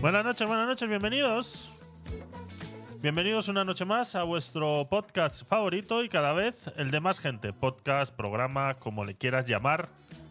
[0.00, 1.72] Buenas noches, buenas noches, bienvenidos.
[3.02, 7.52] Bienvenidos una noche más a vuestro podcast favorito y cada vez el de más gente.
[7.52, 9.88] Podcast, programa, como le quieras llamar.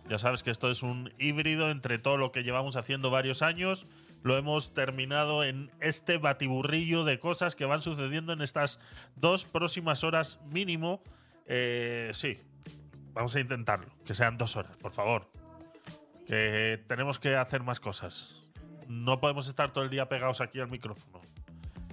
[0.07, 3.85] Ya sabes que esto es un híbrido entre todo lo que llevamos haciendo varios años.
[4.23, 8.79] Lo hemos terminado en este batiburrillo de cosas que van sucediendo en estas
[9.17, 11.03] dos próximas horas mínimo.
[11.45, 12.39] Eh, sí,
[13.11, 13.93] vamos a intentarlo.
[14.05, 15.29] Que sean dos horas, por favor.
[16.25, 18.46] Que tenemos que hacer más cosas
[18.87, 21.21] no podemos estar todo el día pegados aquí al micrófono.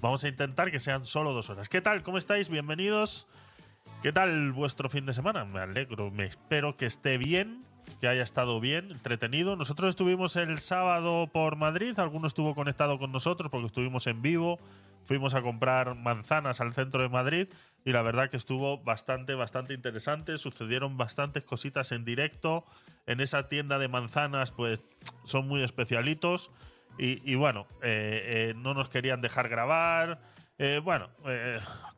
[0.01, 1.69] Vamos a intentar que sean solo dos horas.
[1.69, 2.03] ¿Qué tal?
[2.03, 2.49] ¿Cómo estáis?
[2.49, 3.27] Bienvenidos.
[4.03, 5.45] ¿Qué tal vuestro fin de semana?
[5.47, 7.65] Me alegro, me espero que esté bien,
[8.01, 9.57] que haya estado bien, entretenido.
[9.57, 14.59] Nosotros estuvimos el sábado por Madrid, alguno estuvo conectado con nosotros porque estuvimos en vivo,
[15.07, 17.49] fuimos a comprar manzanas al centro de Madrid
[17.85, 20.37] y la verdad que estuvo bastante, bastante interesante.
[20.37, 22.67] Sucedieron bastantes cositas en directo.
[23.07, 24.83] En esa tienda de manzanas, pues
[25.25, 26.51] son muy especialitos.
[26.97, 30.21] Y, bueno, eh, eh, no nos querían dejar grabar.
[30.59, 31.11] Eh, bueno,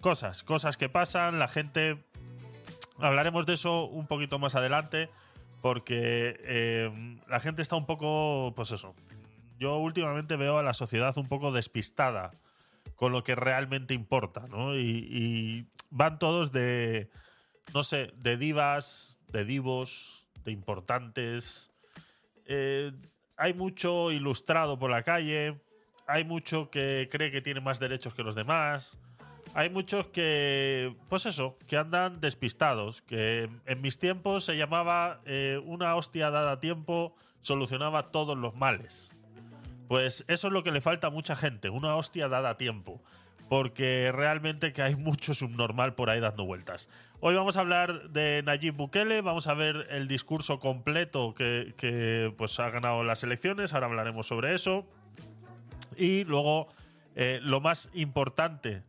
[0.01, 1.39] cosas, cosas que pasan.
[1.39, 2.05] La gente.
[2.99, 5.11] Hablaremos de eso un poquito más adelante.
[5.61, 6.91] Porque
[7.29, 8.53] la gente está un poco.
[8.57, 8.95] Pues eso.
[9.59, 12.33] Yo últimamente veo a la sociedad un poco despistada
[12.95, 14.77] con lo que realmente importa, ¿no?
[14.77, 17.11] Y, y van todos de.
[17.75, 21.71] No sé, de divas, de divos, de importantes.
[22.47, 22.93] Eh,
[23.37, 25.61] hay mucho ilustrado por la calle,
[26.07, 28.99] hay mucho que cree que tiene más derechos que los demás,
[29.55, 35.61] hay muchos que, pues eso, que andan despistados, que en mis tiempos se llamaba eh,
[35.65, 39.17] una hostia dada a tiempo solucionaba todos los males.
[39.89, 43.01] Pues eso es lo que le falta a mucha gente, una hostia dada a tiempo
[43.49, 46.89] porque realmente que hay mucho subnormal por ahí dando vueltas.
[47.21, 52.59] Hoy vamos a hablar de Nayib Bukele, vamos a ver el discurso completo que, pues,
[52.61, 54.87] ha ganado las elecciones, ahora hablaremos sobre eso.
[55.97, 56.69] Y luego,
[57.15, 58.83] eh, lo más importante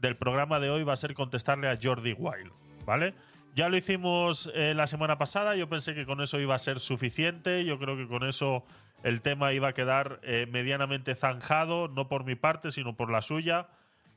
[0.00, 2.52] del programa de hoy va a ser contestarle a Jordi Wild,
[2.84, 3.14] ¿vale?
[3.54, 6.80] Ya lo hicimos eh, la semana pasada, yo pensé que con eso iba a ser
[6.80, 8.64] suficiente, yo creo que con eso
[9.02, 13.20] el tema iba a quedar eh, medianamente zanjado, no por mi parte, sino por la
[13.20, 13.68] suya.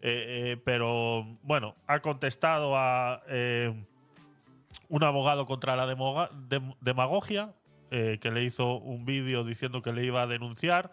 [0.07, 3.73] Eh, eh, pero bueno, ha contestado a eh,
[4.87, 7.55] un abogado contra la demagogia
[7.89, 10.91] que le hizo un vídeo diciendo que le iba a denunciar.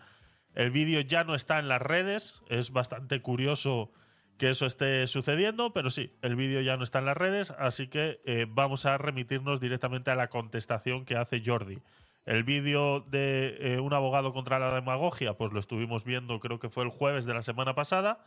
[0.55, 3.91] El vídeo ya no está en las redes, es bastante curioso
[4.39, 7.89] que eso esté sucediendo, pero sí, el vídeo ya no está en las redes, así
[7.89, 11.83] que vamos a remitirnos directamente a la contestación que hace Jordi.
[12.25, 16.85] El vídeo de un abogado contra la demagogia, pues lo estuvimos viendo, creo que fue
[16.85, 18.25] el jueves de la semana pasada.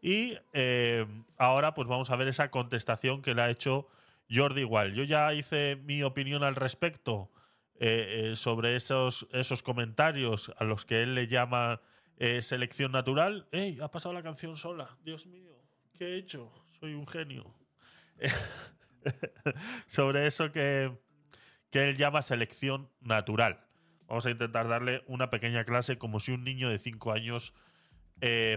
[0.00, 3.88] Y eh, ahora pues vamos a ver esa contestación que le ha hecho
[4.30, 4.94] Jordi igual.
[4.94, 7.30] Yo ya hice mi opinión al respecto
[7.80, 11.80] eh, eh, sobre esos, esos comentarios a los que él le llama
[12.40, 13.46] selección natural.
[13.52, 13.78] ¡Ey!
[13.80, 14.96] Ha pasado la canción sola.
[15.04, 15.52] Dios mío,
[15.94, 16.52] ¿qué he hecho?
[16.64, 17.54] Soy un genio.
[19.86, 20.92] sobre eso que,
[21.70, 23.64] que él llama selección natural.
[24.08, 27.54] Vamos a intentar darle una pequeña clase como si un niño de 5 años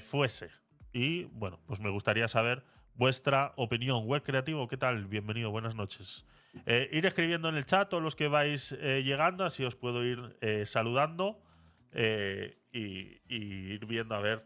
[0.01, 0.49] fuese.
[0.93, 2.63] Y bueno, pues me gustaría saber
[2.95, 4.05] vuestra opinión.
[4.05, 5.07] Web Creativo, ¿qué tal?
[5.07, 6.25] Bienvenido, buenas noches.
[6.65, 10.03] Eh, ir escribiendo en el chat todos los que vais eh, llegando, así os puedo
[10.03, 11.39] ir eh, saludando
[12.73, 14.45] y, ir viendo a ver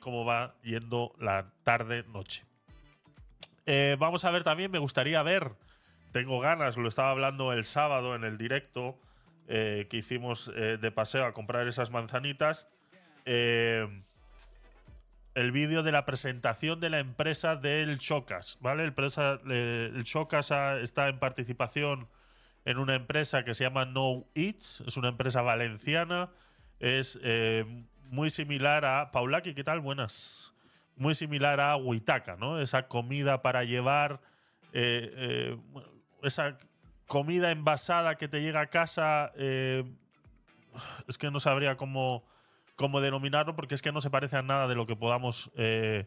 [0.00, 2.44] cómo va yendo la tarde-noche.
[3.98, 5.52] vamos a ver también, me gustaría ver,
[6.12, 8.98] tengo ganas, lo estaba hablando el sábado en el directo
[9.46, 12.66] que hicimos de paseo a comprar esas manzanitas.
[13.24, 13.86] Eh,
[15.34, 18.84] el vídeo de la presentación de la empresa del Chocas, ¿vale?
[18.84, 18.94] El,
[19.50, 20.50] el Chocas
[20.82, 22.08] está en participación
[22.64, 26.30] en una empresa que se llama No Eats, es una empresa valenciana,
[26.80, 27.64] es eh,
[28.10, 29.80] muy similar a Paulaki, ¿qué tal?
[29.80, 30.54] Buenas.
[30.96, 32.60] Muy similar a Huitaca, ¿no?
[32.60, 34.20] Esa comida para llevar,
[34.72, 35.58] eh, eh,
[36.22, 36.58] esa
[37.06, 42.24] comida envasada que te llega a casa, es que no sabría cómo
[42.76, 46.06] como denominarlo porque es que no se parece a nada de lo que podamos eh,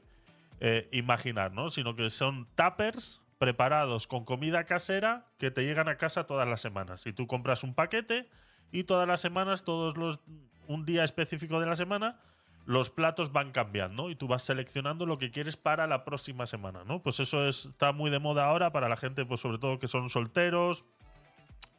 [0.60, 1.70] eh, imaginar, ¿no?
[1.70, 6.62] Sino que son tuppers preparados con comida casera que te llegan a casa todas las
[6.62, 7.06] semanas.
[7.06, 8.30] Y tú compras un paquete
[8.72, 10.20] y todas las semanas, todos los
[10.68, 12.20] un día específico de la semana,
[12.66, 16.84] los platos van cambiando y tú vas seleccionando lo que quieres para la próxima semana,
[16.84, 17.02] ¿no?
[17.02, 20.10] Pues eso está muy de moda ahora para la gente, pues sobre todo que son
[20.10, 20.86] solteros,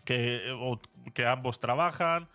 [0.04, 0.56] que,
[1.12, 2.28] que ambos trabajan,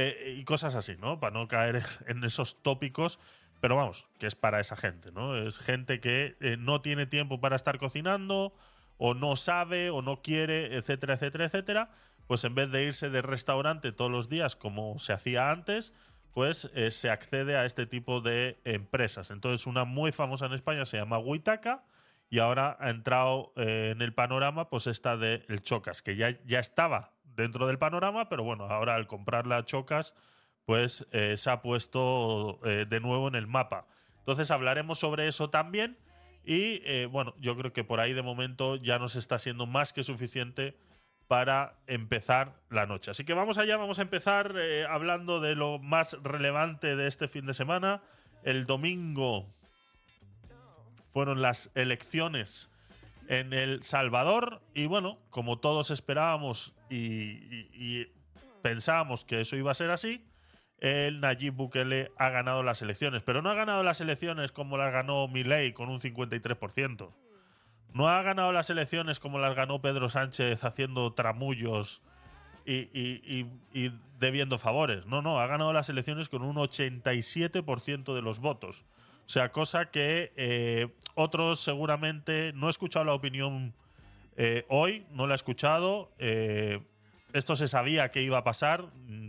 [0.00, 1.18] eh, y cosas así, ¿no?
[1.18, 3.18] Para no caer en esos tópicos.
[3.60, 5.36] Pero vamos, que es para esa gente, ¿no?
[5.36, 8.54] Es gente que eh, no tiene tiempo para estar cocinando,
[8.96, 11.90] o no sabe, o no quiere, etcétera, etcétera, etcétera.
[12.28, 15.92] Pues en vez de irse de restaurante todos los días como se hacía antes,
[16.32, 19.32] pues eh, se accede a este tipo de empresas.
[19.32, 21.82] Entonces, una muy famosa en España se llama Huitaca
[22.30, 26.60] y ahora ha entrado en el panorama pues esta de el Chocas, que ya, ya
[26.60, 30.14] estaba dentro del panorama, pero bueno, ahora al comprarla Chocas,
[30.66, 33.86] pues eh, se ha puesto de nuevo en el mapa.
[34.18, 35.96] Entonces hablaremos sobre eso también
[36.44, 40.02] y bueno, yo creo que por ahí de momento ya nos está siendo más que
[40.02, 40.76] suficiente
[41.28, 43.10] para empezar la noche.
[43.10, 47.28] Así que vamos allá, vamos a empezar eh, hablando de lo más relevante de este
[47.28, 48.02] fin de semana.
[48.42, 49.46] El domingo
[51.12, 52.70] fueron las elecciones
[53.28, 58.06] en El Salvador y bueno, como todos esperábamos y,
[58.62, 60.24] pensábamos que eso iba a ser así,
[60.78, 64.92] el Nayib Bukele ha ganado las elecciones, pero no ha ganado las elecciones como las
[64.92, 67.10] ganó Milei con un 53%.
[67.94, 72.02] No ha ganado las elecciones como las ganó Pedro Sánchez haciendo tramullos
[72.66, 73.46] y,
[74.18, 75.06] debiendo favores.
[75.06, 78.84] No, no, ha ganado las elecciones con un 87% de los votos.
[79.26, 83.74] O sea, cosa que eh, otros seguramente no he escuchado la opinión
[84.40, 86.12] eh, hoy, no la he escuchado.
[86.18, 86.80] Eh,
[87.32, 88.84] esto se sabía que iba a pasar.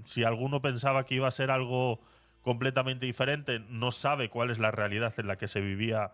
[0.05, 1.99] Si alguno pensaba que iba a ser algo
[2.43, 6.11] completamente diferente, no sabe cuál es la realidad en la que se vivía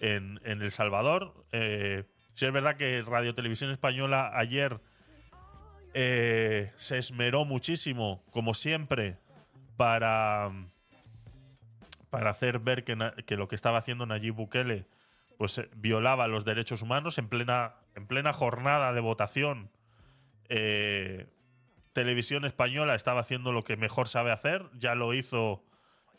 [0.00, 1.34] en, El Salvador.
[1.52, 4.80] Eh, si es verdad que Radio Televisión Española ayer
[5.92, 9.18] se esmeró muchísimo, como siempre,
[9.76, 10.52] para,
[12.08, 12.96] para hacer ver que,
[13.26, 14.86] que, lo que estaba haciendo Nayib Bukele
[15.38, 19.70] pues eh, violaba los derechos humanos en plena, en plena jornada de votación.
[21.92, 25.62] Televisión Española estaba haciendo lo que mejor sabe hacer, ya lo hizo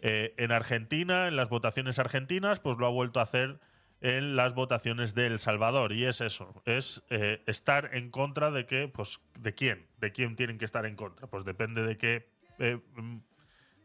[0.02, 3.60] en Argentina, en las votaciones argentinas, pues lo ha vuelto a hacer
[4.02, 5.92] en las votaciones de El Salvador.
[5.92, 10.36] Y es eso, es eh, estar en contra de qué, pues, de quién, de quién
[10.36, 11.28] tienen que estar en contra.
[11.28, 12.30] Pues depende de qué
[12.60, 13.18] eh, mm,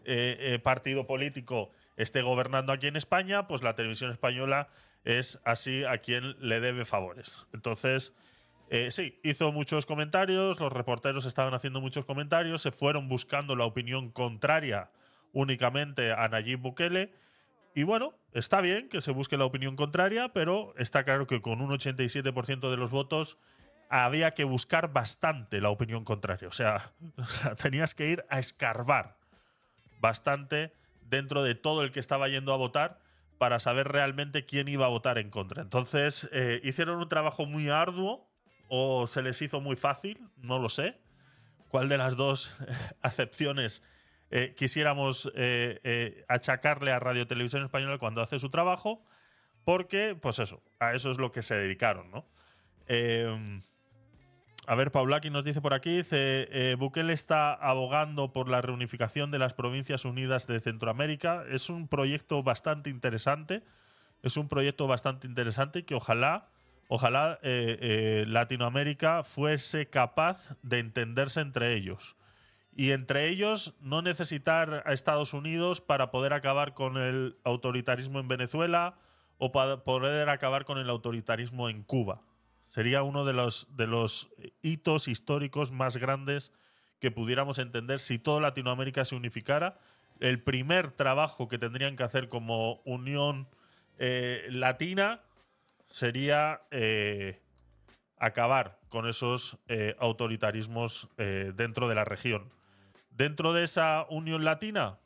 [0.04, 4.68] eh, partido político esté gobernando aquí en España, pues la televisión española
[5.04, 7.46] es así a quien le debe favores.
[7.52, 8.14] Entonces,
[8.88, 14.10] sí, hizo muchos comentarios, los reporteros estaban haciendo muchos comentarios, se fueron buscando la opinión
[14.10, 14.90] contraria
[15.32, 17.12] únicamente a Nayib Bukele
[17.74, 21.60] y bueno, está bien que se busque la opinión contraria, pero está claro que con
[21.60, 23.36] un 87% de los votos
[23.90, 26.48] había que buscar bastante la opinión contraria.
[26.48, 26.92] O sea,
[27.60, 29.18] tenías que ir a escarbar
[30.00, 30.72] bastante
[31.02, 33.00] dentro de todo el que estaba yendo a votar
[33.38, 35.62] para saber realmente quién iba a votar en contra.
[35.62, 38.30] Entonces, eh, hicieron un trabajo muy arduo
[38.68, 40.98] o se les hizo muy fácil, no lo sé.
[41.68, 42.56] ¿Cuál de las dos
[43.02, 43.82] acepciones
[44.36, 49.04] eh, quisiéramos eh, eh, achacarle a Radio Televisión Española cuando hace su trabajo,
[49.64, 52.26] porque, pues eso, a eso es lo que se dedicaron, ¿no?
[54.66, 59.38] A ver, Paulaki nos dice por aquí, dice, Bukele está abogando por la reunificación de
[59.38, 61.44] las Provincias Unidas de Centroamérica.
[61.50, 63.62] Es un proyecto bastante interesante,
[64.22, 66.48] es un proyecto bastante interesante que ojalá,
[66.88, 72.16] ojalá Latinoamérica fuese capaz de entenderse entre ellos
[72.76, 78.28] y entre ellos no necesitar a Estados Unidos para poder acabar con el autoritarismo en
[78.28, 78.96] Venezuela
[79.38, 82.22] o para poder acabar con el autoritarismo en Cuba.
[82.74, 86.52] Sería uno de los, de los hitos históricos más grandes
[86.98, 89.78] que pudiéramos entender si toda Latinoamérica se unificara.
[90.18, 93.46] El primer trabajo que tendrían que hacer como Unión
[93.98, 95.20] eh, Latina
[95.88, 97.40] sería eh,
[98.16, 102.50] acabar con esos eh, autoritarismos dentro de la región
[103.16, 104.98] dentro de esa Unión Latina,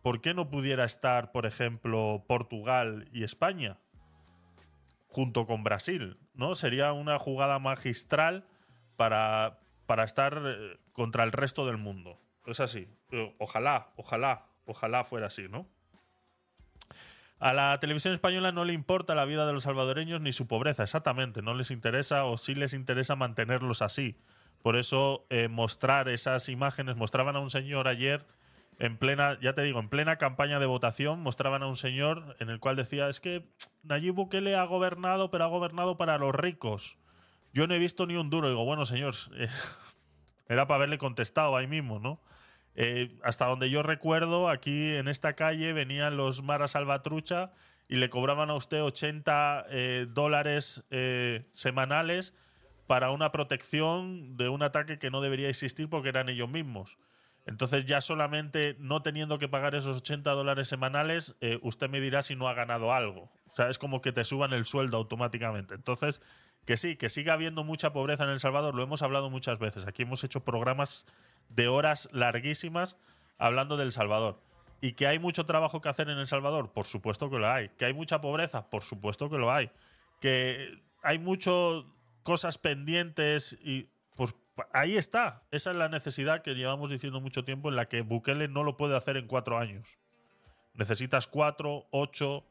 [0.00, 3.78] ¿por qué no pudiera estar, por ejemplo, Portugal y España?
[5.10, 6.54] Junto con Brasil, ¿no?
[6.54, 8.46] Sería una jugada magistral
[8.96, 12.18] para, para estar eh, contra el resto del mundo.
[12.46, 12.88] Es así.
[13.38, 15.66] Ojalá, ojalá, ojalá fuera así, ¿no?
[17.40, 20.82] A la televisión española no le importa la vida de los salvadoreños ni su pobreza,
[20.82, 21.40] exactamente.
[21.40, 24.18] No les interesa o sí les interesa mantenerlos así.
[24.62, 28.26] Por eso eh, mostrar esas imágenes, mostraban a un señor ayer
[28.80, 32.48] en plena, ya te digo, en plena campaña de votación, mostraban a un señor en
[32.48, 33.44] el cual decía, es que
[33.82, 36.98] Nayib Bukele ha gobernado, pero ha gobernado para los ricos.
[37.52, 38.48] Yo no he visto ni un duro.
[38.48, 39.48] digo, bueno, señor, eh,
[40.48, 42.22] era para haberle contestado ahí mismo, ¿no?
[42.74, 47.52] Eh, hasta donde yo recuerdo, aquí en esta calle venían los Mara Salvatrucha
[47.86, 49.66] y le cobraban a usted 80
[50.08, 50.84] dólares
[51.50, 52.32] semanales
[52.86, 56.96] para una protección de un ataque que no debería existir porque eran ellos mismos.
[57.46, 62.22] Entonces ya solamente no teniendo que pagar esos 80 dólares semanales, eh, usted me dirá
[62.22, 63.30] si no ha ganado algo.
[63.50, 65.74] O sea, es como que te suban el sueldo automáticamente.
[65.74, 66.20] Entonces,
[66.64, 69.86] que sí, que siga habiendo mucha pobreza en El Salvador, lo hemos hablado muchas veces.
[69.86, 71.06] Aquí hemos hecho programas
[71.48, 72.96] de horas larguísimas
[73.38, 74.40] hablando del Salvador.
[74.80, 76.72] ¿Y que hay mucho trabajo que hacer en El Salvador?
[76.72, 77.70] Por supuesto que lo hay.
[77.70, 78.70] ¿Que hay mucha pobreza?
[78.70, 79.70] Por supuesto que lo hay.
[80.20, 81.84] ¿Que hay muchas
[82.22, 83.58] cosas pendientes?
[83.62, 83.88] y
[84.72, 85.42] ahí está.
[85.50, 88.76] Esa es la necesidad que llevamos diciendo mucho tiempo en la que Bukele no lo
[88.76, 89.98] puede hacer en cuatro años.
[90.74, 92.44] Necesitas cuatro, ocho,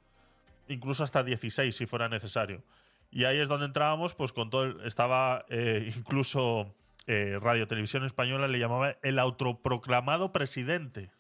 [0.68, 2.64] incluso hasta dieciséis si fuera necesario.
[3.12, 4.84] Y ahí es donde entrábamos, pues con todo.
[4.84, 6.76] estaba eh, incluso
[7.08, 11.12] eh, Radio Televisión Española le llamaba el autoproclamado presidente.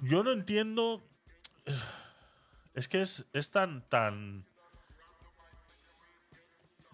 [0.00, 1.02] Yo no entiendo.
[2.72, 4.46] Es que es, es tan, tan.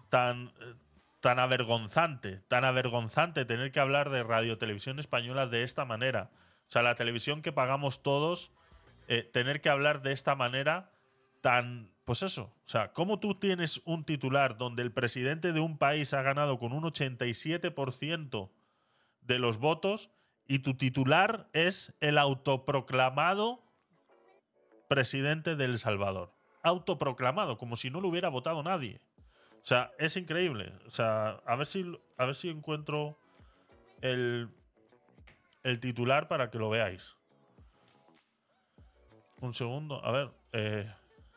[0.09, 0.51] tan.
[1.19, 2.41] Tan avergonzante.
[2.47, 6.31] Tan avergonzante tener que hablar de Radio Televisión Española de esta manera.
[6.67, 8.51] O sea, la televisión que pagamos todos,
[9.07, 10.91] eh, tener que hablar de esta manera
[11.41, 11.91] tan.
[12.05, 12.53] Pues eso.
[12.63, 16.57] O sea, ¿cómo tú tienes un titular donde el presidente de un país ha ganado
[16.57, 18.49] con un 87%
[19.21, 20.09] de los votos
[20.47, 23.61] y tu titular es el autoproclamado
[24.87, 26.33] presidente de El Salvador?
[26.63, 29.01] Autoproclamado, como si no lo hubiera votado nadie.
[29.67, 30.71] O sea, es increíble.
[30.85, 31.83] O sea, a ver si,
[32.15, 33.17] a ver si encuentro
[33.99, 34.49] el,
[35.61, 37.17] el titular para que lo veáis.
[39.41, 40.31] Un segundo, a ver.
[40.53, 40.89] Eh,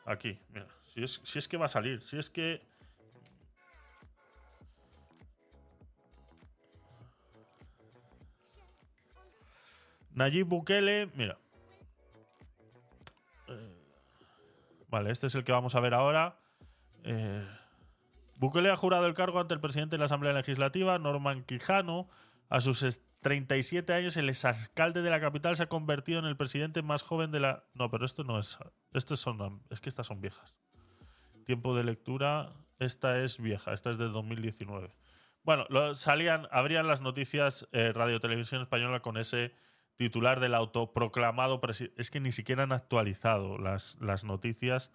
[0.05, 0.69] Aquí, mira.
[0.85, 2.65] Si es, si es que va a salir, si es que.
[10.13, 11.37] Nayib Bukele, mira.
[13.49, 13.75] Eh,
[14.87, 16.39] vale, este es el que vamos a ver ahora.
[17.03, 17.60] Eh,
[18.41, 22.09] Bukele ha jurado el cargo ante el presidente de la Asamblea Legislativa, Norman Quijano,
[22.49, 26.81] a sus 37 años, el exalcalde de la capital se ha convertido en el presidente
[26.81, 27.65] más joven de la.
[27.75, 28.57] No, pero esto no es.
[28.95, 29.63] Estos son.
[29.69, 30.57] Es que estas son viejas.
[31.45, 32.55] Tiempo de lectura.
[32.79, 33.75] Esta es vieja.
[33.75, 34.91] Esta es de 2019.
[35.43, 39.53] Bueno, salían, abrían las noticias eh, Radio Televisión Española con ese
[39.97, 42.01] titular del autoproclamado presidente.
[42.01, 44.91] Es que ni siquiera han actualizado las, las noticias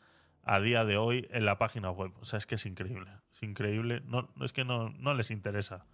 [0.45, 2.13] a día de hoy en la página web.
[2.21, 3.11] O sea, es que es increíble.
[3.31, 4.01] Es increíble.
[4.05, 5.85] No, es que no, no les interesa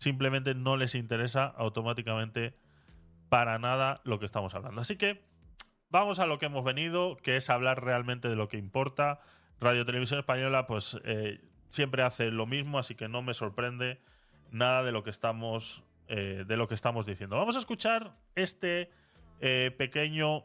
[0.00, 2.54] simplemente no les interesa automáticamente
[3.28, 4.80] para nada lo que estamos hablando.
[4.80, 5.22] Así que
[5.90, 9.20] vamos a lo que hemos venido, que es hablar realmente de lo que importa.
[9.60, 14.00] Radio Televisión Española, pues eh, siempre hace lo mismo, así que no me sorprende
[14.50, 17.36] nada de lo que estamos, eh, de lo que estamos diciendo.
[17.36, 18.90] Vamos a escuchar este
[19.40, 20.44] eh, pequeño.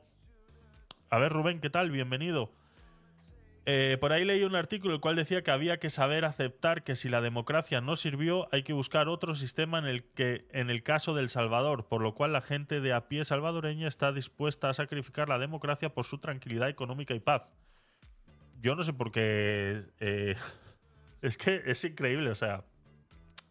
[1.09, 1.91] A ver, Rubén, ¿qué tal?
[1.91, 2.51] Bienvenido.
[3.67, 6.95] Eh, por ahí leí un artículo el cual decía que había que saber aceptar que
[6.95, 10.84] si la democracia no sirvió, hay que buscar otro sistema en el que, en el
[10.84, 14.75] caso del Salvador, por lo cual la gente de a pie salvadoreña está dispuesta a
[14.75, 17.55] sacrificar la democracia por su tranquilidad económica y paz.
[18.62, 19.84] Yo no sé por qué.
[20.00, 20.36] Eh,
[21.24, 22.63] es que es increíble, o sea.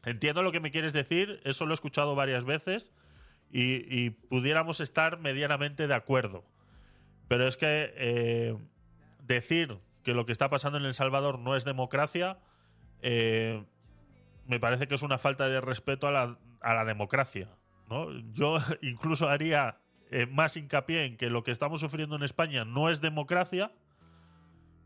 [0.05, 2.93] Entiendo lo que me quieres decir, eso lo he escuchado varias veces
[3.51, 6.45] y, pudiéramos estar medianamente de acuerdo.
[7.27, 8.57] Pero es que eh,
[9.23, 12.39] decir que lo que está pasando en El Salvador no es democracia,
[13.01, 13.65] eh,
[14.47, 17.49] me parece que es una falta de respeto a la, democracia.
[17.89, 18.11] ¿no?
[18.33, 19.79] Yo incluso haría
[20.11, 23.73] eh, más hincapié en que lo que estamos sufriendo en España no es democracia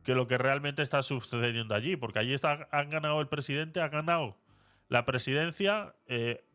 [0.05, 3.89] que lo que realmente está sucediendo allí, porque allí está, han ganado el presidente, ha
[3.89, 4.39] ganado
[4.89, 6.47] la presidencia eh,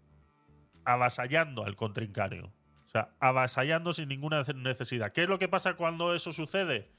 [0.85, 2.51] avasallando al contrincario.
[2.85, 5.11] O sea, avasallando sin ninguna necesidad.
[5.11, 6.89] ¿Qué es lo que pasa cuando eso sucede?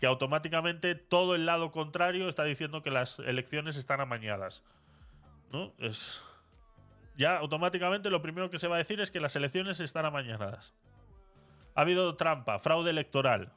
[0.00, 4.64] Que automáticamente todo el lado contrario está diciendo que las elecciones están amañadas.
[5.52, 5.74] ¿No?
[5.78, 6.22] Es.
[7.16, 10.74] Ya automáticamente lo primero que se va a decir es que las elecciones están amañadas.
[11.74, 13.52] Ha habido trampa, fraude electoral.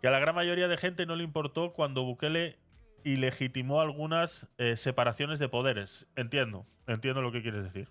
[0.00, 2.58] Que a la gran mayoría de gente no le importó cuando Bukele
[3.04, 6.06] ilegitimó algunas eh, separaciones de poderes.
[6.16, 7.88] Entiendo, entiendo lo que quieres decir.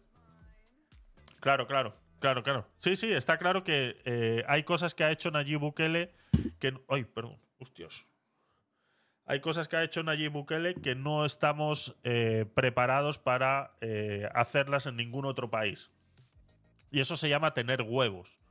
[1.39, 1.95] Claro, claro.
[2.19, 2.67] Claro, claro.
[2.77, 6.13] Sí, sí, está claro que eh, hay cosas que ha hecho Nayib Bukele
[6.59, 6.77] que.
[6.89, 8.05] Ay, perdón, hostias.
[9.25, 14.85] Hay cosas que ha hecho Nayib Bukele que no estamos eh, preparados para eh, hacerlas
[14.85, 15.91] en ningún otro país.
[16.91, 18.41] Y eso se llama tener huevos.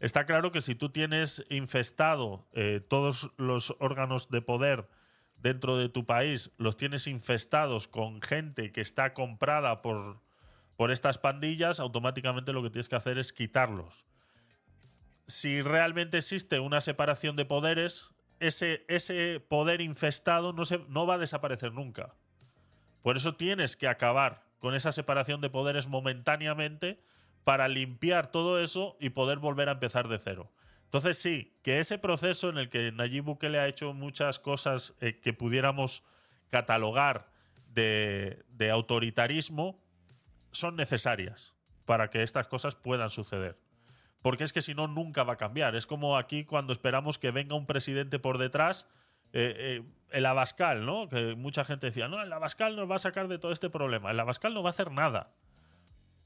[0.00, 2.46] Está claro que si tú tienes infestado
[2.88, 4.90] todos los órganos de poder
[5.36, 10.20] dentro de tu país, los tienes infestados con gente que está comprada por
[10.76, 14.06] por estas pandillas, automáticamente lo que tienes que hacer es quitarlos.
[15.26, 21.14] Si realmente existe una separación de poderes, ese, ese poder infestado no, se, no va
[21.14, 22.14] a desaparecer nunca.
[23.02, 27.00] Por eso tienes que acabar con esa separación de poderes momentáneamente
[27.44, 30.50] para limpiar todo eso y poder volver a empezar de cero.
[30.84, 35.20] Entonces sí, que ese proceso en el que Nayib Bukele ha hecho muchas cosas eh,
[35.20, 36.02] que pudiéramos
[36.50, 37.30] catalogar
[37.68, 39.80] de, de autoritarismo,
[40.56, 41.54] son necesarias.
[41.84, 43.56] para que estas cosas puedan suceder.
[44.20, 45.76] Porque es que si no, nunca va a cambiar.
[45.76, 48.88] Es como aquí cuando esperamos que venga un presidente por detrás,
[49.32, 51.08] eh, eh, el Abascal, ¿no?
[51.08, 54.10] Que mucha gente decía, no, el Abascal nos va a sacar de todo este problema.
[54.10, 55.32] El Abascal no va a hacer nada.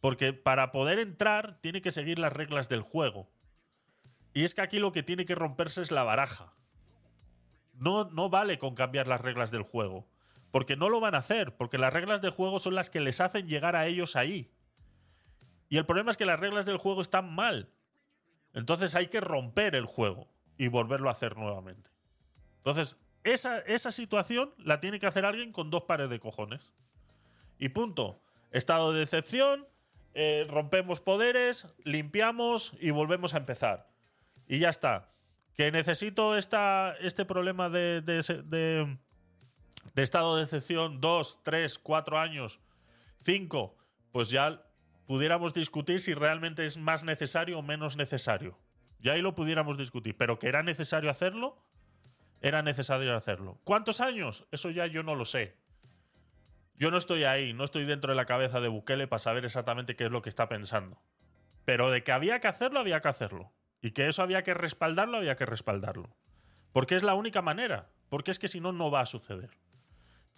[0.01, 3.29] Porque para poder entrar tiene que seguir las reglas del juego.
[4.33, 6.55] Y es que aquí lo que tiene que romperse es la baraja.
[7.75, 10.07] No, no vale con cambiar las reglas del juego.
[10.51, 13.21] Porque no lo van a hacer, porque las reglas del juego son las que les
[13.21, 14.51] hacen llegar a ellos ahí.
[15.69, 17.71] Y el problema es que las reglas del juego están mal.
[18.53, 20.29] Entonces hay que romper el juego
[20.59, 21.91] y volverlo a hacer nuevamente.
[22.59, 26.75] Entonces, esa, esa situación la tiene que hacer alguien con dos pares de cojones.
[27.59, 28.21] Y punto.
[28.51, 29.69] Estado de decepción,
[30.15, 33.89] eh, rompemos poderes, limpiamos y volvemos a empezar.
[34.49, 35.13] Y ya está.
[35.55, 38.03] Que necesito esta, este problema de
[39.95, 42.61] estado de decepción dos, tres, cuatro años,
[43.21, 43.77] cinco,
[44.13, 44.63] pues ya
[45.07, 48.59] pudiéramos discutir si realmente es más necesario o menos necesario.
[49.01, 51.65] Ya ahí lo pudiéramos discutir, pero que era necesario hacerlo,
[52.41, 53.59] era necesario hacerlo.
[53.65, 54.47] ¿Cuántos años?
[54.51, 55.57] Eso ya yo no lo sé.
[56.77, 59.97] Yo no estoy ahí, no estoy dentro de la cabeza de Bukele para saber exactamente
[59.97, 60.99] qué es lo que está pensando.
[61.67, 63.53] Pero de que había que hacerlo, había que hacerlo.
[63.83, 66.17] Y que eso había que respaldarlo, había que respaldarlo.
[66.73, 67.91] Porque es la única manera.
[68.09, 69.51] Porque es que si no, no va a suceder.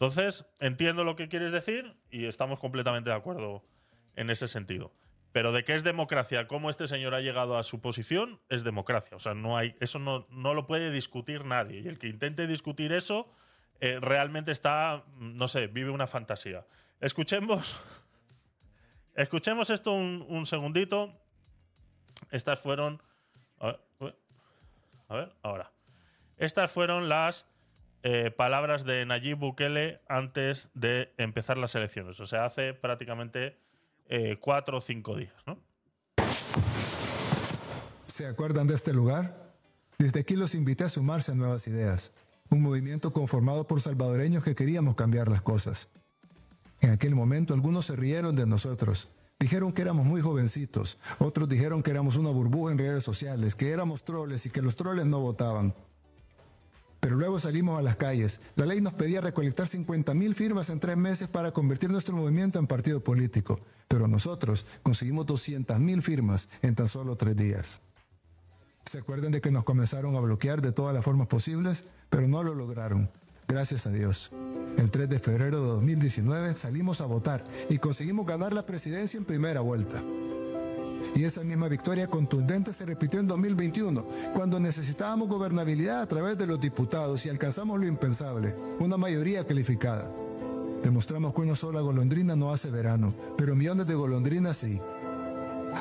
[0.02, 3.62] Entonces, entiendo lo que quieres decir y estamos completamente de acuerdo
[4.16, 4.92] en ese sentido.
[5.30, 9.16] Pero de qué es democracia, cómo este señor ha llegado a su posición, es democracia.
[9.16, 11.82] O sea, no hay, eso no, no lo puede discutir nadie.
[11.82, 13.32] Y el que intente discutir eso
[13.78, 16.66] eh, realmente está, no sé, vive una fantasía.
[17.00, 17.80] Escuchemos,
[19.14, 21.16] escuchemos esto un, segundito.
[22.32, 23.00] Estas fueron...
[23.61, 25.71] A ver, ahora.
[26.38, 27.51] Estas fueron las
[28.02, 32.18] eh, palabras de Nayib Bukele antes de empezar las elecciones.
[32.20, 33.57] O sea, hace prácticamente
[34.07, 35.59] eh, cuatro o cinco días, ¿no?
[38.07, 39.55] ¿Se acuerdan de este lugar?
[39.98, 42.12] Desde aquí los invité a sumarse a nuevas ideas,
[42.50, 45.88] un movimiento conformado por salvadoreños que queríamos cambiar las cosas.
[46.81, 51.83] En aquel momento algunos se rieron de nosotros, dijeron que éramos muy jovencitos, otros dijeron
[51.83, 55.20] que éramos una burbuja en redes sociales, que éramos troles y que los troles no
[55.20, 55.74] votaban.
[57.03, 58.41] Pero luego salimos a las calles.
[58.55, 62.69] La ley nos pedía recolectar 50.000 firmas en tres meses para convertir nuestro movimiento en
[62.69, 63.59] partido político.
[63.88, 67.81] Pero nosotros conseguimos 200.000 firmas en tan solo tres días.
[68.87, 71.87] ¿Se acuerdan de que nos comenzaron a bloquear de todas las formas posibles?
[72.09, 73.11] Pero no lo lograron.
[73.49, 74.31] Gracias a Dios.
[74.79, 79.25] El 3 de febrero de 2019 salimos a votar y conseguimos ganar la presidencia en
[79.25, 80.01] primera vuelta.
[81.14, 86.46] Y esa misma victoria contundente se repitió en 2021, cuando necesitábamos gobernabilidad a través de
[86.46, 90.11] los diputados y alcanzamos lo impensable, una mayoría calificada.
[90.83, 94.81] Demostramos que una sola golondrina no hace verano, pero millones de golondrinas sí.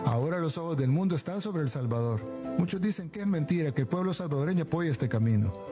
[0.06, 2.22] Ahora los ojos del mundo están sobre El Salvador.
[2.58, 5.71] Muchos dicen que es mentira que el pueblo salvadoreño apoye este camino.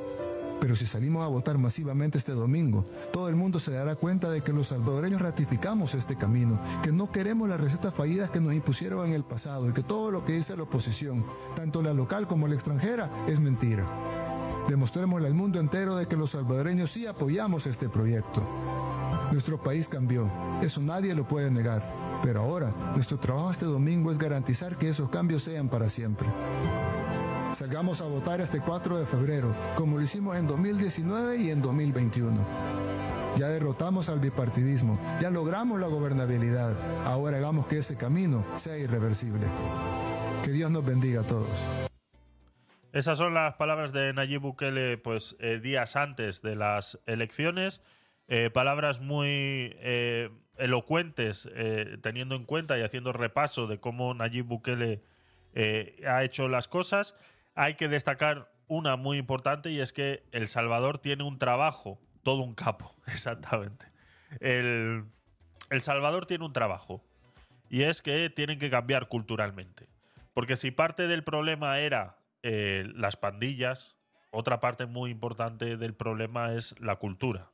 [0.59, 4.41] Pero si salimos a votar masivamente este domingo, todo el mundo se dará cuenta de
[4.41, 9.07] que los salvadoreños ratificamos este camino, que no queremos las recetas fallidas que nos impusieron
[9.07, 12.47] en el pasado y que todo lo que dice la oposición, tanto la local como
[12.47, 13.87] la extranjera, es mentira.
[14.67, 18.45] Demostrémosle al mundo entero de que los salvadoreños sí apoyamos este proyecto.
[19.31, 20.29] Nuestro país cambió,
[20.61, 25.09] eso nadie lo puede negar, pero ahora nuestro trabajo este domingo es garantizar que esos
[25.09, 26.27] cambios sean para siempre.
[27.53, 32.45] Salgamos a votar este 4 de febrero, como lo hicimos en 2019 y en 2021.
[33.37, 36.77] Ya derrotamos al bipartidismo, ya logramos la gobernabilidad.
[37.05, 39.47] Ahora hagamos que ese camino sea irreversible.
[40.43, 41.49] Que Dios nos bendiga a todos.
[42.93, 47.81] Esas son las palabras de Nayib Bukele pues, eh, días antes de las elecciones.
[48.27, 51.49] Eh, palabras muy eh, elocuentes,
[52.03, 55.01] teniendo en cuenta y haciendo repaso de cómo Nayib Bukele
[56.07, 57.15] ha hecho las cosas
[57.59, 62.41] hay que destacar una muy importante y es que El Salvador tiene un trabajo, todo
[62.41, 63.85] un capo, exactamente.
[64.39, 65.03] El,
[65.81, 67.03] Salvador tiene un trabajo
[67.69, 69.89] y es que tienen que cambiar culturalmente.
[70.33, 73.97] Porque si parte del problema era eh, las pandillas,
[74.31, 77.51] otra parte muy importante del problema es la cultura.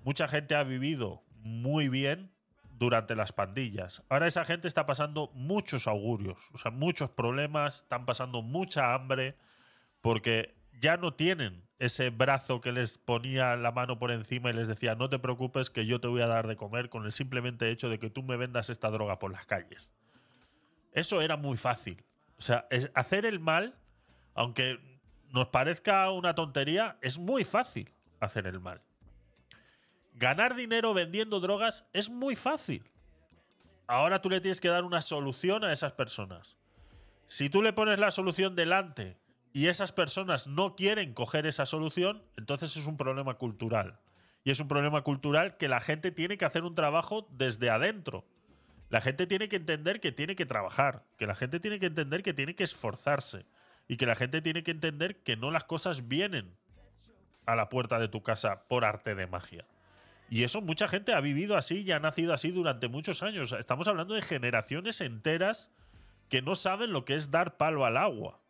[0.00, 2.33] Mucha gente ha vivido muy bien
[2.78, 4.02] durante las pandillas.
[4.08, 9.36] Ahora esa gente está pasando muchos augurios, o sea, muchos problemas, están pasando mucha hambre
[10.00, 14.68] porque ya no tienen ese brazo que les ponía la mano por encima y les
[14.68, 17.70] decía, no te preocupes que yo te voy a dar de comer con el simplemente
[17.70, 19.90] hecho de que tú me vendas esta droga por las calles.
[20.92, 22.04] Eso era muy fácil.
[22.38, 23.74] O sea, hacer el mal,
[24.34, 24.78] aunque
[25.30, 28.82] nos parezca una tontería, es muy fácil hacer el mal.
[30.14, 32.90] Ganar dinero vendiendo drogas es muy fácil.
[33.86, 36.56] ahora tú le tienes que dar una solución a esas personas.
[37.26, 39.18] Si tú le pones la solución delante
[39.52, 43.98] y esas personas no quieren coger esa solución, entonces es un problema cultural.
[44.44, 48.24] Y es un problema cultural que la gente tiene que hacer un trabajo desde adentro.
[48.90, 52.22] La gente tiene que entender que tiene que trabajar, que la gente tiene que entender
[52.22, 53.46] que tiene que esforzarse
[53.88, 56.56] y que la gente tiene que entender que no las cosas vienen
[57.46, 59.66] a la puerta de tu casa por arte de magia.
[60.34, 63.52] Y eso mucha gente ha vivido así y ha nacido así durante muchos años.
[63.52, 65.70] Estamos hablando de generaciones enteras
[66.28, 68.40] que no saben lo que es dar palo al agua.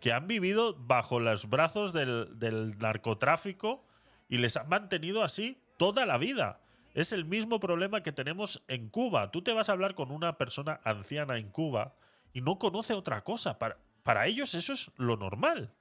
[0.00, 3.86] Que han vivido bajo los brazos del, del narcotráfico
[4.28, 6.60] y les han mantenido así toda la vida.
[6.94, 9.30] Es el mismo problema que tenemos en Cuba.
[9.30, 11.94] Tú te vas a hablar con una persona anciana en Cuba
[12.32, 13.56] y no conoce otra cosa.
[13.60, 15.72] Para, para ellos eso es lo normal.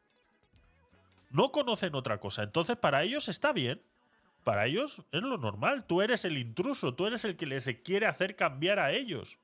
[1.31, 2.43] No conocen otra cosa.
[2.43, 3.81] Entonces para ellos está bien.
[4.47, 5.83] Para ellos es lo normal.
[5.85, 9.39] Tú eres el intruso, tú eres el que les quiere hacer cambiar a ellos.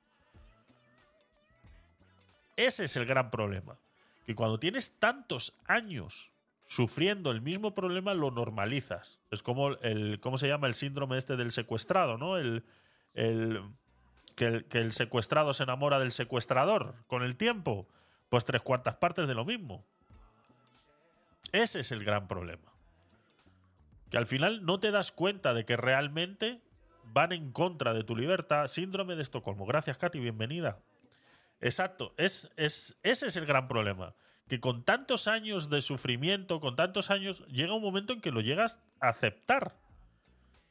[2.56, 3.78] Ese es el gran problema.
[4.26, 6.32] Que cuando tienes tantos años
[6.68, 9.20] sufriendo el mismo problema, lo normalizas.
[9.30, 10.68] Es como el, ¿cómo se llama?
[10.68, 12.38] El síndrome este del secuestrado, ¿no?
[12.38, 12.64] El,
[13.14, 13.62] el,
[14.38, 17.90] que, el, que el secuestrado se enamora del secuestrador con el tiempo.
[18.30, 19.84] Pues tres cuartas partes de lo mismo.
[21.52, 22.73] Ese es el gran problema.
[24.14, 26.62] Que al final no te das cuenta de que realmente
[27.04, 28.68] van en contra de tu libertad.
[28.68, 29.66] Síndrome de Estocolmo.
[29.66, 30.78] Gracias, Katy, bienvenida.
[31.60, 34.14] Exacto, es, es, ese es el gran problema.
[34.48, 38.42] Que con tantos años de sufrimiento, con tantos años, llega un momento en que lo
[38.42, 39.80] llegas a aceptar.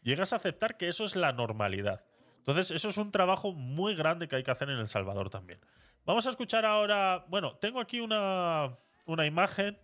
[0.02, 2.04] Llegas a aceptar que eso es la normalidad.
[2.38, 5.58] Entonces, eso es un trabajo muy grande que hay que hacer en El Salvador también.
[6.06, 7.24] Vamos a escuchar ahora.
[7.26, 9.76] Bueno, tengo aquí una, una imagen.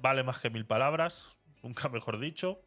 [0.00, 1.36] Vale más que mil palabras.
[1.62, 2.60] Nunca mejor dicho.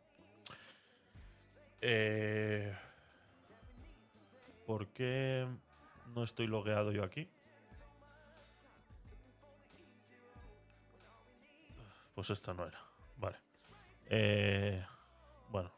[1.81, 2.75] Eh,
[4.65, 5.47] ¿Por qué
[6.13, 7.29] no estoy logueado yo aquí?
[12.15, 12.79] Pues esta no era.
[13.17, 13.37] Vale.
[14.05, 14.83] Eh,
[15.49, 15.71] bueno.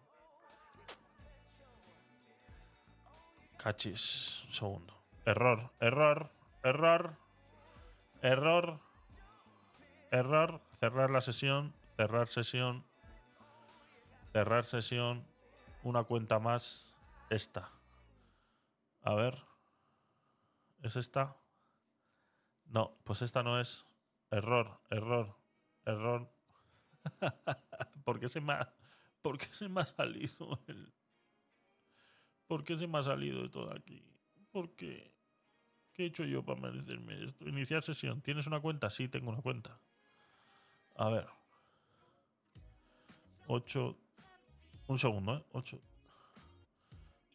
[3.57, 4.45] Cachis.
[4.45, 4.93] Un segundo.
[5.25, 6.31] Error, error,
[6.63, 7.17] error,
[8.21, 8.79] error,
[10.11, 10.61] error.
[10.79, 12.85] Cerrar la sesión, cerrar sesión,
[14.37, 15.25] cerrar sesión.
[15.81, 16.95] Una cuenta más.
[17.31, 17.71] Esta.
[19.01, 19.35] A ver.
[20.83, 21.35] ¿Es esta?
[22.65, 23.87] No, pues esta no es.
[24.29, 25.35] Error, error,
[25.85, 26.31] error.
[28.05, 28.73] ¿Por qué se me ha,
[29.23, 30.93] ¿por se me ha salido el...
[32.45, 34.03] ¿Por qué se me ha salido esto de aquí?
[34.51, 35.11] ¿Por qué?
[35.93, 37.49] ¿Qué he hecho yo para merecerme esto?
[37.49, 38.21] Iniciar sesión.
[38.21, 38.89] ¿Tienes una cuenta?
[38.91, 39.79] Sí, tengo una cuenta.
[40.95, 41.27] A ver.
[43.47, 43.97] 8.
[44.87, 45.43] Un segundo, ¿eh?
[45.51, 45.81] 8.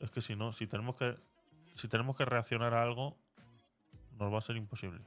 [0.00, 1.16] Es que si no, si tenemos que.
[1.74, 3.16] Si tenemos que reaccionar a algo,
[4.18, 5.02] nos va a ser imposible.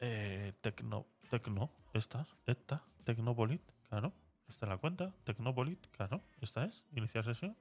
[0.00, 1.06] Eh, tecno.
[1.30, 1.70] Tecno.
[1.94, 2.28] Estas.
[2.46, 2.82] Esta.
[3.04, 3.62] Tecnopolit.
[3.88, 4.12] Claro.
[4.48, 5.14] Esta es la cuenta.
[5.24, 5.86] Tecnopolit.
[5.88, 6.20] Claro.
[6.40, 6.84] Esta es.
[6.92, 7.56] Iniciar sesión.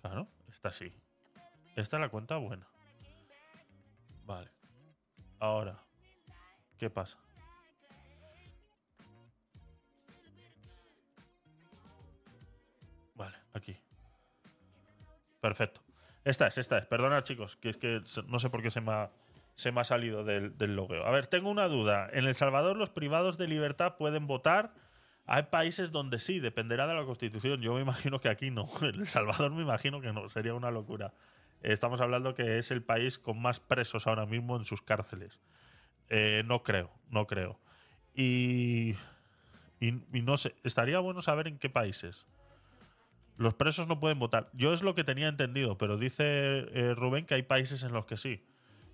[0.00, 0.28] Claro.
[0.48, 0.92] Esta sí.
[1.76, 2.66] Esta es la cuenta buena.
[4.24, 4.50] Vale.
[5.40, 5.82] Ahora.
[6.78, 7.18] ¿Qué pasa?
[13.54, 13.76] Aquí.
[15.40, 15.82] Perfecto.
[16.24, 16.86] Esta es, esta es.
[16.86, 19.10] Perdona, chicos, que es que no sé por qué se me ha,
[19.54, 21.04] se me ha salido del, del logueo.
[21.04, 22.08] A ver, tengo una duda.
[22.12, 24.72] En El Salvador los privados de libertad pueden votar.
[25.26, 27.60] Hay países donde sí, dependerá de la Constitución.
[27.60, 28.68] Yo me imagino que aquí no.
[28.82, 30.28] En El Salvador me imagino que no.
[30.28, 31.12] Sería una locura.
[31.62, 35.40] Estamos hablando que es el país con más presos ahora mismo en sus cárceles.
[36.08, 37.58] Eh, no creo, no creo.
[38.14, 38.94] Y,
[39.80, 42.26] y, y no sé, estaría bueno saber en qué países.
[43.36, 44.50] Los presos no pueden votar.
[44.52, 48.06] Yo es lo que tenía entendido, pero dice eh, Rubén que hay países en los
[48.06, 48.44] que sí.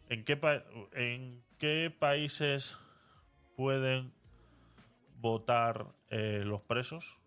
[0.08, 2.78] ¿En qué, países
[3.56, 4.12] pueden
[5.20, 7.18] votar eh, los presos?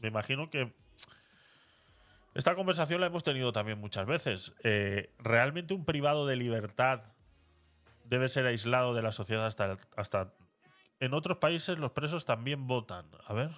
[0.00, 0.72] Me imagino que
[2.34, 4.54] esta conversación la hemos tenido también muchas veces.
[4.64, 7.02] Eh, ¿Realmente un privado de libertad
[8.04, 10.34] debe ser aislado de la sociedad hasta, hasta...
[10.98, 13.06] En otros países los presos también votan.
[13.26, 13.50] A ver.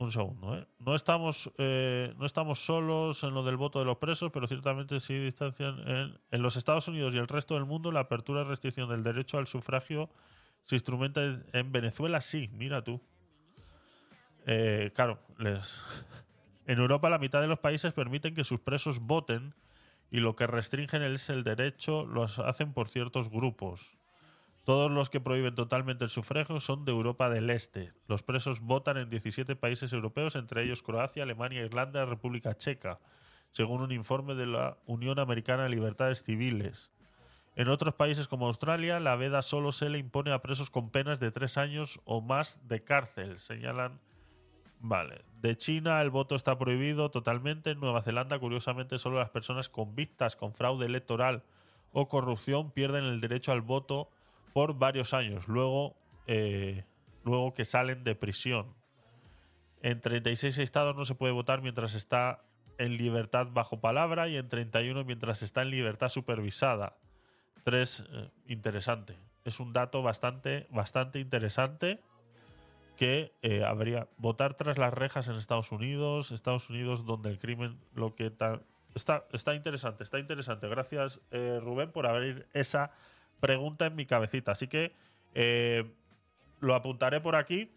[0.00, 0.66] Un segundo, ¿eh?
[0.78, 4.98] No estamos, eh, no estamos solos en lo del voto de los presos, pero ciertamente
[4.98, 6.18] sí distancian.
[6.30, 9.36] En, los Estados Unidos y el resto del mundo, la apertura y restricción del derecho
[9.36, 10.08] al sufragio
[10.64, 12.98] se instrumenta en- en Venezuela, sí, mira tú.
[14.46, 15.82] Eh, claro, les...
[16.66, 19.54] en Europa la mitad de los países permiten que sus presos voten
[20.10, 23.99] y lo que restringen es el derecho, los hacen por ciertos grupos.
[24.64, 27.92] Todos los que prohíben totalmente el sufragio son de Europa del Este.
[28.06, 33.00] Los presos votan en 17 países europeos, entre ellos Croacia, Alemania, Irlanda República Checa,
[33.52, 36.92] según un informe de la Unión Americana de Libertades Civiles.
[37.56, 41.18] En otros países como Australia, la veda solo se le impone a presos con penas
[41.20, 43.98] de tres años o más de cárcel, señalan.
[44.78, 45.24] Vale.
[45.40, 47.70] De China el voto está prohibido totalmente.
[47.70, 51.42] En Nueva Zelanda, curiosamente, solo las personas convictas con fraude electoral
[51.92, 54.10] o corrupción pierden el derecho al voto
[54.52, 56.84] por varios años, luego, eh,
[57.24, 58.74] luego que salen de prisión.
[59.82, 62.42] En 36 estados no se puede votar mientras está
[62.78, 66.96] en libertad bajo palabra y en 31 mientras está en libertad supervisada.
[67.64, 69.16] Tres, eh, interesante.
[69.44, 72.00] Es un dato bastante, bastante interesante
[72.96, 77.78] que eh, habría votar tras las rejas en Estados Unidos, Estados Unidos donde el crimen
[77.94, 78.62] lo que tal
[78.94, 80.68] está está interesante, está interesante.
[80.68, 82.92] Gracias Rubén por abrir esa
[83.40, 84.52] pregunta en mi cabecita.
[84.52, 84.92] Así que
[85.34, 85.90] eh,
[86.60, 87.70] lo apuntaré por aquí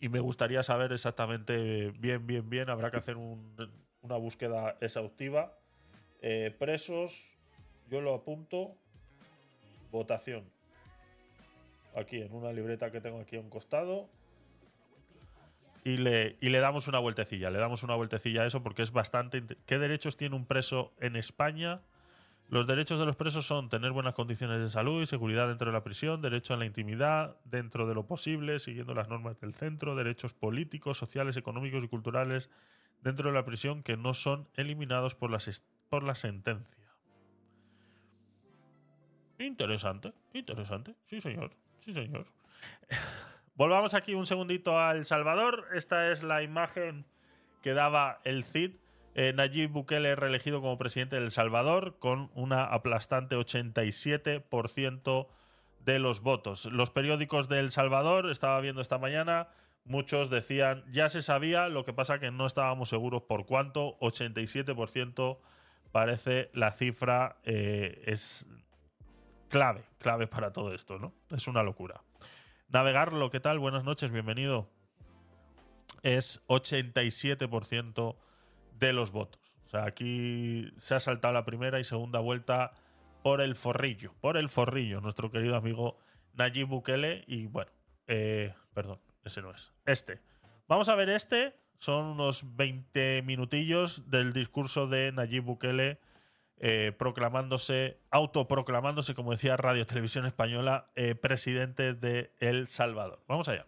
[0.00, 2.70] y me gustaría saber exactamente bien, bien, bien.
[2.70, 5.56] Habrá que hacer una búsqueda exhaustiva.
[6.22, 7.38] Eh, presos,
[7.90, 8.74] yo lo apunto.
[9.92, 10.44] Votación.
[11.96, 14.08] Aquí en una libreta que tengo aquí a un costado.
[15.84, 17.50] Y le, y le damos una vueltecilla.
[17.50, 19.42] Le damos una vueltecilla a eso porque es bastante.
[19.66, 21.80] ¿Qué derechos tiene un preso en España?
[22.50, 25.72] Los derechos de los presos son tener buenas condiciones de salud y seguridad dentro de
[25.72, 29.94] la prisión, derecho a la intimidad dentro de lo posible, siguiendo las normas del centro,
[29.94, 32.50] derechos políticos, sociales, económicos y culturales
[33.02, 35.38] dentro de la prisión que no son eliminados por la,
[35.88, 36.88] por la sentencia.
[39.38, 40.96] Interesante, interesante.
[41.04, 41.52] Sí, señor.
[41.84, 42.26] Sí, señor.
[43.54, 45.68] Volvamos aquí un segundito a El Salvador.
[45.72, 47.06] Esta es la imagen
[47.62, 48.72] que daba el CID
[49.20, 55.26] eh, Nayib Bukele reelegido como presidente de El Salvador con una aplastante 87%
[55.80, 56.64] de los votos.
[56.64, 59.48] Los periódicos de El Salvador, estaba viendo esta mañana,
[59.84, 65.38] muchos decían, ya se sabía, lo que pasa que no estábamos seguros por cuánto, 87%
[65.92, 68.46] parece la cifra eh, es
[69.50, 71.12] clave, clave para todo esto, ¿no?
[71.28, 72.04] Es una locura.
[72.70, 73.58] Navegarlo, ¿qué tal?
[73.58, 74.70] Buenas noches, bienvenido.
[76.02, 78.16] Es 87%
[78.80, 79.40] de los votos.
[79.66, 82.72] O sea, aquí se ha saltado la primera y segunda vuelta
[83.22, 85.98] por el forrillo, por el forrillo, nuestro querido amigo
[86.34, 87.22] Nayib Bukele.
[87.28, 87.70] Y bueno,
[88.08, 89.72] eh, perdón, ese no es.
[89.86, 90.20] Este.
[90.66, 91.54] Vamos a ver este.
[91.78, 96.00] Son unos 20 minutillos del discurso de Nayib Bukele
[96.62, 103.24] eh, proclamándose, autoproclamándose, como decía Radio Televisión Española, eh, presidente de El Salvador.
[103.26, 103.66] Vamos allá.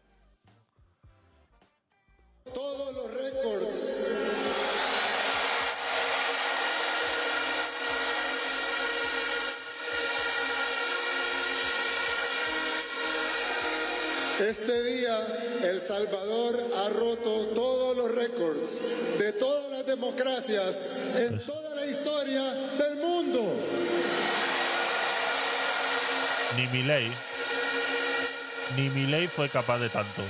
[14.43, 15.17] Este día
[15.63, 18.83] El Salvador ha roto todos los récords
[19.17, 22.43] de todas las democracias en toda la historia
[22.77, 23.55] del mundo.
[26.57, 27.09] Ni Milei,
[28.77, 30.23] ni Milei fue capaz de tanto.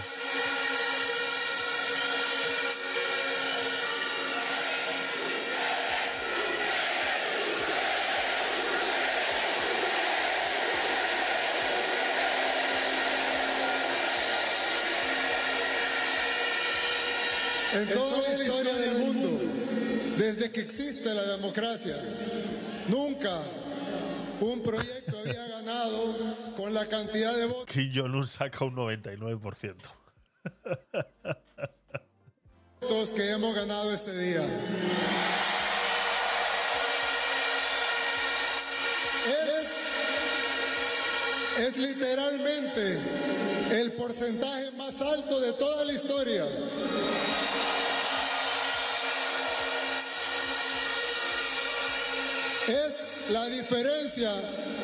[17.75, 19.41] En toda la historia del mundo,
[20.17, 21.97] desde que existe la democracia,
[22.89, 23.41] nunca
[24.41, 26.15] un proyecto había ganado
[26.57, 27.67] con la cantidad de votos.
[27.67, 29.77] Kim Jong-un saca un 99%.
[33.11, 34.43] que hemos ganado este día.
[41.59, 42.99] Es, es literalmente
[43.73, 46.45] el porcentaje más alto de toda la historia.
[52.69, 54.31] Es la diferencia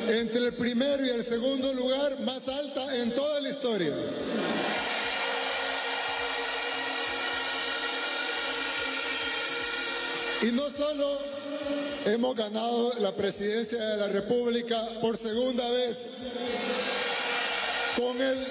[0.09, 3.93] entre el primero y el segundo lugar más alta en toda la historia.
[10.43, 11.19] Y no solo
[12.05, 16.33] hemos ganado la presidencia de la República por segunda vez,
[17.97, 18.47] con, el,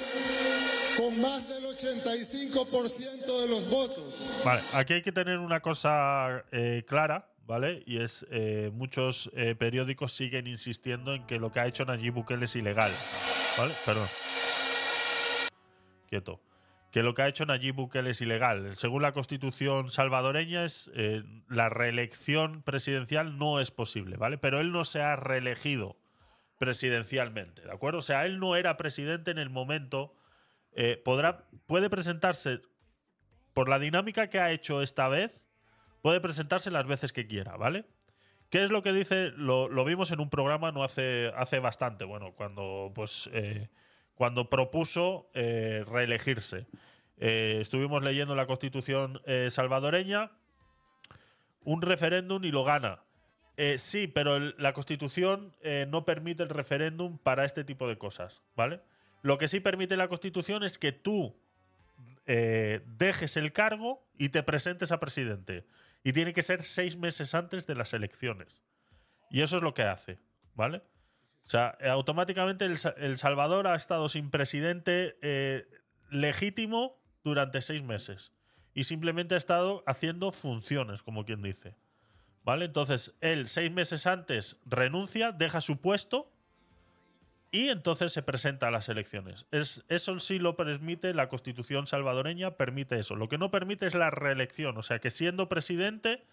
[0.98, 4.42] con más del 85% de los votos.
[4.46, 7.82] Vale, aquí hay que tener una cosa eh, clara ¿vale?
[7.86, 12.14] Y es eh, muchos eh, periódicos siguen insistiendo en que lo que ha hecho Nayib
[12.14, 12.92] Bukele es ilegal,
[13.58, 13.74] ¿vale?
[13.86, 14.08] Perdón.
[16.10, 16.42] Quieto.
[16.92, 18.76] Que lo que ha hecho Nayib Bukele es ilegal.
[18.76, 24.38] Según la Constitución salvadoreña, es eh, la reelección presidencial no es posible, ¿vale?
[24.38, 25.98] Pero él no se ha reelegido.
[26.60, 28.00] presidencialmente, ¿de acuerdo?
[28.00, 30.16] O sea, él no era presidente en el momento.
[31.06, 32.62] podrá, puede presentarse
[33.54, 35.47] por la dinámica que ha hecho esta vez,
[36.08, 37.84] puede presentarse las veces que quiera, ¿vale?
[38.50, 39.34] ¿Qué es lo que dice?
[39.36, 43.68] Lo, vimos en un programa no hace, hace bastante, bueno, cuando pues eh,
[44.16, 46.66] cuando propuso eh, reelegirse.
[47.18, 50.32] Eh, estuvimos leyendo la constitución salvadoreña,
[51.66, 53.02] un referéndum y lo gana.
[53.76, 55.58] Sí, pero la constitución
[55.90, 58.80] no permite el referéndum para este tipo de cosas, ¿vale?
[59.24, 61.36] Lo que sí permite la constitución es que tú
[62.26, 65.66] dejes el cargo y te presentes a presidente.
[66.04, 68.62] Y tiene que ser seis meses antes de las elecciones.
[69.30, 70.20] Y eso es lo que hace,
[70.54, 70.78] ¿vale?
[71.46, 75.68] O sea, eh, automáticamente el, Sa- El Salvador ha estado sin presidente eh,
[76.10, 78.32] legítimo durante seis meses.
[78.74, 81.76] Y simplemente ha estado haciendo funciones, como quien dice.
[82.44, 82.66] ¿Vale?
[82.66, 86.32] Entonces, él seis meses antes renuncia, deja su puesto
[87.52, 89.46] y entonces se presenta a las elecciones.
[89.52, 93.16] Es, eso sí lo permite la constitución salvadoreña, permite eso.
[93.16, 94.78] Lo que no permite es la reelección.
[94.78, 96.26] O sea, que siendo presidente,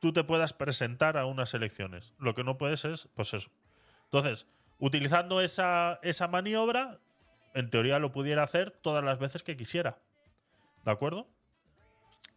[0.00, 2.12] tú te puedas presentar a unas elecciones.
[2.18, 3.50] Lo que no puedes es, pues eso.
[4.04, 4.46] Entonces,
[4.78, 6.98] utilizando esa, esa maniobra,
[7.54, 9.98] en teoría lo pudiera hacer todas las veces que quisiera.
[10.84, 11.28] ¿De acuerdo?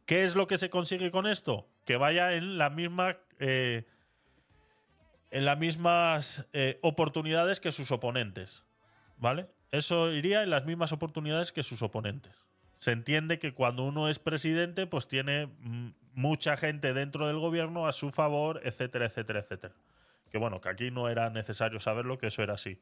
[0.06, 1.67] ¿Qué es lo que se consigue con esto?
[1.86, 3.17] Que vaya en la misma.
[3.39, 3.86] eh,
[5.32, 8.65] en las mismas eh, oportunidades que sus oponentes.
[9.17, 9.48] ¿Vale?
[9.72, 12.34] Eso iría en las mismas oportunidades que sus oponentes.
[12.74, 17.88] Se entiende que cuando uno es presidente, pues tiene mm, mucha gente dentro del gobierno
[17.88, 19.76] a su favor, etcétera, etcétera, etcétera.
[20.32, 22.80] Que bueno, que aquí no era necesario saberlo, que eso era así.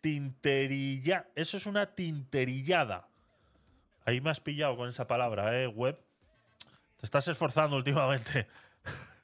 [0.00, 1.26] Tinterilla.
[1.34, 3.08] Eso es una tinterillada.
[4.06, 5.98] Ahí me has pillado con esa palabra, ¿eh, web?
[6.96, 8.46] Te estás esforzando últimamente.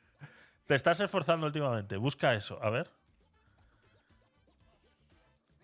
[0.66, 1.96] Te estás esforzando últimamente.
[1.96, 2.90] Busca eso, a ver.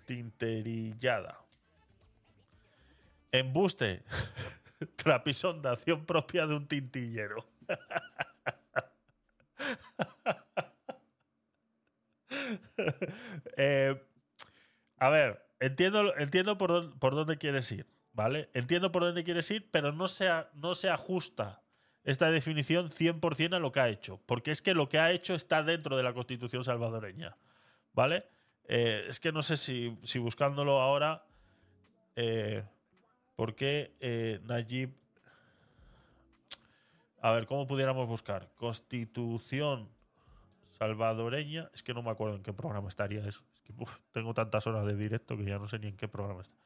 [0.05, 1.41] Tinterillada.
[3.33, 4.05] Embuste.
[4.97, 7.47] Trapisondación propia de un tintillero.
[13.57, 14.03] Eh,
[14.97, 18.49] a ver, entiendo, entiendo por, dónde, por dónde quieres ir, ¿vale?
[18.55, 21.63] Entiendo por dónde quieres ir, pero no se, no se ajusta
[22.05, 25.35] esta definición 100% a lo que ha hecho, porque es que lo que ha hecho
[25.35, 27.37] está dentro de la constitución salvadoreña,
[27.93, 28.25] ¿vale?
[28.69, 31.25] Eh, es que no sé si, si buscándolo ahora,
[32.17, 32.65] eh,
[33.37, 34.95] ¿por qué eh, Nayib...
[37.23, 38.51] A ver, ¿cómo pudiéramos buscar?
[38.57, 39.91] Constitución
[40.79, 41.71] salvadoreña.
[41.75, 43.45] Es que no me acuerdo en qué programa estaría eso.
[43.55, 43.75] Es que
[44.13, 46.57] tengo tantas horas de directo que ya no sé ni en qué programa está.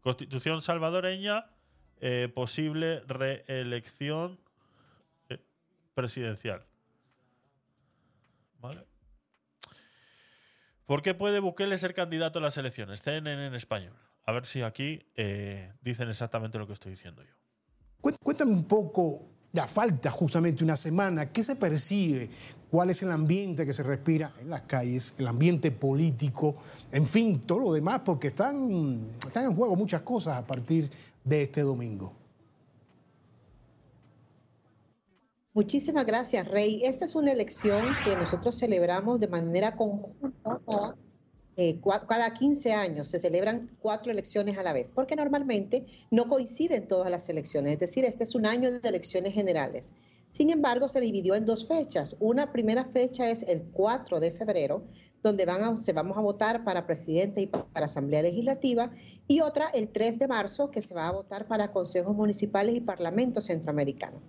[0.00, 1.46] Constitución salvadoreña,
[2.00, 4.38] eh, posible reelección
[5.94, 6.66] presidencial.
[8.60, 8.84] ¿Vale?
[10.86, 13.00] ¿Por qué puede Bukele ser candidato a las elecciones?
[13.02, 13.94] CNN en español.
[14.26, 17.32] A ver si aquí eh, dicen exactamente lo que estoy diciendo yo.
[18.00, 22.28] Cué- Cuéntame un poco, ya falta justamente una semana, ¿qué se percibe?
[22.70, 26.56] ¿Cuál es el ambiente que se respira en las calles, el ambiente político,
[26.90, 28.00] en fin, todo lo demás?
[28.04, 30.90] Porque están, están en juego muchas cosas a partir
[31.22, 32.14] de este domingo.
[35.54, 36.84] Muchísimas gracias, Rey.
[36.84, 40.96] Esta es una elección que nosotros celebramos de manera conjunta cada,
[41.56, 43.06] eh, cada 15 años.
[43.06, 47.74] Se celebran cuatro elecciones a la vez, porque normalmente no coinciden todas las elecciones.
[47.74, 49.92] Es decir, este es un año de elecciones generales.
[50.28, 52.16] Sin embargo, se dividió en dos fechas.
[52.18, 54.82] Una primera fecha es el 4 de febrero,
[55.24, 58.90] donde van se vamos a votar para presidente y pa- para asamblea legislativa,
[59.26, 62.80] y otra el 3 de marzo, que se va a votar para consejos municipales y
[62.80, 64.20] parlamentos centroamericanos.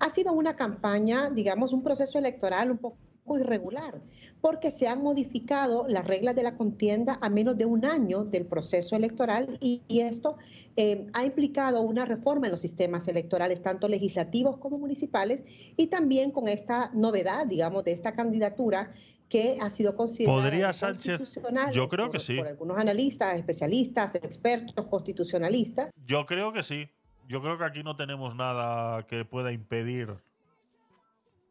[0.00, 2.96] Ha sido una campaña, digamos, un proceso electoral un poco
[3.38, 4.00] irregular,
[4.40, 8.46] porque se han modificado las reglas de la contienda a menos de un año del
[8.46, 10.38] proceso electoral y, y esto
[10.76, 15.42] eh, ha implicado una reforma en los sistemas electorales, tanto legislativos como municipales,
[15.76, 18.92] y también con esta novedad, digamos, de esta candidatura
[19.28, 21.38] que ha sido considerada ¿Podría Sánchez?
[21.72, 22.36] Yo creo por- que sí.
[22.36, 25.90] por algunos analistas, especialistas, expertos, constitucionalistas.
[26.06, 26.88] Yo creo que sí.
[27.28, 30.14] Yo creo que aquí no tenemos nada que pueda impedir.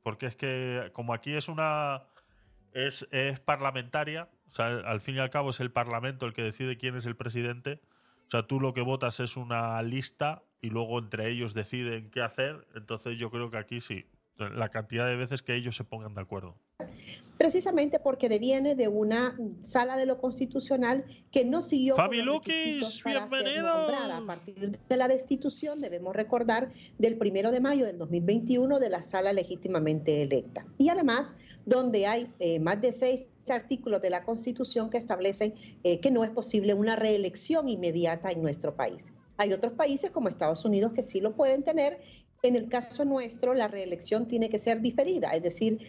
[0.03, 2.03] Porque es que, como aquí es una.
[2.73, 6.43] Es, es parlamentaria, o sea, al fin y al cabo es el parlamento el que
[6.43, 7.81] decide quién es el presidente.
[8.27, 12.21] O sea, tú lo que votas es una lista y luego entre ellos deciden qué
[12.21, 12.67] hacer.
[12.75, 14.05] Entonces, yo creo que aquí sí.
[14.37, 16.55] La cantidad de veces que ellos se pongan de acuerdo.
[17.37, 24.17] precisamente porque deviene de una sala de lo constitucional que no siguió Fabi Lukis, nombrada.
[24.17, 29.01] A partir de la destitución, debemos recordar, del primero de mayo del 2021 de la
[29.01, 30.65] sala legítimamente electa.
[30.77, 31.35] Y además,
[31.65, 36.23] donde hay eh, más de seis artículos de la Constitución que establecen eh, que no
[36.23, 39.13] es posible una reelección inmediata en nuestro país.
[39.37, 41.99] Hay otros países como Estados Unidos que sí lo pueden tener.
[42.43, 45.87] En el caso nuestro, la reelección tiene que ser diferida, es decir,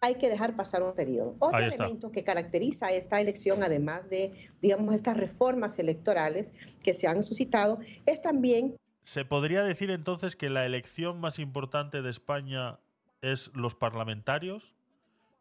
[0.00, 1.36] hay que dejar pasar un periodo.
[1.38, 7.22] Otro elemento que caracteriza esta elección, además de, digamos, estas reformas electorales que se han
[7.22, 8.76] suscitado, es también...
[9.02, 12.78] ¿Se podría decir entonces que la elección más importante de España
[13.22, 14.74] es los parlamentarios?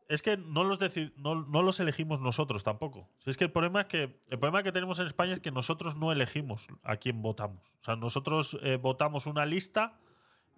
[0.07, 0.79] Es que no los,
[1.17, 3.09] no, no, los elegimos nosotros tampoco.
[3.25, 5.95] Es que el problema es que el problema que tenemos en España es que nosotros
[5.95, 7.73] no elegimos a quién votamos.
[7.81, 9.97] O sea, nosotros eh, votamos una lista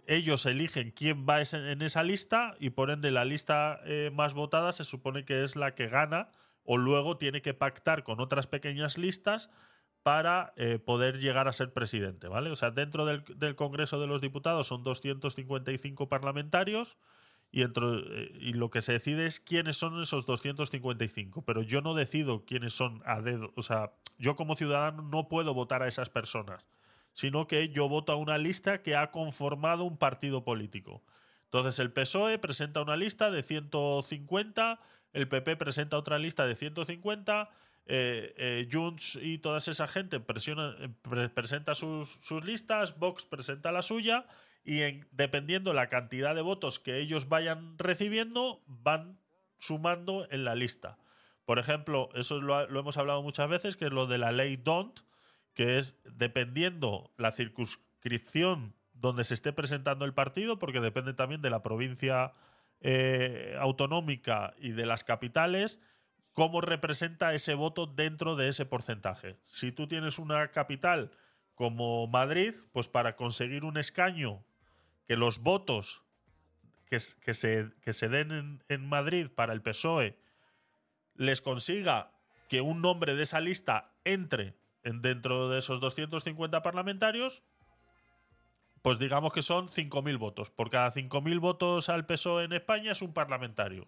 [0.07, 4.71] ellos eligen quién va en esa lista y por ende la lista eh, más votada
[4.71, 6.29] se supone que es la que gana
[6.63, 9.49] o luego tiene que pactar con otras pequeñas listas
[10.03, 12.49] para eh, poder llegar a ser presidente, ¿vale?
[12.49, 16.97] O sea, dentro del, Congreso de los Diputados son 255 parlamentarios
[17.51, 21.93] y, eh, y lo que se decide es quiénes son esos 255, pero yo no
[21.93, 26.09] decido quiénes son a dedo, o sea, yo como ciudadano no puedo votar a esas
[26.09, 26.65] personas
[27.17, 31.01] sino que yo voto a una lista que ha conformado un partido político.
[31.45, 34.79] Entonces el PSOE presenta una lista de 150,
[35.13, 37.49] el PP presenta otra lista de 150,
[37.87, 40.89] eh, eh, Junts y toda esa gente eh,
[41.33, 44.27] presenta sus, listas, Vox presenta la suya
[44.63, 49.19] y dependiendo la cantidad de votos que ellos vayan recibiendo, van
[49.57, 50.99] sumando en la lista.
[51.45, 54.55] Por ejemplo, eso lo, lo hemos hablado muchas veces, que es lo de la ley
[54.57, 55.06] DONT,
[55.57, 61.49] que es dependiendo la circunscripción donde se esté presentando el partido, porque depende también de
[61.49, 62.31] la provincia
[62.79, 65.79] eh, autonómica y de las capitales,
[66.33, 69.39] cómo representa ese voto dentro de ese porcentaje.
[69.41, 71.09] Si tú tienes una capital
[71.55, 74.45] como Madrid, pues para conseguir un escaño,
[75.07, 76.03] que los votos
[76.85, 80.19] que, se, que se, den en, en Madrid para el PSOE
[81.15, 82.11] les consiga
[82.47, 84.53] que un nombre de esa lista entre
[84.93, 87.43] dentro de esos 250 parlamentarios,
[88.81, 90.51] pues digamos que son 5.000 votos.
[90.51, 93.87] Por cada 5.000 votos al PSOE en España es un parlamentario.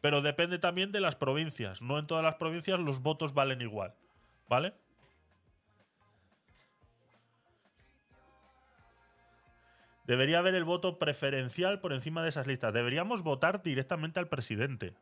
[0.00, 1.80] Pero depende también de las provincias.
[1.80, 3.94] No en todas las provincias los votos valen igual.
[4.48, 4.74] ¿Vale?
[10.06, 12.74] Debería haber el voto preferencial por encima de esas listas.
[12.74, 14.92] Deberíamos votar directamente al presidente.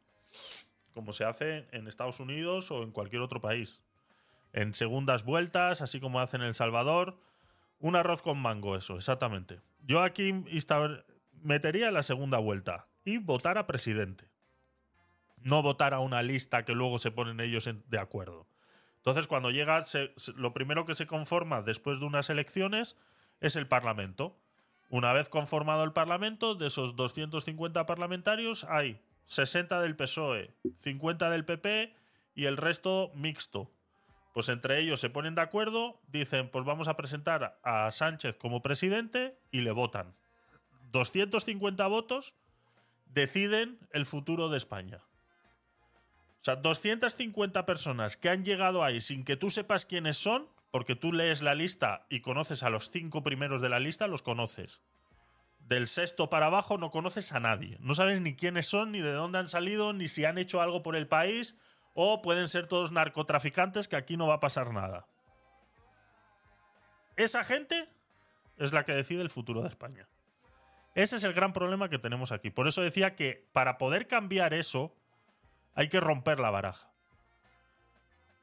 [0.95, 3.81] Como se hace en Estados Unidos o en cualquier otro país
[4.53, 7.19] en segundas vueltas, así como hacen en El Salvador.
[7.79, 9.61] Un arroz con mango, eso, exactamente.
[9.81, 10.45] Yo aquí
[11.43, 14.29] metería la segunda vuelta y votar a presidente.
[15.39, 18.47] No votar a una lista que luego se ponen ellos de acuerdo.
[18.99, 19.83] Entonces, cuando llega,
[20.37, 22.97] lo primero que se conforma después de unas elecciones
[23.41, 24.39] es el Parlamento.
[24.91, 31.45] Una vez conformado el Parlamento, de esos 250 parlamentarios hay 60 del PSOE, 50 del
[31.45, 31.97] PP
[32.37, 33.73] y el resto mixto.
[34.33, 38.63] Pues entre ellos se ponen de acuerdo, dicen, pues vamos a presentar a Sánchez como
[38.63, 40.17] presidente y le votan.
[40.93, 42.35] 250 votos
[43.07, 45.03] deciden el futuro de España.
[46.41, 50.97] O sea, 250 personas que han llegado ahí sin que tú sepas quiénes son, porque
[50.97, 54.83] tú lees la lista y conoces a los cinco primeros de la lista, los conoces.
[55.61, 57.77] Del sexto para abajo no conoces a nadie.
[57.81, 60.83] No sabes ni quiénes son, ni de dónde han salido, ni si han hecho algo
[60.83, 61.57] por el país,
[61.95, 65.07] o pueden ser todos narcotraficantes que aquí no va a pasar nada.
[67.17, 67.89] Esa gente
[68.57, 70.09] es la que decide el futuro de España.
[70.95, 72.51] Ese es el gran problema que tenemos aquí.
[72.51, 74.95] Por eso decía que para poder cambiar eso
[75.75, 76.91] hay que romper la baraja.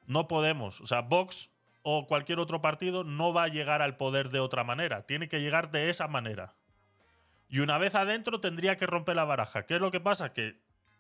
[0.08, 0.82] No podemos.
[0.82, 1.52] O sea, Vox
[1.84, 5.06] o cualquier otro partido no va a llegar al poder de otra manera.
[5.06, 6.56] Tiene que llegar de esa manera.
[7.50, 9.66] Y una vez adentro tendría que romper la baraja.
[9.66, 10.34] ¿Qué es lo que pasa?
[10.34, 10.60] Que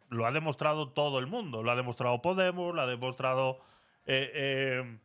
[0.10, 1.64] lo ha demostrado todo el mundo.
[1.64, 3.60] Lo ha demostrado Podemos, lo ha demostrado.
[4.06, 5.00] Eh, eh,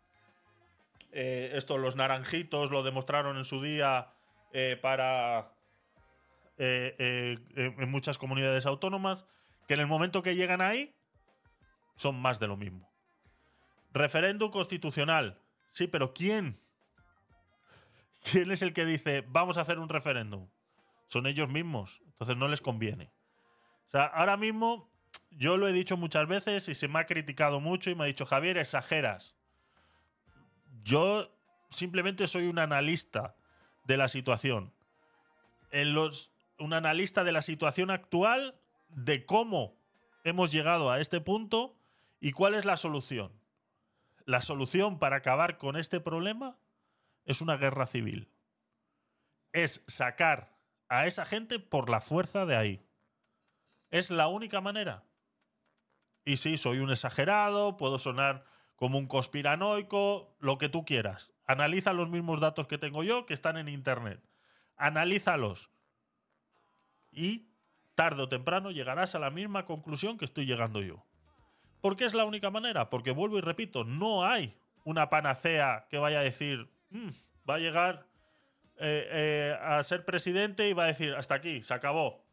[1.13, 4.11] eh, esto, los naranjitos lo demostraron en su día
[4.83, 5.53] para.
[6.57, 9.25] en muchas comunidades autónomas.
[9.69, 10.95] Que en el momento que llegan ahí.
[11.97, 12.91] Son más de lo mismo.
[13.93, 15.41] Referéndum constitucional.
[15.69, 16.61] Sí, pero ¿quién?
[18.21, 20.49] ¿Quién es el que dice vamos a hacer un referéndum?
[21.07, 22.01] Son ellos mismos.
[22.07, 23.13] Entonces no les conviene.
[23.87, 24.94] O sea, ahora mismo
[25.37, 28.07] yo lo he dicho muchas veces y se me ha criticado mucho y me ha
[28.07, 29.37] dicho, Javier, exageras.
[30.83, 31.35] Yo
[31.71, 33.35] simplemente soy un analista
[33.85, 34.73] de la situación.
[36.59, 39.77] Un analista de la situación actual, de cómo
[40.23, 41.77] hemos llegado a este punto
[42.21, 43.33] y cuál es la solución.
[44.25, 46.57] La solución para acabar con este problema
[47.25, 48.31] es una guerra civil.
[49.53, 50.57] Es sacar
[50.89, 52.87] a esa gente por la fuerza de ahí.
[53.91, 55.05] Es la única manera.
[56.25, 58.45] Y sí, soy un exagerado, puedo sonar
[58.77, 61.33] como un conspiranoico, lo que tú quieras.
[61.47, 64.21] Analiza los mismos datos que tengo yo que están en Internet.
[64.77, 65.71] Analízalos.
[67.13, 67.49] Y
[67.95, 71.05] tarde o temprano llegarás a la misma conclusión que estoy llegando yo.
[71.81, 72.91] ¿Por qué es la única manera?
[72.91, 77.11] Porque vuelvo y repito, no hay una panacea que vaya a decir, "Mm,
[77.49, 78.07] va a llegar
[78.77, 82.24] eh, eh, a ser presidente y va a decir, hasta aquí, se acabó.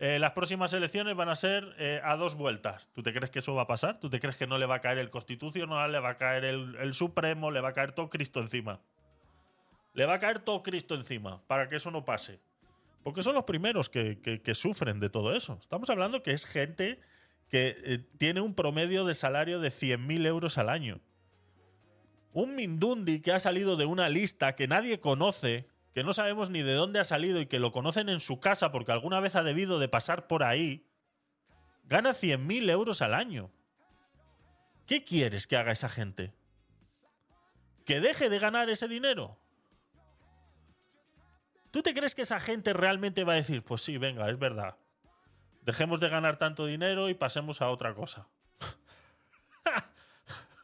[0.00, 2.88] Eh, las próximas elecciones van a ser eh, a dos vueltas.
[2.94, 4.00] ¿Tú te crees que eso va a pasar?
[4.00, 6.44] ¿Tú te crees que no le va a caer el Constitucional, le va a caer
[6.44, 8.80] el, Supremo, le va a caer todo Cristo encima?
[9.92, 12.40] Le va a caer todo Cristo encima para que eso no pase.
[13.04, 15.58] Porque son los primeros que sufren de todo eso.
[15.60, 16.98] Estamos hablando que es gente
[17.50, 21.00] que eh, tiene un promedio de salario de 100.000 euros al año.
[22.32, 26.62] Un Mindundi que ha salido de una lista que nadie conoce, que no sabemos ni
[26.62, 29.42] de dónde ha salido y que lo conocen en su casa porque alguna vez ha
[29.42, 30.86] debido de pasar por ahí,
[31.84, 33.50] gana 100.000 euros al año.
[34.86, 36.32] ¿Qué quieres que haga esa gente?
[37.84, 39.36] ¿Que deje de ganar ese dinero?
[41.70, 44.76] ¿Tú te crees que esa gente realmente va a decir, pues sí, venga, es verdad.
[45.62, 48.28] Dejemos de ganar tanto dinero y pasemos a otra cosa?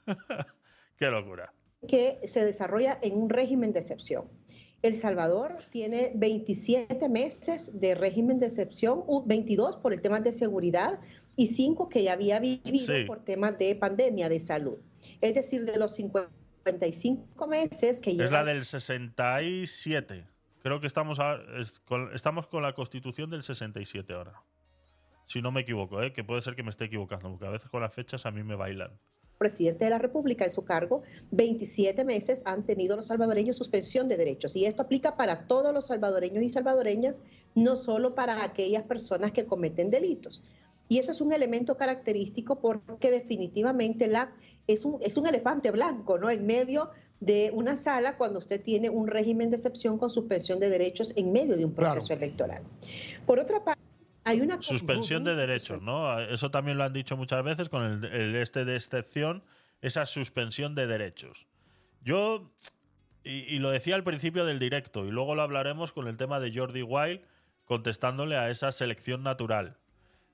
[0.97, 1.53] Qué locura.
[1.87, 4.29] que se desarrolla en un régimen de excepción.
[4.87, 10.31] El Salvador tiene 27 meses de régimen de excepción, u- 22 por el tema de
[10.33, 11.01] seguridad
[11.35, 13.05] y 5 que ya había vivido Sí.
[13.05, 14.79] por temas de pandemia de salud.
[15.21, 20.25] Es decir, de los 55 meses que Es lleva la del 67.
[20.63, 24.43] Creo que estamos, a- es con, estamos con la constitución del 67 ahora.
[25.25, 26.13] Si no me equivoco, ¿eh?
[26.13, 28.43] que puede ser que me esté equivocando, porque a veces con las fechas a mí
[28.45, 28.93] me bailan.
[29.37, 34.17] Presidente de la República en su cargo, 27 meses han tenido los salvadoreños suspensión de
[34.17, 34.57] derechos.
[34.57, 37.23] Y esto aplica para todos los salvadoreños y salvadoreñas,
[37.55, 40.43] no solo para aquellas personas que cometen delitos.
[40.89, 44.33] Y eso es un elemento característico porque definitivamente la,
[44.69, 46.31] es, un, es un elefante blanco, ¿no?
[46.31, 50.71] En medio de una sala cuando usted tiene un régimen de excepción con suspensión de
[50.71, 51.95] derechos en medio de un Claro.
[51.95, 52.63] proceso electoral.
[53.27, 53.83] Por otra parte,
[54.27, 56.19] hay una Suspensión de derechos, ¿no?
[56.21, 59.45] Eso también lo han dicho muchas veces con el, el este de excepción,
[59.81, 61.47] esa suspensión de derechos.
[62.03, 62.53] Yo,
[63.23, 66.41] y, y lo decía al principio del directo, y luego lo hablaremos con el tema
[66.41, 67.21] de Jordi Wild
[67.65, 69.79] contestándole a esa selección natural.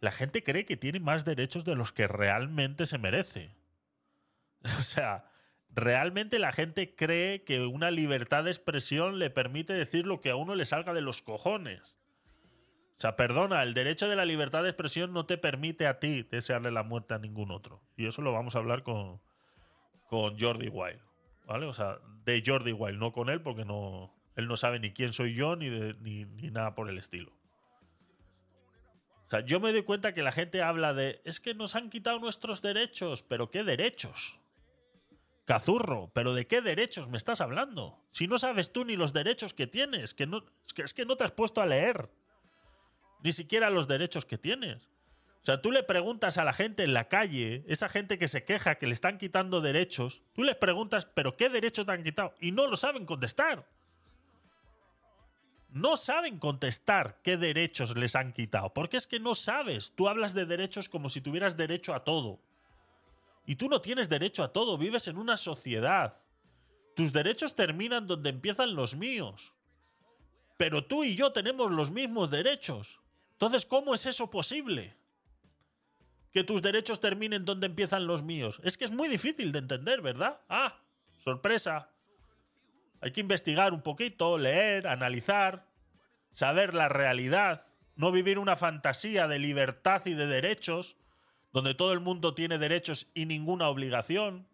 [0.00, 3.54] La gente cree que tiene más derechos de los que realmente se merece.
[4.78, 5.24] O sea,
[5.70, 10.36] realmente la gente cree que una libertad de expresión le permite decir lo que a
[10.36, 11.96] uno le salga de los cojones.
[12.96, 16.22] O sea, perdona, el derecho de la libertad de expresión no te permite a ti
[16.22, 17.82] desearle la muerte a ningún otro.
[17.96, 19.20] Y eso lo vamos a hablar con,
[20.08, 21.00] con Jordi Wild.
[21.46, 21.66] ¿Vale?
[21.66, 25.12] O sea, de Jordi Wild, no con él, porque no, él no sabe ni quién
[25.12, 27.32] soy yo ni, de- ni, ni nada por el estilo.
[29.26, 31.90] O sea, yo me doy cuenta que la gente habla de es que nos han
[31.90, 34.38] quitado nuestros derechos, pero ¿qué derechos?
[35.44, 37.98] Cazurro, pero ¿de qué derechos me estás hablando?
[38.12, 41.04] Si no sabes tú ni los derechos que tienes, que no, es que, es que
[41.04, 42.08] no te has puesto a leer
[43.22, 44.88] ni siquiera los derechos que tienes.
[45.42, 48.44] O sea, tú le preguntas a la gente en la calle, esa gente que se
[48.44, 52.34] queja que le están quitando derechos, tú les preguntas, ¿pero qué derechos te han quitado?
[52.40, 53.66] Y no lo saben contestar.
[55.70, 59.92] No saben contestar qué derechos les han quitado, porque es que no sabes.
[59.96, 62.38] Tú hablas de derechos como si tuvieras derecho a todo.
[63.44, 66.16] Y tú no tienes derecho a todo, vives en una sociedad.
[66.94, 69.54] Tus derechos terminan donde empiezan los míos.
[70.56, 73.01] Pero tú y yo tenemos los mismos derechos.
[73.42, 74.94] Entonces, ¿cómo es eso posible?
[76.30, 78.60] Que tus derechos terminen donde empiezan los míos.
[78.62, 80.38] Es que es muy difícil de entender, ¿verdad?
[80.48, 80.78] Ah,
[81.18, 81.90] sorpresa.
[83.00, 85.66] Hay que investigar un poquito, leer, analizar,
[86.32, 87.60] saber la realidad,
[87.96, 90.96] no vivir una fantasía de libertad y de derechos,
[91.52, 94.46] donde todo el mundo tiene derechos y ninguna obligación.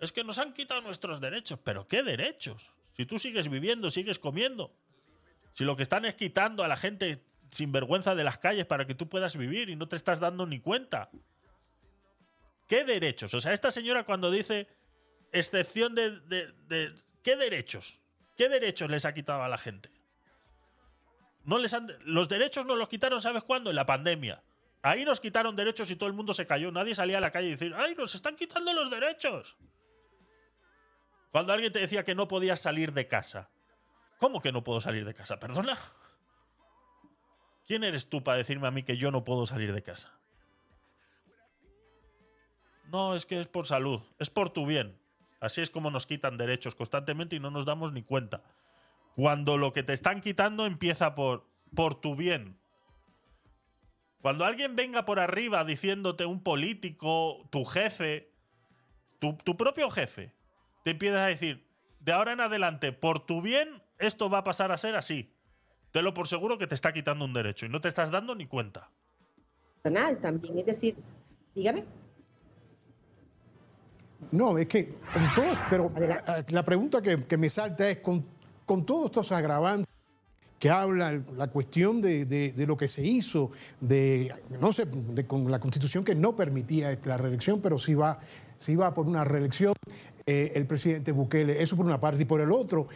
[0.00, 1.58] Es que nos han quitado nuestros derechos.
[1.64, 2.70] ¿Pero qué derechos?
[2.92, 4.72] Si tú sigues viviendo, sigues comiendo.
[5.52, 8.86] Si lo que están es quitando a la gente sin vergüenza de las calles para
[8.86, 11.10] que tú puedas vivir y no te estás dando ni cuenta.
[12.68, 13.32] ¿Qué derechos?
[13.34, 14.68] O sea, esta señora cuando dice
[15.32, 18.00] excepción de, de- ¿Qué derechos?
[18.36, 19.90] ¿Qué derechos les ha quitado a la gente?
[21.44, 23.70] No les han, los derechos nos los quitaron, ¿sabes cuándo?
[23.70, 24.42] En la pandemia.
[24.82, 26.70] Ahí nos quitaron derechos y todo el mundo se cayó.
[26.70, 29.56] Nadie salía a la calle y decir, ¡ay, nos están quitando los derechos!
[31.32, 33.50] Cuando alguien te decía que no podías salir de casa.
[34.18, 35.38] ¿Cómo que no puedo salir de casa?
[35.38, 35.78] ¿Perdona?
[37.66, 40.12] ¿Quién eres tú para decirme a mí que yo no puedo salir de casa?
[42.90, 44.98] No, es que es por salud, es por tu bien.
[45.40, 48.42] Así es como nos quitan derechos constantemente y no nos damos ni cuenta.
[49.14, 52.58] Cuando lo que te están quitando empieza por, por tu bien.
[54.20, 58.32] Cuando alguien venga por arriba diciéndote un político, tu jefe,
[59.18, 60.32] tu, tu propio jefe,
[60.82, 61.68] te empiezas a decir,
[62.00, 65.34] de ahora en adelante, por tu bien, esto va a pasar a ser así.
[65.90, 68.34] Te lo por seguro que te está quitando un derecho y no te estás dando
[68.34, 68.90] ni cuenta.
[69.82, 70.96] También, es decir,
[71.54, 71.84] dígame.
[74.32, 75.90] No, es que con todo, pero
[76.48, 78.24] la pregunta que, me salta es con,
[78.66, 79.87] con todos estos agravantes
[80.58, 83.50] que habla la cuestión de, lo que se hizo,
[83.80, 88.18] de, no sé, de, con la constitución que no permitía la reelección, pero sí va,
[88.56, 89.74] sí va por una reelección.
[90.30, 92.88] Eh, el presidente Bukele, eso por una parte y por el otro,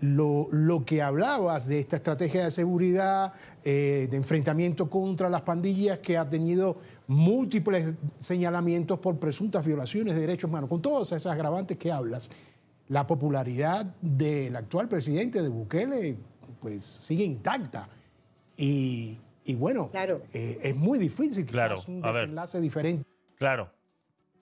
[0.00, 3.32] lo, que hablabas de esta estrategia de seguridad,
[3.62, 10.22] eh, de enfrentamiento contra las pandillas que ha tenido múltiples señalamientos por presuntas violaciones de
[10.22, 12.28] derechos humanos, con todas esas agravantes que hablas,
[12.88, 16.16] la popularidad del actual presidente de Bukele
[16.64, 17.86] pues sigue intacta.
[18.56, 19.18] Y,
[19.58, 20.22] bueno, claro.
[20.32, 21.78] Eh, es muy difícil claro.
[21.86, 23.06] un desenlace diferente.
[23.36, 23.70] Claro,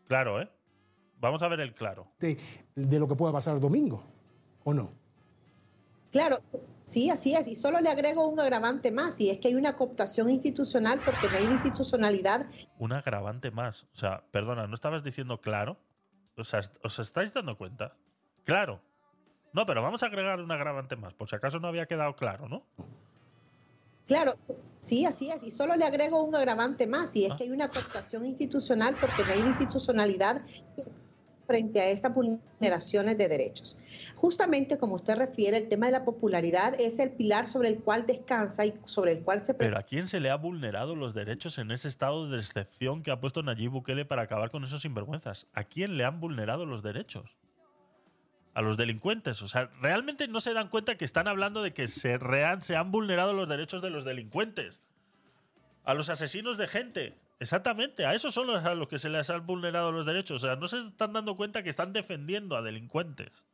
[0.07, 0.49] claro, ¿eh?
[1.19, 2.07] Vamos a ver el claro.
[2.21, 2.39] De,
[2.77, 4.05] lo que pueda pasar el domingo,
[4.63, 4.93] ¿o no?
[6.13, 6.39] Claro,
[6.81, 7.49] sí, así es.
[7.49, 11.27] Y solo le agrego un agravante más, y es que hay una cooptación institucional porque
[11.29, 12.47] no hay una institucionalidad.
[12.79, 13.83] Un agravante más.
[13.95, 15.77] O sea, perdona, ¿no estabas diciendo claro?
[16.37, 17.97] O sea, ¿os estáis dando cuenta?
[18.45, 18.81] Claro.
[19.53, 22.49] No, pero vamos a agregar un agravante más, por si acaso no había quedado claro,
[22.49, 22.65] ¿no?
[24.07, 24.35] Claro,
[24.77, 25.43] sí, así es.
[25.43, 27.37] Y solo le agrego un agravante más, y es ah.
[27.37, 30.43] que hay una cooptación institucional porque no hay una institucionalidad
[31.47, 33.79] frente a estas vulneraciones de derechos.
[34.17, 38.07] Justamente como usted refiere, el tema de la popularidad es el pilar sobre el cual
[38.07, 39.55] descansa y sobre el cual se...
[39.55, 43.11] Pero ¿a quién se le ha vulnerado los derechos en ese estado de excepción que
[43.11, 45.47] ha puesto Nayib Bukele para acabar con esos sinvergüenzas?
[45.53, 47.37] ¿A quién le han vulnerado los derechos?
[48.55, 49.41] A los delincuentes.
[49.43, 52.19] O sea, realmente no se dan cuenta que están hablando de que se,
[52.61, 54.81] se han vulnerado los derechos de los delincuentes.
[55.85, 57.15] A los asesinos de gente.
[57.43, 60.45] Exactamente, a esos son los a los que se les han vulnerado los derechos.
[60.45, 63.45] O sea, no se están dando cuenta que están defendiendo a delincuentes.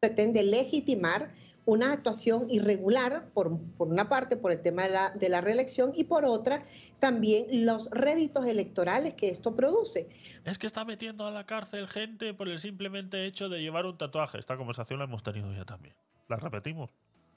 [0.00, 1.30] Pretende legitimar
[1.70, 6.02] una actuación irregular, por, una parte, por el tema de la, de la, reelección, y
[6.02, 6.64] por otra,
[6.98, 10.08] también los réditos electorales que esto produce.
[10.44, 13.96] Es que está metiendo a la cárcel gente por el simplemente hecho de llevar un
[13.96, 14.38] tatuaje.
[14.38, 15.94] Esta conversación la hemos tenido ya también.
[16.28, 16.90] ¿La repetimos?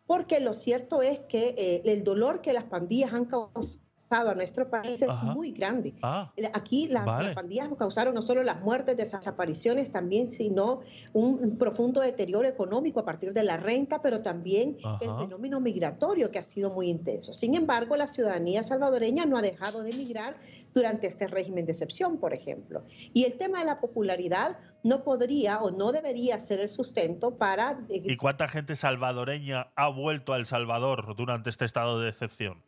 [0.08, 3.84] Porque lo cierto es que eh, el dolor que las pandillas han causado
[4.14, 5.94] a nuestro país es muy grande.
[6.02, 10.82] Ah, Aquí las, pandillas causaron no solo las muertes, desapariciones también, sino
[11.14, 16.40] un profundo deterioro económico a partir de la renta, pero también el fenómeno migratorio que
[16.40, 17.34] ha sido muy intenso.
[17.34, 20.38] Sin embargo, la ciudadanía salvadoreña no ha dejado de migrar
[20.74, 22.84] durante este régimen de excepción, por ejemplo.
[23.14, 27.80] Y el tema de la popularidad no podría o no debería ser el sustento para...
[27.90, 32.62] Eh, ¿Y cuánta gente salvadoreña ha vuelto a El Salvador durante este estado de excepción?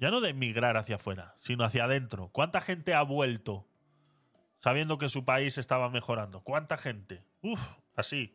[0.00, 2.30] Ya no de emigrar hacia afuera, sino hacia adentro.
[2.32, 3.66] ¿Cuánta gente ha vuelto
[4.58, 6.40] sabiendo que su país estaba mejorando?
[6.40, 7.22] ¿Cuánta gente?
[7.42, 7.60] Uf,
[7.96, 8.34] así.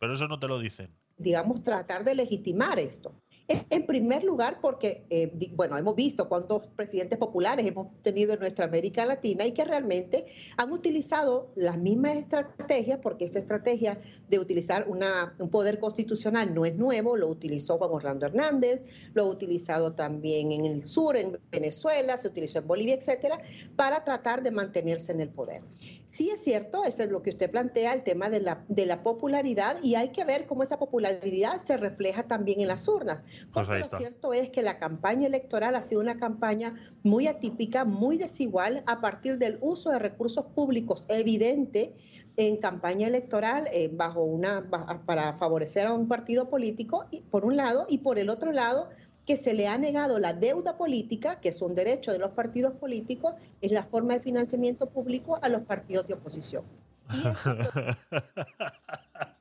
[0.00, 0.92] Pero eso no te lo dicen.
[1.16, 3.14] Digamos, tratar de legitimar esto.
[3.48, 8.64] En primer lugar, porque, eh, bueno, hemos visto cuántos presidentes populares hemos tenido en nuestra
[8.64, 10.26] América Latina y que realmente
[10.56, 16.64] han utilizado las mismas estrategias, porque esta estrategia de utilizar una, un poder constitucional no
[16.64, 18.82] es nuevo, lo utilizó Juan Orlando Hernández,
[19.14, 23.40] lo ha utilizado también en el sur, en Venezuela, se utilizó en Bolivia, etcétera,
[23.76, 25.62] para tratar de mantenerse en el poder.
[26.06, 29.02] Sí es cierto, eso es lo que usted plantea, el tema de la, de la
[29.04, 33.22] popularidad, y hay que ver cómo esa popularidad se refleja también en las urnas.
[33.52, 37.84] Pues Porque lo cierto es que la campaña electoral ha sido una campaña muy atípica,
[37.84, 41.94] muy desigual, a partir del uso de recursos públicos evidente
[42.36, 44.68] en campaña electoral eh, bajo una
[45.06, 48.90] para favorecer a un partido político por un lado y por el otro lado
[49.26, 52.74] que se le ha negado la deuda política, que es un derecho de los partidos
[52.74, 56.64] políticos, es la forma de financiamiento público a los partidos de oposición.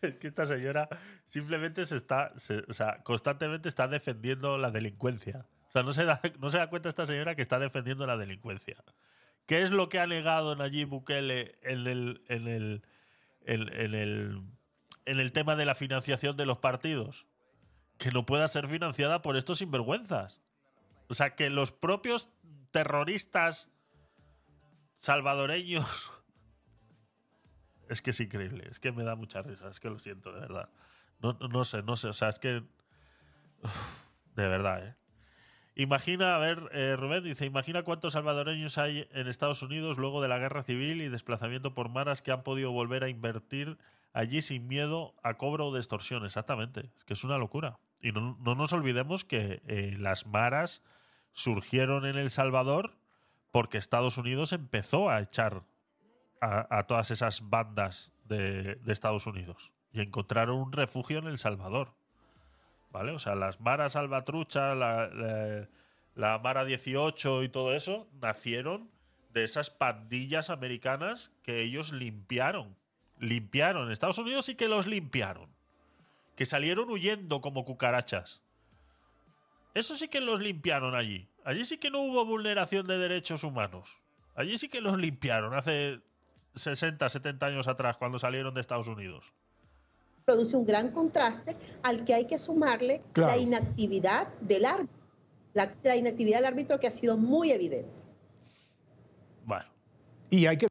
[0.08, 0.88] es que esta señora
[1.26, 2.32] simplemente se está,
[2.68, 5.46] o sea, constantemente está defendiendo la delincuencia.
[5.68, 8.16] O sea, no se, da, no se da cuenta esta señora que está defendiendo la
[8.16, 8.82] delincuencia.
[9.46, 12.82] ¿Qué es lo que ha negado Nayib Bukele en el, en el,
[13.44, 14.42] en el,
[15.04, 17.26] en el tema de la financiación de los partidos?
[18.00, 20.40] que no pueda ser financiada por estos sinvergüenzas.
[21.08, 22.30] O sea, que los propios
[22.72, 23.70] terroristas
[24.96, 26.10] salvadoreños...
[27.90, 30.40] Es que es increíble, es que me da mucha risa, es que lo siento, de
[30.40, 30.68] verdad.
[31.18, 32.62] No, sé, no sé, o sea, es que...
[34.36, 34.94] de verdad, ¿eh?
[35.74, 40.28] Imagina, a ver, eh, Rubén dice, imagina cuántos salvadoreños hay en Estados Unidos luego de
[40.28, 43.76] la guerra civil y desplazamiento por maras que han podido volver a invertir
[44.12, 46.24] allí sin miedo a cobro o de extorsión.
[46.24, 47.80] Exactamente, es que es una locura.
[48.00, 50.84] Y no, no nos olvidemos que eh, las maras
[51.32, 52.96] surgieron en El Salvador
[53.50, 55.64] porque Estados Unidos empezó a echar
[56.40, 61.94] a, todas esas bandas de, de Estados Unidos y encontraron un refugio en El Salvador.
[62.90, 63.12] ¿Vale?
[63.12, 65.68] O sea, las maras salvatrucha, la, la,
[66.14, 68.90] la Mara 18 y todo eso, nacieron
[69.32, 72.76] de esas pandillas americanas que ellos limpiaron.
[73.18, 73.92] Limpiaron.
[73.92, 75.50] Estados Unidos sí que los limpiaron.
[76.36, 78.42] Que salieron huyendo como cucarachas.
[79.74, 81.28] Eso sí que los limpiaron allí.
[81.44, 83.98] Allí sí que no hubo vulneración de derechos humanos.
[84.34, 86.00] Allí sí que los limpiaron hace
[86.54, 89.32] 60, 70 años atrás cuando salieron de Estados Unidos.
[90.24, 93.32] Produce un gran contraste al que hay que sumarle Claro.
[93.32, 94.96] la inactividad del árbitro.
[95.54, 97.90] La, la inactividad del árbitro que ha sido muy evidente.
[99.44, 99.66] Bueno,
[100.30, 100.68] Y hay que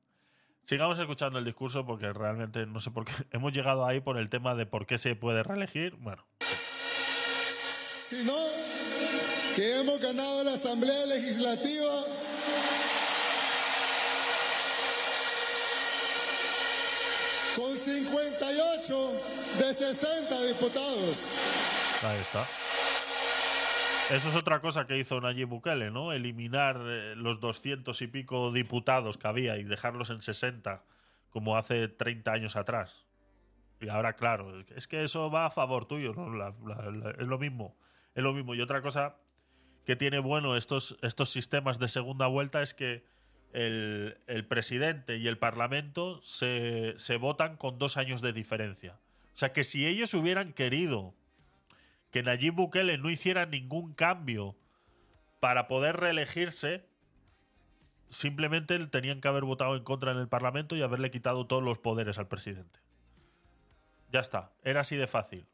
[0.63, 3.11] sigamos escuchando el discurso porque realmente no sé por qué.
[3.31, 5.95] Hemos llegado ahí por el tema de por qué se puede reelegir.
[5.97, 6.23] Bueno,
[8.01, 8.33] sino
[9.55, 11.89] que hemos ganado la Asamblea Legislativa
[17.55, 19.11] con 58
[19.59, 21.31] de 60 diputados.
[22.03, 22.45] ahí está.
[24.09, 26.11] Eso es otra cosa que hizo Nayib Bukele, ¿no?
[26.11, 30.83] Eliminar eh, los 200 y pico diputados que había y dejarlos en 60,
[31.29, 33.05] como hace 30 años atrás.
[33.79, 36.27] Y ahora, claro, es que eso va a favor tuyo, ¿no?
[37.19, 37.77] Es lo mismo.
[38.15, 38.55] Es lo mismo.
[38.55, 39.15] Y otra cosa
[39.85, 43.05] que tiene bueno estos, estos sistemas de segunda vuelta es que
[43.53, 48.99] el, presidente y el parlamento se, se votan con dos años de diferencia.
[49.33, 51.13] O sea que si ellos hubieran querido
[52.11, 54.55] que Nayib Bukele no hiciera ningún cambio
[55.39, 56.85] para poder reelegirse,
[58.09, 61.79] simplemente tenían que haber votado en contra en el Parlamento y haberle quitado todos los
[61.79, 62.79] poderes al presidente.
[64.11, 65.47] Ya está, era así de fácil,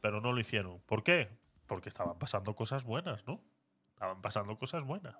[0.00, 0.80] pero no lo hicieron.
[0.86, 1.28] ¿Por qué?
[1.66, 3.40] Porque estaban pasando cosas buenas, ¿no?
[3.94, 5.16] Estaban pasando cosas buenas.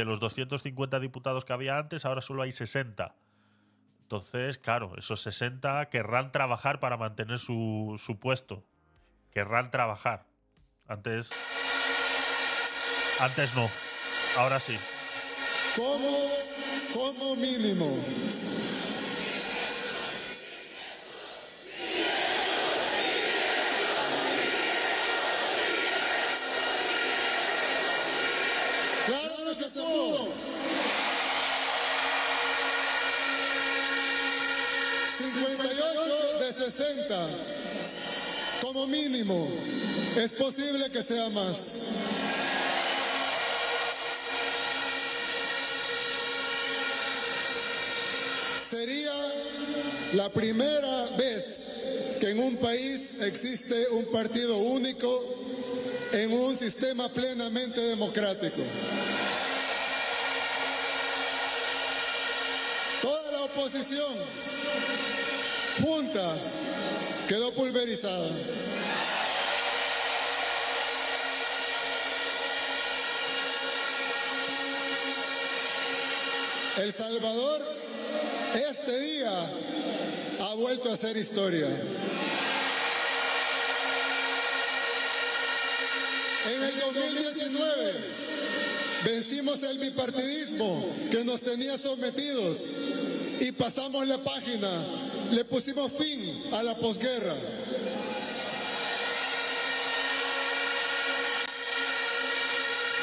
[0.00, 3.14] De los 250 diputados que había antes, ahora solo hay 60.
[4.00, 8.64] Entonces, claro, esos 60 querrán trabajar para mantener su, puesto
[9.30, 10.24] querrán trabajar.
[10.88, 11.28] Antes.
[13.18, 13.68] Antes no.
[14.38, 14.78] Ahora sí.
[15.76, 16.30] Como,
[16.94, 17.98] como mínimo.
[29.06, 30.30] Claro que se pudo.
[35.20, 37.28] 58 de 60.
[38.60, 39.48] Como mínimo.
[40.16, 41.84] Es posible que sea más.
[48.68, 49.12] Sería
[50.12, 55.24] la primera vez que en un país existe un partido único
[56.12, 58.60] en un sistema plenamente democrático.
[63.00, 64.14] Toda la oposición
[65.80, 66.36] junta
[67.28, 68.28] quedó pulverizada.
[76.78, 77.60] El Salvador
[78.54, 79.46] este día
[80.40, 81.66] ha vuelto a ser historia.
[86.46, 87.94] En el 2019
[89.04, 92.72] vencimos el bipartidismo que nos tenía sometidos
[93.40, 94.70] y pasamos la página,
[95.32, 96.20] le pusimos fin
[96.52, 97.34] a la posguerra.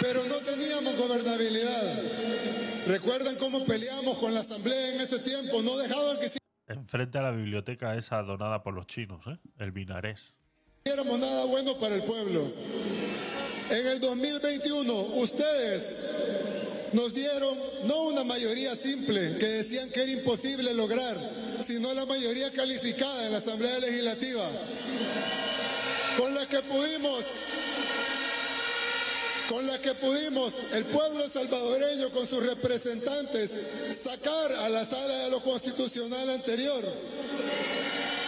[0.02, 2.02] Pero no teníamos gobernabilidad.
[2.86, 5.62] ¿Recuerdan cómo peleamos con la asamblea en ese tiempo?
[5.62, 6.28] No dejaban que
[6.68, 9.38] Enfrente a la biblioteca esa donada por los chinos, ¿eh?
[9.58, 10.36] El Binarés.
[10.86, 12.52] hiciéramos nada bueno para el pueblo.
[13.70, 16.57] En el 2021 ustedes
[16.94, 21.18] nos dieron no una mayoría simple que decían que era imposible lograr,
[21.62, 24.48] sino la mayoría calificada en la Asamblea Legislativa,
[26.18, 27.26] con la que pudimos,
[29.50, 33.60] con la que pudimos el pueblo salvadoreño con sus representantes
[33.92, 36.84] sacar a la sala de lo constitucional anterior,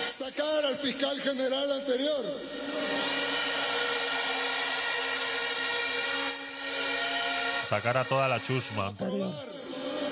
[0.10, 2.24] sacar al fiscal general anterior,
[7.70, 8.92] Sacar a toda la chusma.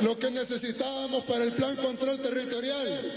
[0.01, 3.11] lo que necesitábamos para el plan control territorial.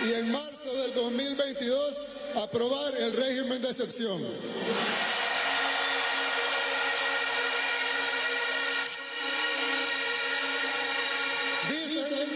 [0.00, 2.12] Y en marzo del 2022
[2.42, 4.20] aprobar el régimen de excepción.
[11.68, 12.28] Dicen,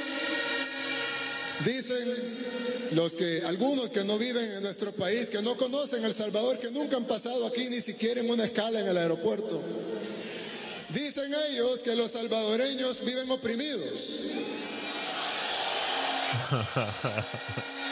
[1.64, 6.58] Dicen los que, algunos que no viven en nuestro país, que no conocen El Salvador,
[6.58, 9.62] que nunca han pasado aquí ni siquiera en una escala en el aeropuerto.
[10.90, 14.20] Dicen ellos que los salvadoreños viven oprimidos.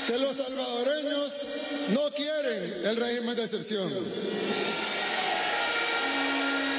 [0.06, 1.32] que los salvadoreños
[1.90, 3.92] no quieren el régimen de excepción.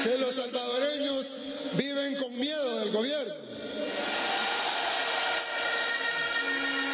[0.02, 1.26] Que los salvadoreños
[1.76, 3.34] viven con miedo del gobierno.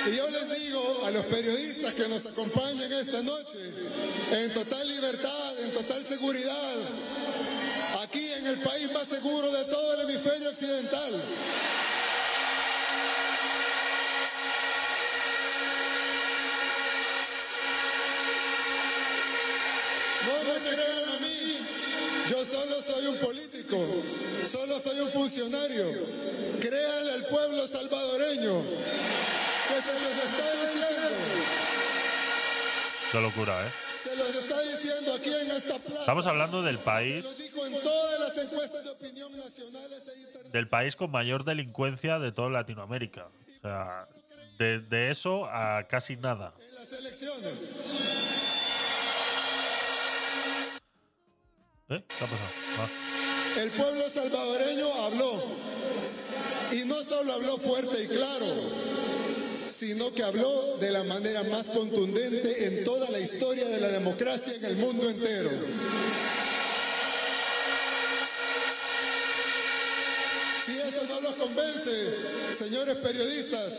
[0.07, 3.59] Y yo les digo a los periodistas que nos acompañan esta noche,
[4.32, 6.76] en total libertad, en total seguridad,
[8.03, 11.14] aquí en el país más seguro de todo el hemisferio occidental,
[20.26, 21.59] No me crean a mí.
[22.30, 23.76] Yo solo soy un político,
[24.46, 25.84] solo soy un funcionario.
[26.61, 28.62] Créanle al pueblo salvadoreño
[29.74, 31.16] que se los está diciendo.
[33.12, 33.70] Qué locura, ¿eh?
[34.02, 36.00] Se los está diciendo aquí en esta plaza.
[36.00, 40.18] Estamos hablando del Se país, los dijo en todas las encuestas de opinión nacionales e
[40.18, 40.52] internacionales.
[40.52, 43.26] del país con mayor delincuencia de toda Latinoamérica.
[43.58, 44.08] O sea,
[44.58, 46.54] de, de eso a casi nada.
[46.60, 47.86] En las elecciones.
[51.90, 52.04] ¿Eh?
[52.06, 52.50] ¿Qué ha pasado?
[52.78, 52.88] Ah.
[53.60, 55.42] El pueblo salvadoreño habló.
[56.72, 58.46] Y no solo habló fuerte y claro,
[59.70, 64.54] sino que habló de la manera más contundente en toda la historia de la democracia
[64.54, 65.50] en el mundo entero.
[70.64, 71.90] Si eso no los convence,
[72.56, 73.72] señores periodistas,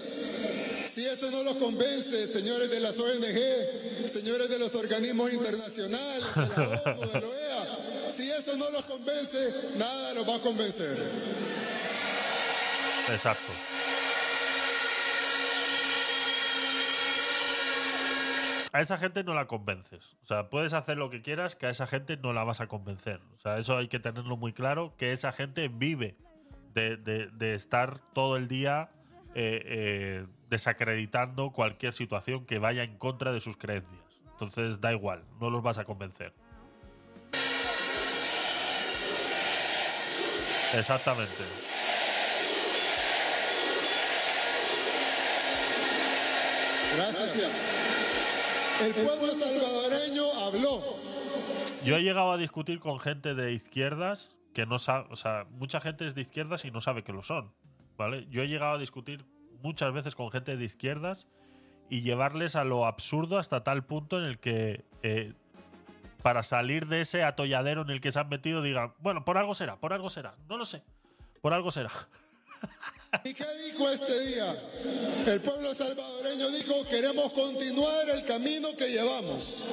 [0.86, 8.10] si eso no los convence, señores de las ONG, señores de los organismos internacionales, OEA,
[8.10, 10.98] si eso no los convence, nada los va a convencer.
[13.10, 13.71] Exacto.
[18.74, 20.18] A esa gente no la convences.
[20.24, 22.68] O sea, puedes hacer lo que quieras, que a esa gente no la vas a
[22.68, 23.20] convencer.
[23.36, 26.16] O sea, eso hay que tenerlo muy claro, que esa gente vive
[26.74, 28.90] de, de- estar todo el día
[29.36, 34.00] eh, eh, desacreditando cualquier situación que vaya en contra de sus creencias.
[34.32, 36.34] Entonces, da igual, no los vas a convencer.
[40.74, 41.44] Exactamente.
[46.96, 47.81] Gracias.
[48.82, 50.82] El pueblo salvadoreño habló.
[51.86, 55.80] Yo he llegado a discutir con gente de izquierdas que no sabe, o sea, mucha
[55.80, 57.54] gente es de izquierdas y no sabe que lo son,
[57.96, 58.28] ¿vale?
[58.30, 59.26] Yo he llegado a discutir
[59.62, 61.28] muchas veces con gente de izquierdas
[61.90, 65.34] y llevarles a lo absurdo hasta tal punto en el que eh,
[66.24, 69.54] para salir de ese atolladero en el que se han metido digan, bueno, por algo
[69.54, 70.84] será, por algo será, no lo sé,
[71.42, 71.92] por algo será.
[73.24, 74.56] ¿Y qué dijo este día?
[75.28, 79.66] El pueblo salvadoreño dijo, queremos continuar el camino que llevamos.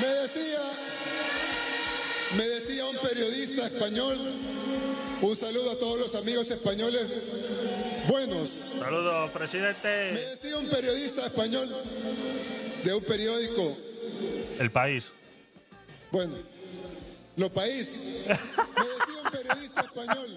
[0.00, 0.60] Me decía,
[2.36, 4.16] me decía un periodista español,
[5.22, 7.10] un saludo a todos los amigos españoles
[8.06, 8.48] buenos.
[8.78, 9.88] Saludos, Me presidente.
[10.12, 11.68] decía un periodista español
[12.84, 13.76] de un periódico,
[14.60, 15.12] El país.
[16.12, 16.34] bueno,
[17.36, 18.04] Lo País.
[18.28, 20.34] Me decía periodista español.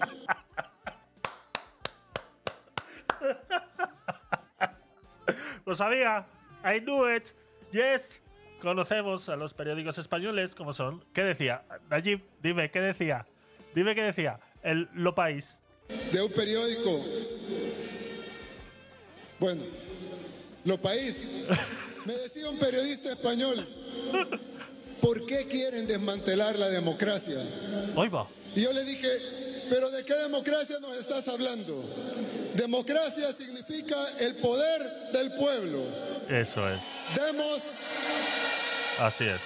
[5.66, 6.26] Lo sabía.
[6.64, 7.28] I knew it.
[7.72, 8.20] Yes.
[8.60, 11.04] Conocemos a los periódicos españoles como son.
[11.12, 11.64] ¿Qué decía?
[11.90, 13.26] Najib, dime, ¿qué decía?
[13.74, 14.38] Dime qué decía.
[14.62, 15.58] El Lo País.
[16.12, 17.02] de un periódico.
[19.40, 19.62] Bueno,
[20.64, 21.46] Lo País.
[22.06, 23.64] Me decía un periodista español,
[25.00, 27.36] ¿por qué quieren desmantelar la democracia?
[27.94, 28.26] Hoy va.
[28.54, 29.08] Y yo le dije,
[29.68, 31.82] ¿pero de qué democracia nos estás hablando?
[32.54, 35.84] Democracia significa el poder del pueblo.
[36.28, 36.80] Eso es.
[37.16, 37.62] Demos,
[38.98, 39.40] Así es.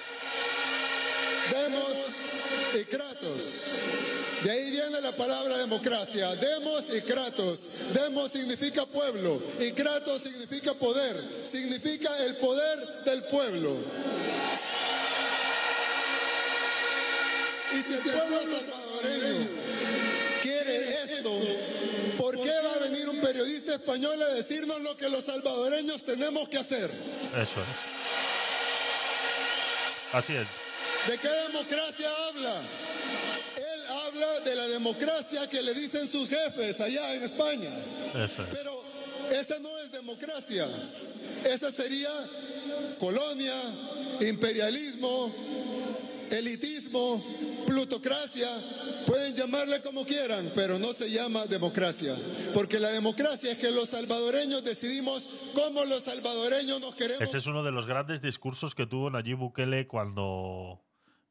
[1.51, 1.97] demos
[2.79, 3.63] y kratos.
[4.43, 6.35] De ahí viene la palabra democracia.
[6.35, 7.69] Demos y kratos.
[7.93, 11.23] Demos significa pueblo y kratos significa poder.
[11.45, 13.77] Significa el poder del pueblo.
[17.77, 18.39] Y si el pueblo
[19.01, 19.47] salvadoreño
[20.41, 21.39] quiere esto,
[22.17, 26.47] ¿por qué va a venir un periodista español a decirnos lo que los salvadoreños tenemos
[26.49, 26.89] que hacer?
[27.35, 27.67] Eso es.
[30.13, 30.47] Así es.
[31.07, 32.61] ¿De qué democracia habla?
[33.57, 37.69] Él habla de la democracia que le dicen sus jefes allá en España.
[38.13, 38.49] Eso es.
[38.51, 38.83] Pero
[39.31, 40.67] esa no es democracia.
[41.43, 42.09] Esa sería
[42.99, 43.53] colonia,
[44.21, 45.33] imperialismo,
[46.31, 47.23] elitismo,
[47.67, 48.47] plutocracia,
[49.05, 52.15] pueden llamarle como quieran, pero no se llama democracia.
[52.53, 57.21] Porque la democracia es que los salvadoreños decidimos cómo los salvadoreños nos queremos.
[57.21, 60.81] Ese es uno de los grandes discursos que tuvo Nayib Bukele cuando.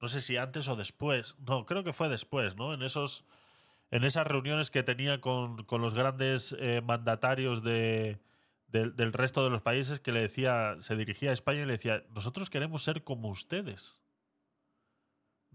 [0.01, 1.35] No sé si antes o después.
[1.47, 2.75] No, creo que fue después, ¿no?
[2.75, 3.25] En esos.
[3.91, 8.19] En esas reuniones que tenía con, los grandes eh, mandatarios de,
[8.67, 11.75] del, del resto de los países que le decía, se dirigía a España y le
[11.75, 13.97] decía, nosotros queremos ser como ustedes.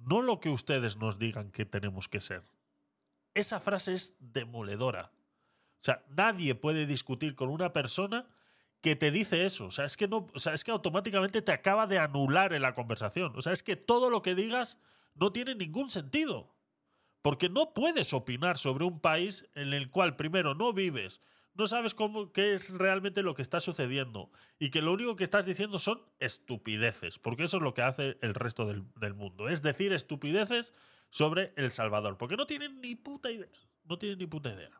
[0.01, 2.43] No lo que ustedes nos digan que tenemos que ser.
[3.33, 5.11] Esa frase es demoledora.
[5.81, 8.27] O sea, nadie puede discutir con una persona
[8.81, 9.65] que te dice eso.
[9.65, 12.63] O sea, es que no, o sea, es que automáticamente te acaba de anular en
[12.63, 13.33] la conversación.
[13.35, 14.77] O sea, es que todo lo que digas
[15.15, 16.53] no tiene ningún sentido.
[17.21, 21.21] Porque no puedes opinar sobre un país en el cual primero no vives,
[21.53, 25.23] no sabes cómo, qué es realmente lo que está sucediendo y que lo único que
[25.23, 29.49] estás diciendo son estupideces, porque eso es lo que hace el resto del, del mundo,
[29.49, 30.73] es decir estupideces
[31.09, 33.49] sobre El Salvador, porque no tienen ni puta idea,
[33.83, 34.71] no tienen ni puta idea.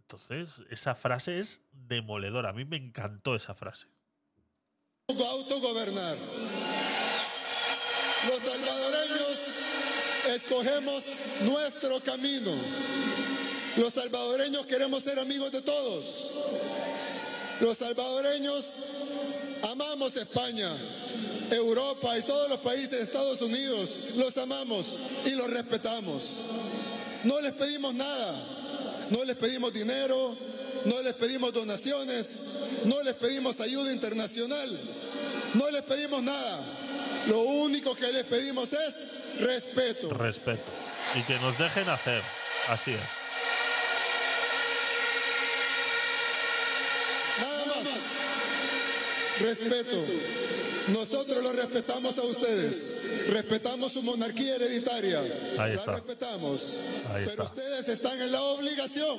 [0.00, 3.88] Entonces, esa frase es demoledora, a mí me encantó esa frase.
[5.08, 6.16] autogobernar.
[8.28, 9.64] Los salvadoreños
[10.28, 11.06] escogemos
[11.42, 12.52] nuestro camino.
[13.76, 16.30] Los salvadoreños queremos ser amigos de todos.
[17.60, 18.74] Los salvadoreños
[19.62, 20.70] amamos España,
[21.50, 23.96] Europa y todos los países de Estados Unidos.
[24.16, 26.40] Los amamos y los respetamos.
[27.24, 28.34] No les pedimos nada.
[29.10, 30.36] No les pedimos dinero,
[30.84, 32.42] no les pedimos donaciones,
[32.84, 34.80] no les pedimos ayuda internacional,
[35.54, 36.60] no les pedimos nada.
[37.26, 39.04] Lo único que les pedimos es
[39.40, 40.10] respeto.
[40.10, 40.62] Respeto.
[41.14, 42.22] Y que nos dejen hacer.
[42.68, 43.23] Así es.
[49.40, 50.04] Respeto.
[50.88, 53.28] Nosotros lo respetamos a ustedes.
[53.30, 55.20] Respetamos su monarquía hereditaria.
[55.58, 55.92] Ahí está.
[55.92, 56.76] La respetamos.
[57.08, 57.42] Ahí Pero está.
[57.44, 59.18] ustedes están en la obligación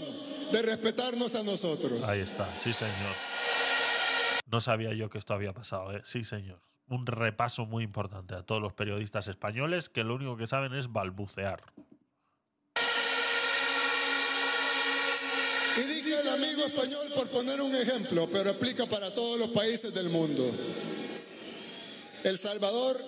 [0.52, 2.04] de respetarnos a nosotros.
[2.04, 3.16] Ahí está, sí señor.
[4.46, 6.02] No sabía yo que esto había pasado, ¿eh?
[6.06, 6.62] Sí señor.
[6.88, 10.92] Un repaso muy importante a todos los periodistas españoles que lo único que saben es
[10.92, 11.64] balbucear.
[15.78, 19.94] Y dije el amigo español por poner un ejemplo, pero aplica para todos los países
[19.94, 20.50] del mundo.
[22.24, 23.04] El Salvador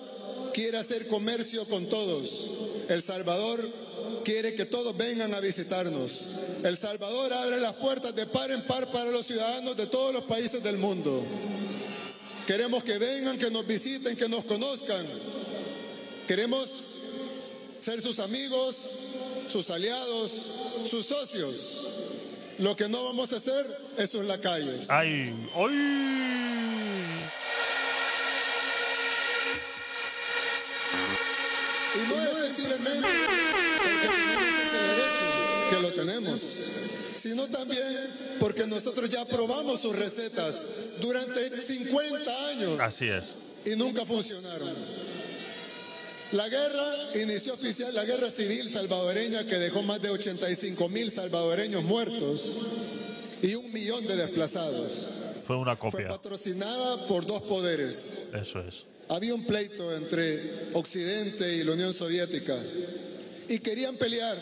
[0.52, 2.50] quiere hacer comercio con todos.
[2.88, 3.66] El Salvador
[4.24, 6.26] quiere que todos vengan a visitarnos.
[6.62, 10.24] El Salvador abre las puertas de par en par para los ciudadanos de todos los
[10.24, 11.24] países del mundo.
[12.46, 15.06] Queremos que vengan, que nos visiten, que nos conozcan.
[16.26, 16.90] Queremos
[17.78, 18.90] ser sus amigos,
[19.50, 20.30] sus aliados,
[20.84, 21.84] sus socios.
[22.58, 24.90] Lo que no vamos a hacer es sus lacayos.
[24.90, 25.32] ¡Ay!
[25.54, 27.08] ¡Ay!
[31.94, 33.08] Y no es simplemente
[33.78, 36.40] porque tenemos ese derecho, que lo tenemos,
[37.14, 43.34] sino también porque nosotros ya probamos sus recetas durante 50 años Así es.
[43.64, 44.74] y nunca funcionaron.
[46.32, 51.82] La guerra inició oficial, la guerra civil salvadoreña que dejó más de 85 mil salvadoreños
[51.84, 52.58] muertos
[53.42, 55.08] y un millón de desplazados.
[55.46, 56.08] Fue una Fue copia.
[56.08, 58.84] patrocinada por dos poderes, Eso es.
[59.08, 62.58] había un pleito entre Occidente y la Unión Soviética
[63.48, 64.36] y querían pelear,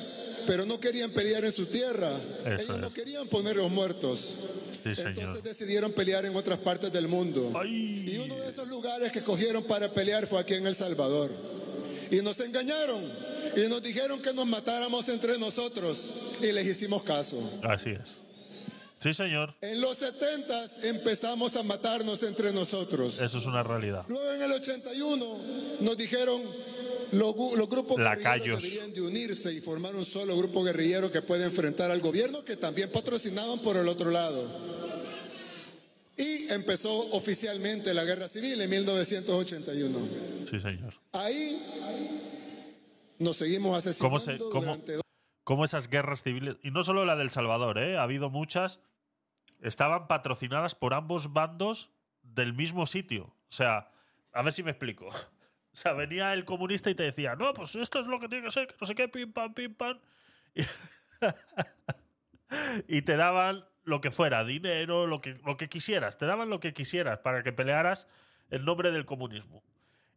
[0.48, 2.10] pero no querían pelear en su tierra.
[2.44, 2.92] Eso Ellos no es.
[2.94, 4.34] querían poner los muertos.
[4.82, 5.10] Sí, señor.
[5.18, 7.52] Entonces decidieron pelear en otras partes del mundo.
[7.60, 8.04] Ay.
[8.08, 11.30] Y uno de esos lugares que cogieron para pelear fue aquí en El Salvador.
[12.10, 13.02] Y nos engañaron
[13.56, 17.38] y nos dijeron que nos matáramos entre nosotros y les hicimos caso.
[17.62, 18.18] Así es.
[18.98, 19.54] Sí, señor.
[19.60, 23.20] En los 70 empezamos a matarnos entre nosotros.
[23.20, 24.04] Eso es una realidad.
[24.08, 25.38] Luego en el 81
[25.80, 26.42] nos dijeron
[27.12, 28.60] los, los grupos Lacayos.
[28.60, 32.44] guerrilleros deberían de unirse y formar un solo grupo guerrillero que pueda enfrentar al gobierno
[32.44, 34.48] que también patrocinaban por el otro lado.
[36.16, 39.98] Y empezó oficialmente la guerra civil en 1981.
[40.48, 40.94] Sí, señor.
[41.12, 41.62] Ahí
[43.18, 45.02] nos seguimos asesinando ¿Cómo, se, cómo, durante dos
[45.44, 47.96] cómo esas guerras civiles, y no solo la del Salvador, ¿eh?
[47.96, 48.80] ha habido muchas,
[49.60, 51.92] estaban patrocinadas por ambos bandos
[52.22, 53.26] del mismo sitio.
[53.26, 53.92] O sea,
[54.32, 55.08] a ver si me explico.
[55.76, 58.46] O sea, venía el comunista y te decía, no, pues esto es lo que tiene
[58.46, 60.00] que ser, que no sé qué, pim, pam, pim, pam.
[60.54, 60.62] Y,
[62.96, 66.18] y te daban lo que fuera, dinero, lo que, lo que quisieras.
[66.18, 68.08] Te daban lo que quisieras para que pelearas
[68.50, 69.62] en nombre del comunismo.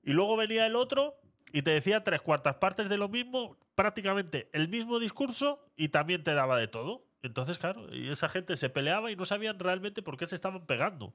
[0.04, 1.22] Y luego venía el otro
[1.54, 6.24] y te decía tres cuartas partes de lo mismo, prácticamente el mismo discurso y también
[6.24, 7.06] te daba de todo.
[7.22, 10.66] Entonces, claro, y esa gente se peleaba y no sabían realmente por qué se estaban
[10.66, 11.14] pegando.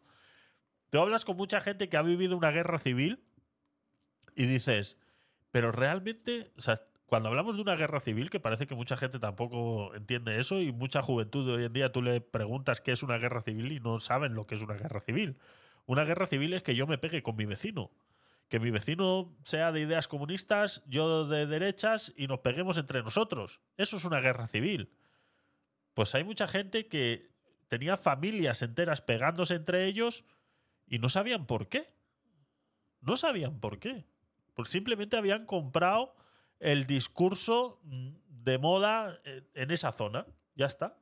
[0.91, 3.25] Tú hablas con mucha gente que ha vivido una guerra civil
[4.37, 4.97] Y dices,
[5.51, 9.19] pero realmente, o sea, cuando hablamos de una guerra civil, que parece que mucha gente
[9.19, 13.03] tampoco entiende eso y mucha juventud de hoy en día tú le preguntas qué es
[13.03, 15.39] una guerra civil y no saben lo que es una guerra civil.
[15.87, 17.91] Una guerra civil es que yo me pegue con mi vecino.
[18.49, 23.61] Que mi vecino sea de ideas comunistas, yo de derechas y nos peguemos entre nosotros.
[23.77, 24.91] Eso es una guerra civil.
[25.93, 27.31] Pues hay mucha gente que
[27.69, 30.25] tenía familias enteras pegándose entre ellos
[30.87, 31.95] y no sabían por qué.
[33.01, 34.07] No sabían por qué.
[34.55, 36.15] Pues simplemente habían comprado
[36.61, 40.27] el discurso de moda en esa zona.
[40.55, 40.97] Ya está.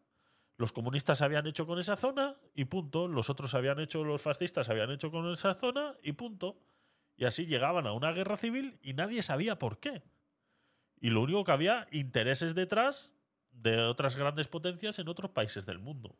[0.56, 3.08] Los comunistas habían hecho con esa zona y punto.
[3.08, 6.58] Los otros habían hecho, los fascistas habían hecho con esa zona y punto.
[7.16, 10.02] Y así llegaban a una guerra civil y nadie sabía por qué.
[11.00, 13.12] Y lo único que había, intereses detrás
[13.50, 16.16] de otras grandes potencias en otros países del mundo.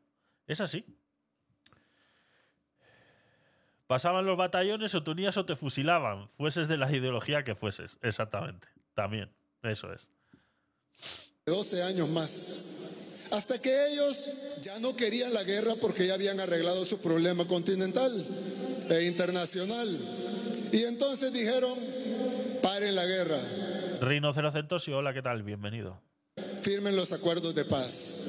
[0.46, 0.84] Es así.
[3.86, 7.98] Pasaban los batallones o te unías o te fusilaban, fueses de la ideología que fueses.
[8.02, 8.68] Exactamente.
[8.94, 9.30] También.
[9.62, 10.08] Eso es.
[11.46, 12.64] 12 años más.
[13.30, 14.28] Hasta que ellos
[14.60, 18.26] ya no querían la guerra porque ya habían arreglado su problema continental
[18.90, 19.98] e internacional.
[20.70, 21.78] Y entonces dijeron,
[22.62, 23.38] paren la guerra.
[24.00, 25.42] Rino Centosio, hola, ¿qué tal?
[25.42, 26.00] Bienvenido.
[26.62, 28.20] Firmen los acuerdos de paz.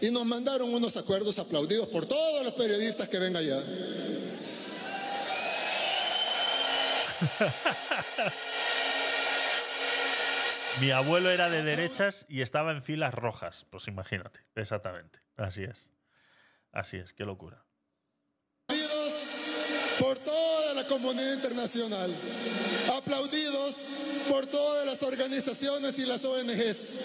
[0.00, 3.60] Y nos mandaron unos acuerdos aplaudidos por todos los periodistas que ven allá.
[10.80, 13.66] Mi abuelo era de derechas y estaba en filas rojas.
[13.70, 15.18] Pues imagínate, exactamente.
[15.36, 15.90] Así es.
[16.72, 17.64] Así es, qué locura.
[19.98, 22.14] Por toda la comunidad internacional,
[22.96, 23.90] aplaudidos
[24.28, 26.98] por todas las organizaciones y las ONGs,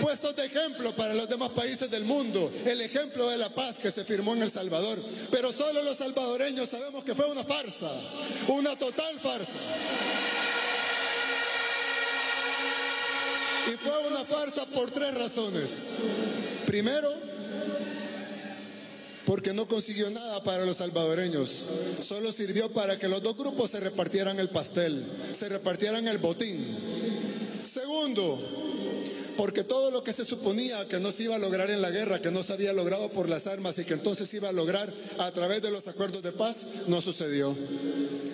[0.00, 3.90] puestos de ejemplo para los demás países del mundo, el ejemplo de la paz que
[3.90, 5.02] se firmó en El Salvador.
[5.32, 7.90] Pero solo los salvadoreños sabemos que fue una farsa,
[8.46, 9.58] una total farsa.
[13.66, 15.88] Y fue una farsa por tres razones.
[16.66, 17.08] Primero,
[19.24, 21.66] porque no consiguió nada para los salvadoreños.
[22.00, 25.04] Solo sirvió para que los dos grupos se repartieran el pastel,
[25.34, 26.64] se repartieran el botín.
[27.64, 28.65] Segundo,
[29.36, 32.20] porque todo lo que se suponía que no se iba a lograr en la guerra,
[32.20, 34.92] que no se había logrado por las armas y que entonces se iba a lograr
[35.18, 37.56] a través de los acuerdos de paz, no sucedió.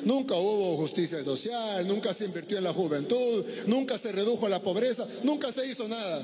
[0.05, 5.07] Nunca hubo justicia social, nunca se invirtió en la juventud, nunca se redujo la pobreza,
[5.23, 6.23] nunca se hizo nada.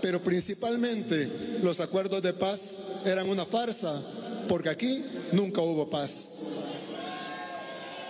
[0.00, 1.30] Pero principalmente
[1.62, 4.00] los acuerdos de paz eran una farsa,
[4.48, 6.28] porque aquí nunca hubo paz.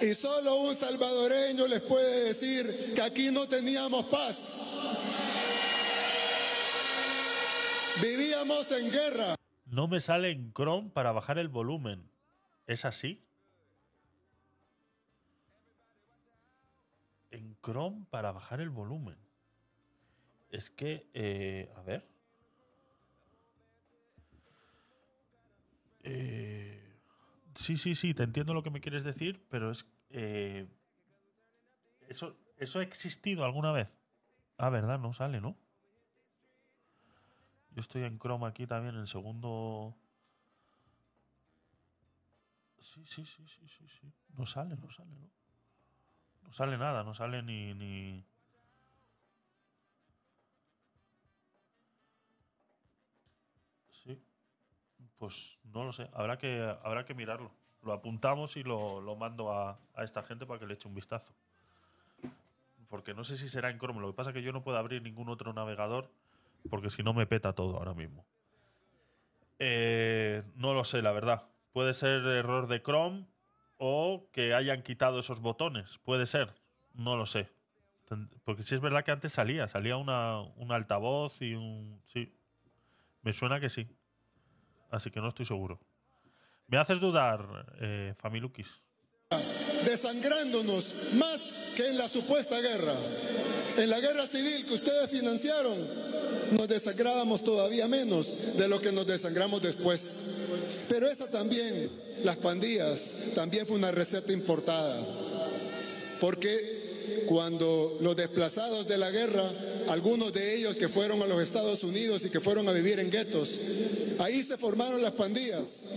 [0.00, 4.56] Y solo un salvadoreño les puede decir que aquí no teníamos paz.
[8.02, 9.36] Vivíamos en guerra.
[9.66, 12.10] No me sale en Chrome para bajar el volumen.
[12.66, 13.24] ¿Es así?
[17.30, 19.16] En Chrome para bajar el volumen.
[20.50, 22.08] Es que, eh, a ver.
[26.02, 26.96] Eh,
[27.54, 29.86] sí, sí, sí, te entiendo lo que me quieres decir, pero es...
[30.10, 30.66] Eh,
[32.08, 33.96] eso, ¿Eso ha existido alguna vez?
[34.58, 34.98] Ah, ¿verdad?
[34.98, 35.56] No sale, ¿no?
[37.74, 39.96] Yo estoy en Chrome aquí también en segundo.
[42.78, 44.12] Sí, sí, sí, sí, sí, sí.
[44.36, 45.28] No sale, no sale, ¿no?
[46.44, 47.74] No sale nada, no sale ni.
[47.74, 48.24] ni...
[53.90, 54.22] Sí.
[55.18, 56.08] Pues no lo sé.
[56.12, 57.50] Habrá que, habrá que mirarlo.
[57.82, 60.94] Lo apuntamos y lo, lo mando a, a esta gente para que le eche un
[60.94, 61.34] vistazo.
[62.88, 64.00] Porque no sé si será en Chrome.
[64.00, 66.08] Lo que pasa es que yo no puedo abrir ningún otro navegador
[66.68, 68.26] porque si no me peta todo ahora mismo.
[69.58, 71.44] Eh, no lo sé, la verdad.
[71.72, 73.26] Puede ser error de Chrome
[73.78, 75.98] o que hayan quitado esos botones.
[76.04, 76.54] Puede ser.
[76.94, 77.48] No lo sé.
[78.44, 79.66] Porque sí es verdad que antes salía.
[79.68, 82.00] Salía una, un altavoz y un...
[82.06, 82.32] Sí.
[83.22, 83.88] Me suena que sí.
[84.90, 85.80] Así que no estoy seguro.
[86.66, 88.82] Me haces dudar, eh, Familukis.
[89.84, 92.94] Desangrándonos más que en la supuesta guerra.
[93.76, 95.76] En la guerra civil que ustedes financiaron,
[96.56, 100.02] nos desangrábamos todavía menos de lo que nos desangramos después.
[100.88, 101.90] Pero esa también,
[102.22, 105.04] las pandillas, también fue una receta importada.
[106.20, 106.84] Porque
[107.26, 109.44] cuando los desplazados de la guerra,
[109.88, 113.10] algunos de ellos que fueron a los Estados Unidos y que fueron a vivir en
[113.10, 113.60] guetos,
[114.18, 115.88] ahí se formaron las pandillas.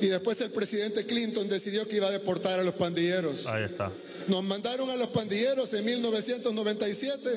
[0.00, 3.46] Y después el presidente Clinton decidió que iba a deportar a los pandilleros.
[3.46, 3.92] Ahí está.
[4.28, 7.30] Nos mandaron a los pandilleros en 1997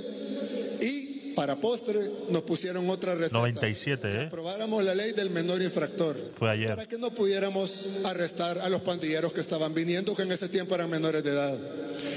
[0.82, 1.09] y
[1.40, 3.38] para postre nos pusieron otra receta.
[3.38, 4.26] 97, ¿eh?
[4.26, 6.18] Aprobáramos la ley del menor infractor.
[6.34, 6.68] Fue ayer.
[6.68, 10.76] Para que no pudiéramos arrestar a los pandilleros que estaban viniendo, que en ese tiempo
[10.76, 11.58] eran menores de edad.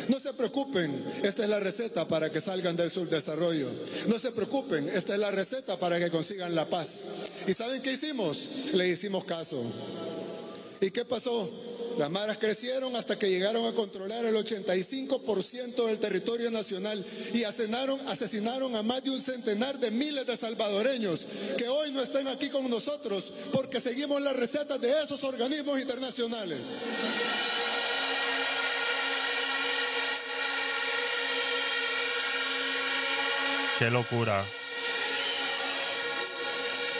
[0.09, 3.69] No se preocupen, esta es la receta para que salgan del subdesarrollo.
[4.09, 7.05] No se preocupen, esta es la receta para que consigan la paz.
[7.47, 8.51] ¿Y saben qué hicimos?
[8.73, 9.63] Le hicimos caso.
[10.81, 11.49] ¿Y qué pasó?
[11.99, 18.01] Las maras crecieron hasta que llegaron a controlar el 85% del territorio nacional y asesinaron,
[18.09, 21.27] asesinaron a más de un centenar de miles de salvadoreños
[21.59, 26.61] que hoy no están aquí con nosotros porque seguimos las recetas de esos organismos internacionales.
[33.79, 34.45] Qué locura.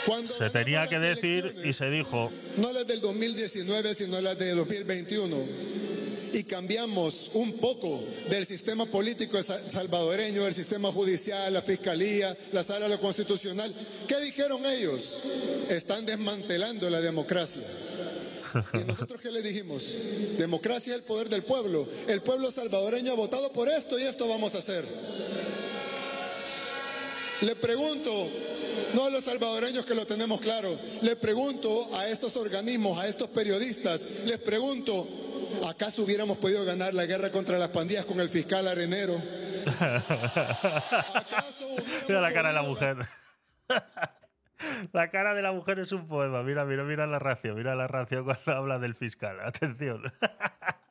[0.05, 2.31] Cuando Se tenía que decir y se dijo.
[2.57, 5.37] No las del 2019, sino las del 2021.
[6.33, 12.63] Y cambiamos un poco del sistema político sa- salvadoreño, el sistema judicial, la fiscalía, la
[12.63, 13.71] sala de lo constitucional.
[14.07, 15.19] ¿Qué dijeron ellos?
[15.69, 17.61] Están desmantelando la democracia.
[18.73, 19.93] ¿Y nosotros qué le dijimos?
[20.37, 21.87] Democracia es el poder del pueblo.
[22.07, 24.85] El pueblo salvadoreño ha votado por esto y esto vamos a hacer.
[27.41, 28.27] Le pregunto,
[28.93, 33.29] no a los salvadoreños que lo tenemos claro, le pregunto a estos organismos, a estos
[33.29, 35.07] periodistas, les pregunto,
[35.67, 39.21] ¿acaso hubiéramos podido ganar la guerra contra las pandillas con el fiscal Arenero?
[41.13, 41.67] ¿Acaso
[42.07, 42.97] Mira la cara de la mujer.
[44.93, 46.41] La cara de la mujer es un poema.
[46.41, 47.57] Mira, mira, mira la ración.
[47.57, 49.39] Mira la ración cuando habla del fiscal.
[49.41, 50.03] Atención.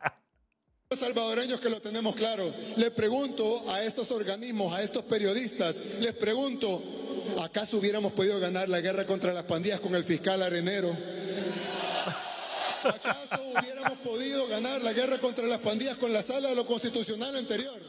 [0.93, 6.13] Los salvadoreños que lo tenemos claro, le pregunto a estos organismos, a estos periodistas, les
[6.13, 6.83] pregunto,
[7.43, 10.95] ¿acaso hubiéramos podido ganar la guerra contra las pandillas con el fiscal Arenero?
[12.85, 17.35] ¿Acaso hubiéramos podido ganar la guerra contra las pandillas con la sala de lo constitucional
[17.37, 17.81] anterior?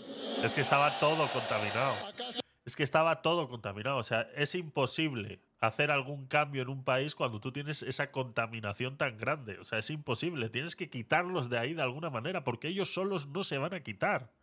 [0.41, 1.95] Es que estaba todo contaminado.
[2.07, 3.97] ¿Acaso Es que estaba todo contaminado.
[3.97, 8.97] O sea, es imposible hacer algún cambio en un país cuando tú tienes esa contaminación
[8.97, 9.59] tan grande.
[9.59, 10.49] O sea, es imposible.
[10.49, 13.79] Tienes que quitarlos de ahí de alguna manera porque ellos solos no se van a
[13.79, 14.33] quitar.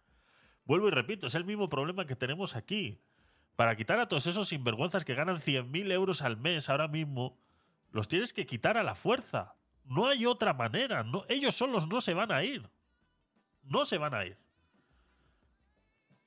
[0.65, 3.03] Vuelvo y repito, es el mismo problema que tenemos aquí.
[3.55, 7.39] Para quitar a todos esos sinvergüenzas que ganan 100.000 euros al mes ahora mismo,
[7.91, 9.57] los tienes que quitar a la fuerza.
[9.85, 11.03] No hay otra manera.
[11.05, 12.67] No, ellos solos no se van a ir.
[13.65, 14.39] No se van a ir.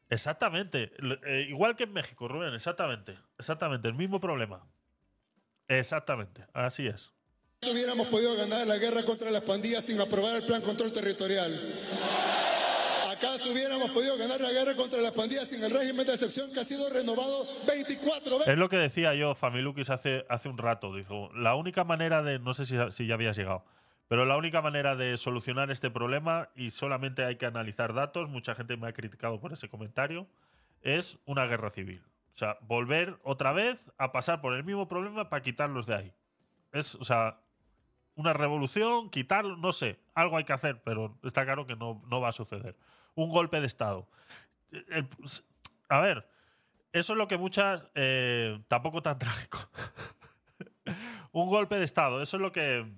[0.10, 0.92] Exactamente.
[1.26, 3.18] Eh, igual que en México, Rubén, exactamente.
[3.40, 4.64] Exactamente, el mismo problema.
[5.80, 7.12] Exactamente, así es.
[7.62, 11.52] hubiéramos podido ganar la guerra contra las pandillas sin aprobar el plan control territorial?
[13.10, 16.60] ¿Acaso hubiéramos podido ganar la guerra contra las pandillas sin el régimen de excepción que
[16.60, 18.48] ha sido renovado 24 veces?
[18.48, 20.94] Es lo que decía yo, Familukis, hace, hace un rato.
[20.94, 23.64] Dijo, la única manera de, no sé si, si ya habías llegado,
[24.10, 28.56] pero la única manera de solucionar este problema, y solamente hay que analizar datos, mucha
[28.56, 30.28] gente me ha criticado por ese comentario,
[30.82, 32.04] es una guerra civil.
[32.34, 36.14] O sea, volver otra vez a pasar por el mismo problema para quitarlos de ahí.
[36.72, 37.40] Es, o sea,
[38.16, 42.22] una revolución, quitarlo, no sé, algo hay que hacer, pero está claro que no, no
[42.22, 42.76] va a suceder.
[43.14, 44.10] Un golpe de Estado.
[45.90, 46.28] A ver,
[46.92, 47.84] eso es lo que muchas.
[47.94, 49.60] eh, tampoco tan trágico.
[51.32, 52.22] Un golpe de Estado.
[52.22, 52.92] Eso es lo que.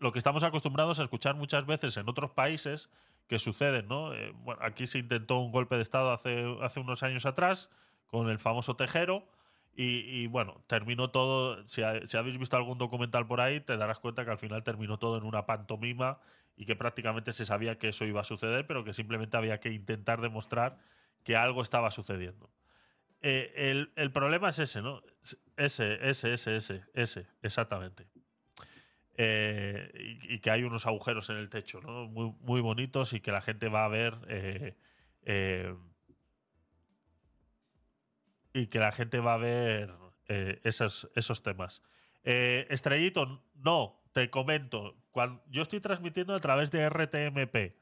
[0.00, 2.90] Lo que estamos acostumbrados a escuchar muchas veces en otros países
[3.28, 4.12] que suceden, ¿no?
[4.12, 7.70] Eh, bueno, aquí se intentó un golpe de Estado hace, hace unos años atrás
[8.06, 9.28] con el famoso Tejero.
[9.76, 11.66] Y, y, bueno, terminó todo.
[11.68, 14.62] Si, ha- si habéis visto algún documental por ahí, te darás cuenta que al final
[14.62, 16.20] terminó todo en una pantomima
[16.56, 19.70] y que prácticamente se sabía que eso iba a suceder, pero que simplemente había que
[19.72, 20.78] intentar demostrar
[21.24, 22.50] que algo estaba sucediendo.
[23.22, 25.02] Eh, el, el problema es ese, ¿no?
[25.56, 28.06] Ese, ese, ese, ese, ese, exactamente.
[29.16, 32.06] Eh, y, y que hay unos agujeros en el techo, ¿no?
[32.08, 34.14] Muy, muy bonitos y que la gente va a ver.
[34.28, 34.76] eh,
[35.22, 35.74] eh,
[38.54, 39.92] y que la gente va a ver
[40.28, 41.82] eh, esos, esos temas.
[42.22, 44.96] Eh, Estrellito, no, te comento.
[45.10, 47.76] Cuando, yo estoy transmitiendo a través de RTMP.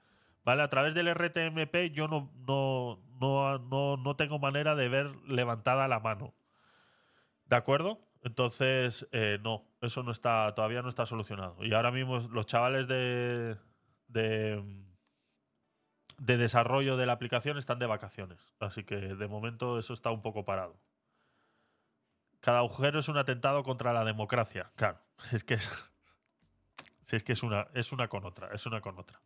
[0.44, 0.62] ¿Vale?
[0.62, 5.86] A través del RTMP yo no, no, no, no, no tengo manera de ver levantada
[5.86, 6.34] la mano.
[7.46, 8.00] ¿De acuerdo?
[8.24, 11.56] Entonces, eh, no, eso no está, todavía no está solucionado.
[11.64, 13.56] Y ahora mismo los chavales de,
[14.08, 14.64] de,
[16.18, 18.38] de desarrollo de la aplicación están de vacaciones.
[18.60, 20.76] Así que de momento eso está un poco parado.
[22.40, 24.72] Cada agujero es un atentado contra la democracia.
[24.76, 24.98] Claro,
[25.32, 25.70] es que es,
[27.10, 29.20] es que es una, es una con otra, es una con otra.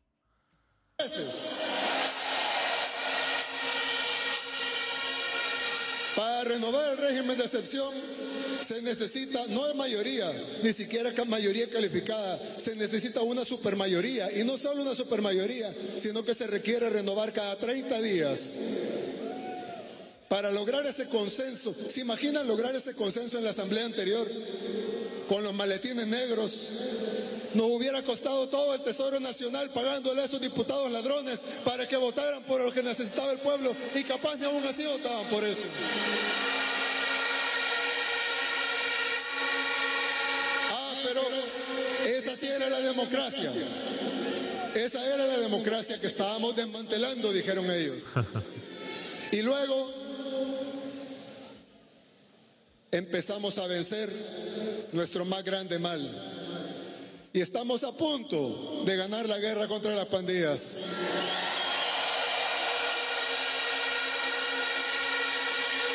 [6.16, 7.92] Para renovar el régimen de excepción
[8.62, 10.32] se necesita no mayoría,
[10.62, 16.32] ni siquiera mayoría calificada, se necesita una supermayoría y no solo una supermayoría, sino que
[16.32, 18.56] se requiere renovar cada 30 días.
[20.28, 24.26] Para lograr ese consenso, ¿se imaginan lograr ese consenso en la asamblea anterior?
[25.28, 26.70] Con los maletines negros,
[27.56, 32.42] nos hubiera costado todo el Tesoro Nacional pagándole a esos diputados ladrones para que votaran
[32.42, 35.62] por lo que necesitaba el pueblo y capaz ni aún así votaban por eso.
[40.70, 41.22] Ah, pero
[42.04, 43.50] esa sí era la democracia.
[44.74, 48.04] Esa era la democracia que estábamos desmantelando, dijeron ellos.
[49.32, 49.90] Y luego
[52.90, 54.12] empezamos a vencer
[54.92, 56.35] nuestro más grande mal.
[57.36, 60.76] Y estamos a punto de ganar la guerra contra las pandillas.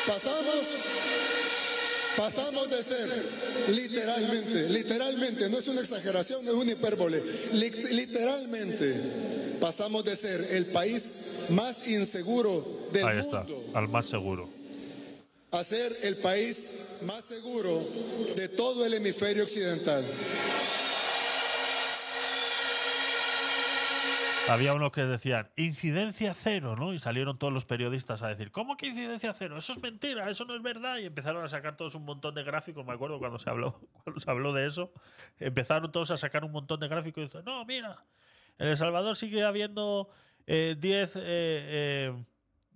[0.06, 0.66] Pasamos,
[2.16, 3.08] pasamos de ser
[3.68, 8.94] literalmente, literalmente, no es una exageración, no es una hipérbole, li- literalmente
[9.60, 11.14] pasamos de ser el país
[11.50, 14.48] más inseguro del Ahí está, mundo al más seguro.
[15.52, 17.80] a ser el país más seguro
[18.34, 20.04] de todo el hemisferio occidental.
[24.48, 26.92] Había uno que decían incidencia cero, ¿no?
[26.92, 29.56] Y salieron todos los periodistas a decir, ¿cómo que incidencia cero?
[29.56, 30.98] Eso es mentira, eso no es verdad.
[30.98, 32.84] Y empezaron a sacar todos un montón de gráficos.
[32.84, 34.92] Me acuerdo cuando se habló, cuando se habló de eso.
[35.38, 37.96] Empezaron todos a sacar un montón de gráficos y dicen, no, mira,
[38.58, 40.08] en El Salvador sigue habiendo
[40.46, 40.80] 10
[41.16, 42.24] eh, eh,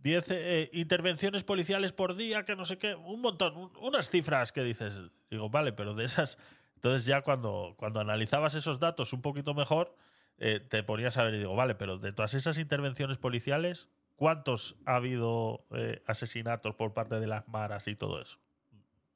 [0.02, 4.52] 10 eh, intervenciones policiales por día, que no sé qué, un montón, un- unas cifras
[4.52, 6.38] que dices, digo, vale, pero de esas,
[6.76, 9.96] entonces ya cuando, cuando analizabas esos datos un poquito mejor,
[10.38, 14.76] eh, te ponías a ver y digo, vale, pero de todas esas intervenciones policiales, ¿cuántos
[14.84, 18.38] ha habido eh, asesinatos por parte de las maras y todo eso?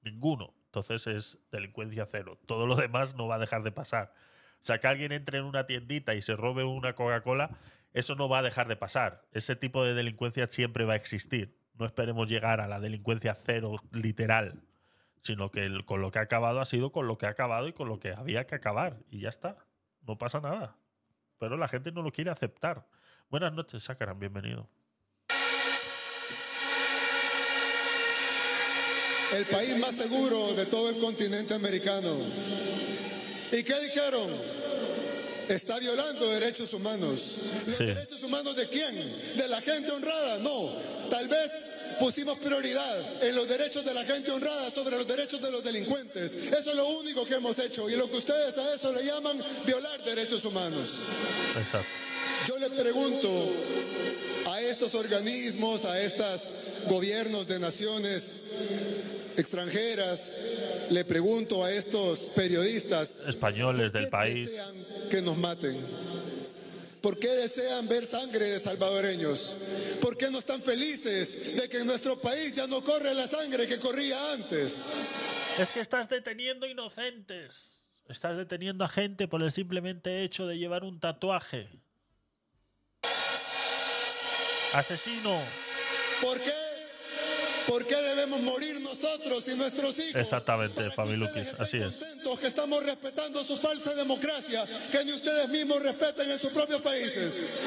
[0.03, 0.55] Ninguno.
[0.67, 2.39] Entonces es delincuencia cero.
[2.47, 4.15] Todo lo demás no va a dejar de pasar.
[4.63, 7.59] O sea, que alguien entre en una tiendita y se robe una Coca-Cola,
[7.93, 9.27] eso no va a dejar de pasar.
[9.33, 11.59] Ese tipo de delincuencia siempre va a existir.
[11.75, 14.63] No esperemos llegar a la delincuencia cero literal,
[15.23, 17.73] sino que con lo que ha acabado ha sido con lo que ha acabado y
[17.73, 18.99] con lo que había que acabar.
[19.11, 19.57] Y ya está.
[20.07, 20.77] No pasa nada.
[21.41, 22.87] Pero la gente no lo quiere aceptar.
[23.31, 24.69] Buenas noches, Sakaran, bienvenido.
[29.35, 32.15] El país más seguro de todo el continente americano.
[33.53, 34.31] ¿Y qué dijeron?
[35.49, 37.39] Está violando derechos humanos.
[37.67, 37.87] ¿Los Sí.
[37.87, 38.95] derechos humanos de quién?
[39.37, 40.39] ¿De la gente honrada?
[40.41, 40.69] No.
[41.09, 45.51] Tal vez pusimos prioridad en los derechos de la gente honrada sobre los derechos de
[45.51, 46.35] los delincuentes.
[46.35, 47.89] Eso es lo único que hemos hecho.
[47.91, 50.91] Y lo que ustedes a eso le llaman violar derechos humanos.
[51.59, 51.89] Exacto.
[52.47, 53.29] Yo le pregunto
[54.47, 56.49] a estos organismos, a estos
[56.89, 58.37] gobiernos de naciones
[59.37, 60.37] extranjeras,
[60.91, 64.51] le pregunto a estos periodistas Españoles del ¿qué país.
[65.11, 65.79] que nos maten?
[67.03, 69.57] ¿Por qué desean ver sangre de salvadoreños?
[70.01, 73.67] ¿Por qué no están felices de que en nuestro país ya no corre la sangre
[73.67, 74.87] que corría antes?
[75.59, 77.87] Es que estás deteniendo inocentes.
[78.09, 81.69] Estás deteniendo a gente por el simplemente hecho de llevar un tatuaje.
[84.73, 85.41] Asesino.
[86.21, 86.70] ¿Por qué?
[87.67, 90.17] ¿Por qué debemos morir nosotros y nuestros hijos?
[90.17, 92.01] Exactamente, Familukis, ustedes así es.
[92.41, 97.61] que estamos respetando su falsa democracia, que ni ustedes mismos respeten en sus propios países.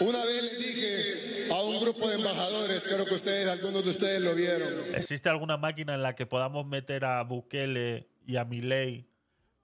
[0.00, 4.20] Una vez le dije a un grupo de embajadores, creo que ustedes, algunos de ustedes
[4.20, 9.11] lo vieron, ¿Existe alguna máquina en la que podamos meter a Bukele y a Milei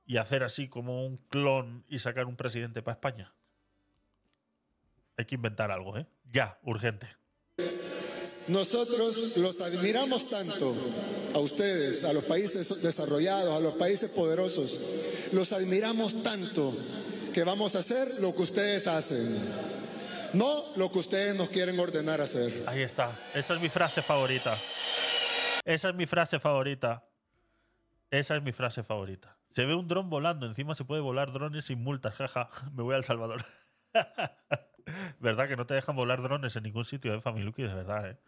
[0.08, 3.34] y hacer así como un clon y sacar un presidente para España?
[5.18, 6.06] Hay que inventar algo, ¿eh?
[6.32, 7.08] Ya, urgente.
[8.48, 10.74] Nosotros los admiramos tanto
[11.34, 14.80] a ustedes, a los países desarrollados, a los países poderosos.
[15.32, 16.74] Los admiramos tanto
[17.34, 19.38] que vamos a hacer lo que ustedes hacen,
[20.32, 22.64] no lo que ustedes nos quieren ordenar hacer.
[22.66, 23.14] Ahí está.
[23.34, 24.56] Esa es mi frase favorita.
[25.66, 27.04] Esa es mi frase favorita.
[28.10, 29.37] Esa es mi frase favorita.
[29.50, 30.46] Se ve un dron volando.
[30.46, 32.14] Encima se puede volar drones sin multas.
[32.14, 32.50] Jaja.
[32.72, 33.44] Me voy a El Salvador.
[35.20, 37.62] ¿Verdad que no te dejan volar drones en ningún sitio, eh, Familuki?
[37.62, 38.18] De verdad, eh.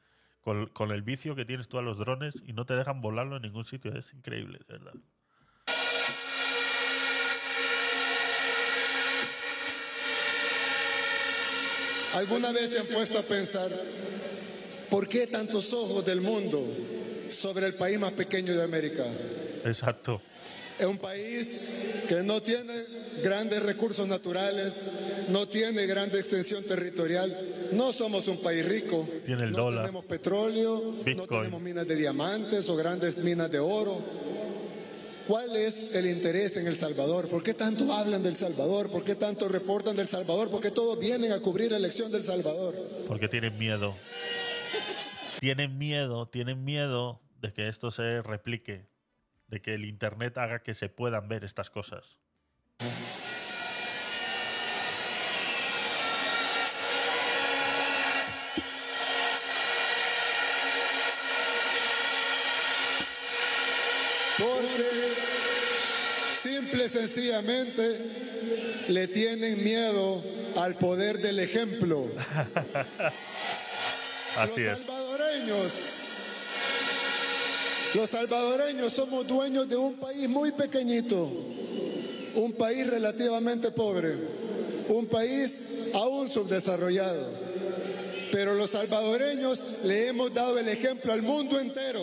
[0.42, 3.36] Con, con el vicio que tienes tú a los drones y no te dejan volarlo
[3.36, 3.94] en ningún sitio.
[3.94, 4.94] Es increíble, de verdad.
[12.14, 13.70] ¿Alguna vez se han puesto a pensar
[14.90, 16.60] por qué tantos ojos del mundo
[17.28, 19.04] sobre el país más pequeño de América?
[19.64, 20.20] Exacto.
[20.80, 22.72] Es un país que no tiene
[23.22, 24.92] grandes recursos naturales,
[25.28, 27.68] no tiene grande extensión territorial.
[27.72, 29.06] No somos un país rico.
[29.26, 29.82] Tiene el no dólar.
[29.84, 31.28] tenemos petróleo, no Bitcoin.
[31.28, 34.00] tenemos minas de diamantes o grandes minas de oro.
[35.28, 37.28] ¿Cuál es el interés en El Salvador?
[37.28, 38.90] ¿Por qué tanto hablan del Salvador?
[38.90, 40.50] ¿Por qué tanto reportan del Salvador?
[40.50, 42.74] ¿Por qué todos vienen a cubrir la elección del Salvador?
[43.06, 43.94] Porque tienen miedo.
[45.40, 48.86] Tienen miedo, tienen miedo de que esto se replique,
[49.50, 52.18] de que el Internet haga que se puedan ver estas cosas.
[64.38, 65.14] Porque
[66.34, 70.24] simple y sencillamente le tienen miedo
[70.56, 72.08] al poder del ejemplo.
[74.36, 74.86] Así los es.
[74.86, 75.92] salvadoreños,
[77.94, 81.28] los salvadoreños somos dueños de un país muy pequeñito,
[82.34, 84.14] un país relativamente pobre,
[84.88, 87.50] un país aún subdesarrollado.
[88.30, 92.00] Pero los salvadoreños le hemos dado el ejemplo al mundo entero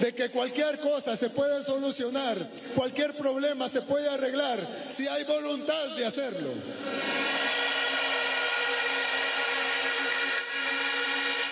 [0.00, 2.36] de que cualquier cosa se puede solucionar,
[2.74, 6.50] cualquier problema se puede arreglar si hay voluntad de hacerlo.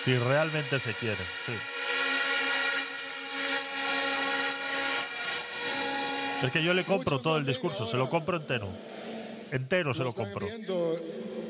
[0.03, 1.72] Si realmente se quiere, sí.
[6.43, 8.67] Es que yo le compro todo el discurso, se lo compro entero.
[9.49, 10.45] Entero se lo compro.
[10.45, 10.99] viendo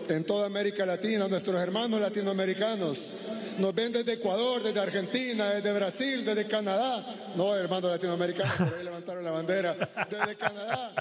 [0.08, 3.26] en toda América Latina, nuestros hermanos latinoamericanos.
[3.58, 7.04] Nos ven desde Ecuador, desde Argentina, desde Brasil, desde Canadá.
[7.36, 9.76] No, hermanos latinoamericanos, por ahí levantaron la bandera.
[10.12, 10.94] Desde Canadá.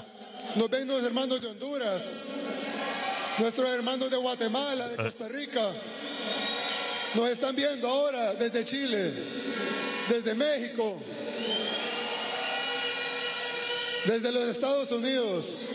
[0.55, 2.13] Nos ven los hermanos de Honduras,
[3.37, 5.69] nuestros hermanos de Guatemala, de Costa Rica.
[7.13, 9.13] Nos están viendo ahora desde Chile,
[10.09, 10.99] desde México,
[14.05, 15.67] desde los Estados Unidos.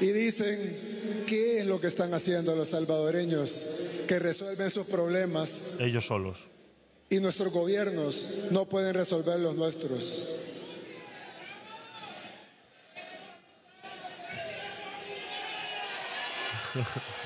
[0.00, 3.66] y dicen qué es lo que están haciendo los salvadoreños
[4.06, 6.46] que resuelven sus problemas Ellos solos.
[7.10, 10.28] y nuestros gobiernos no pueden resolver los nuestros.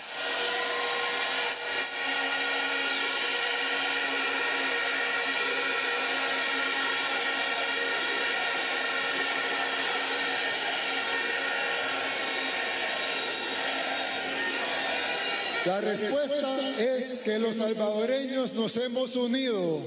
[15.64, 19.80] La respuesta es que los salvadoreños nos hemos unido.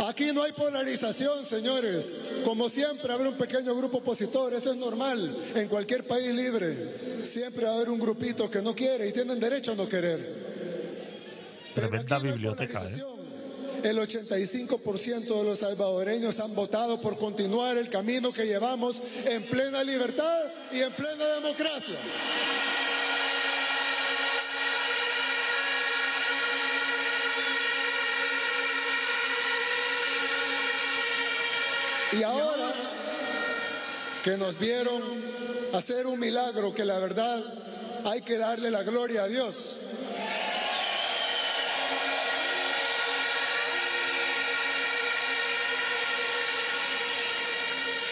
[0.00, 2.30] Aquí no hay polarización, señores.
[2.44, 7.24] Como siempre habrá un pequeño grupo opositor, eso es normal en cualquier país libre.
[7.24, 10.44] Siempre va a haber un grupito que no quiere y tienen derecho a no querer.
[11.74, 13.04] Pero Tremenda no biblioteca, ¿eh?
[13.84, 19.84] El 85% de los salvadoreños han votado por continuar el camino que llevamos en plena
[19.84, 20.40] libertad
[20.72, 21.96] y en plena democracia.
[32.16, 32.72] Y ahora
[34.22, 35.02] que nos vieron
[35.72, 37.42] hacer un milagro que la verdad
[38.04, 39.78] hay que darle la gloria a Dios.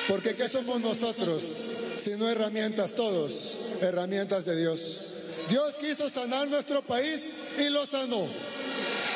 [0.09, 1.45] Porque ¿qué somos nosotros?
[1.97, 5.01] Sino herramientas todos, herramientas de Dios.
[5.49, 8.27] Dios quiso sanar nuestro país y lo sanó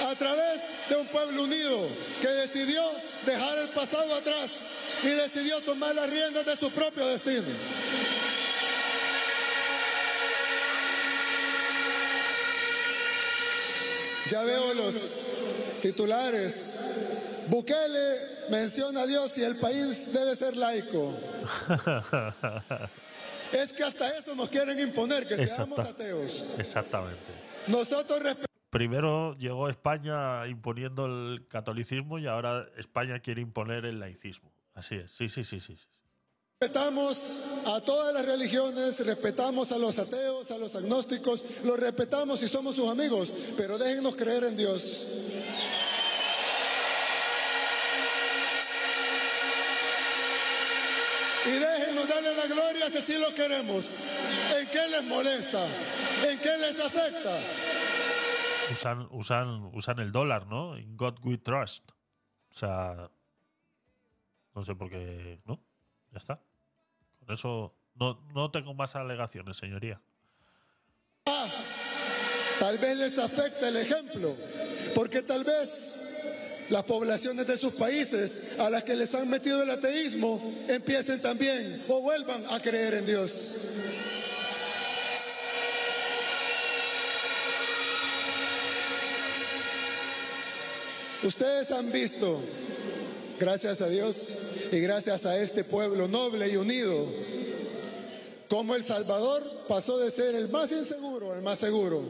[0.07, 1.89] a través de un pueblo unido
[2.21, 2.83] que decidió
[3.25, 4.69] dejar el pasado atrás
[5.03, 7.47] y decidió tomar las riendas de su propio destino.
[14.31, 14.95] Ya veo los
[15.83, 16.81] titulares.
[17.49, 21.15] Bukele menciona a Dios y el país debe ser laico.
[23.53, 26.45] Es que hasta eso nos quieren imponer, que seamos ateos.
[26.59, 27.33] Exactamente.
[27.69, 28.46] Nosotros respetamos.
[28.77, 34.53] Primero llegó España imponiendo el catolicismo y ahora España quiere imponer el laicismo.
[34.75, 35.11] Así es.
[35.13, 35.75] Sí, sí, sí, sí.
[36.61, 42.49] Respetamos a todas las religiones, respetamos a los ateos, a los agnósticos, los respetamos y
[42.49, 45.07] somos sus amigos, pero déjennos creer en Dios.
[51.47, 53.97] Y déjennos darle la gloria si así lo queremos.
[54.55, 55.67] ¿En qué les molesta?
[56.29, 57.39] ¿En qué les afecta?
[58.73, 60.77] Usan, usan, usan el dólar, ¿no?
[60.77, 61.91] In God we trust.
[62.51, 63.11] O sea,
[64.55, 65.41] no sé por qué.
[65.45, 65.61] ¿No?
[66.13, 66.41] Ya está.
[67.21, 70.01] Con eso no, no tengo más alegaciones, señoría.
[72.59, 74.35] Tal vez les afecta el ejemplo,
[74.95, 76.07] porque tal vez
[76.71, 81.85] las poblaciones de sus países a las que les han metido el ateísmo empiecen también
[81.89, 83.55] o vuelvan a creer en Dios.
[91.27, 92.41] Ustedes han visto,
[93.41, 94.39] gracias a Dios
[94.71, 97.05] y gracias a este pueblo noble y unido,
[98.49, 102.05] cómo El Salvador pasó de ser el más inseguro al más seguro.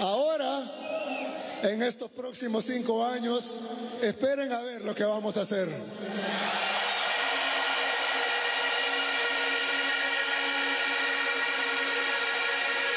[0.00, 3.60] Ahora, en estos próximos cinco años,
[4.00, 5.68] esperen a ver lo que vamos a hacer.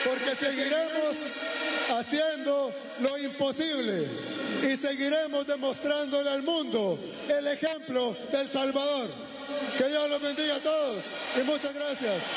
[0.06, 1.18] porque seguiremos
[1.90, 2.72] haciendo
[3.02, 4.08] lo imposible
[4.64, 9.10] y seguiremos demostrándole al mundo el ejemplo del Salvador.
[9.78, 12.32] Que Dios los bendiga a todos y muchas gracias.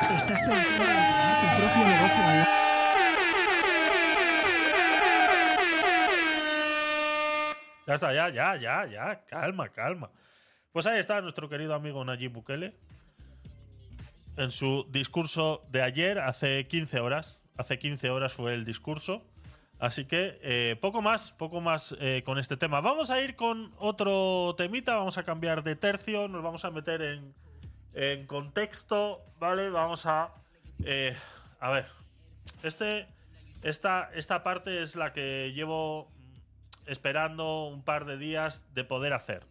[0.00, 2.46] ¿Estás pensando en tu propio negocio online?
[7.86, 9.24] Ya está, ya, ya, ya, ya.
[9.26, 10.10] Calma, calma.
[10.72, 12.74] Pues ahí está nuestro querido amigo Nayib Bukele.
[14.36, 17.40] En su discurso de ayer, hace 15 horas.
[17.56, 19.24] Hace 15 horas fue el discurso.
[19.78, 22.80] Así que eh, poco más, poco más eh, con este tema.
[22.80, 27.02] Vamos a ir con otro temita, vamos a cambiar de tercio, nos vamos a meter
[27.02, 27.34] en,
[27.94, 29.68] en contexto, ¿vale?
[29.68, 30.32] Vamos a...
[30.84, 31.14] eh,
[31.60, 31.86] a ver,
[32.62, 33.06] este,
[33.62, 36.10] esta, esta parte es la que llevo
[36.86, 39.44] esperando un par de días de poder hacer.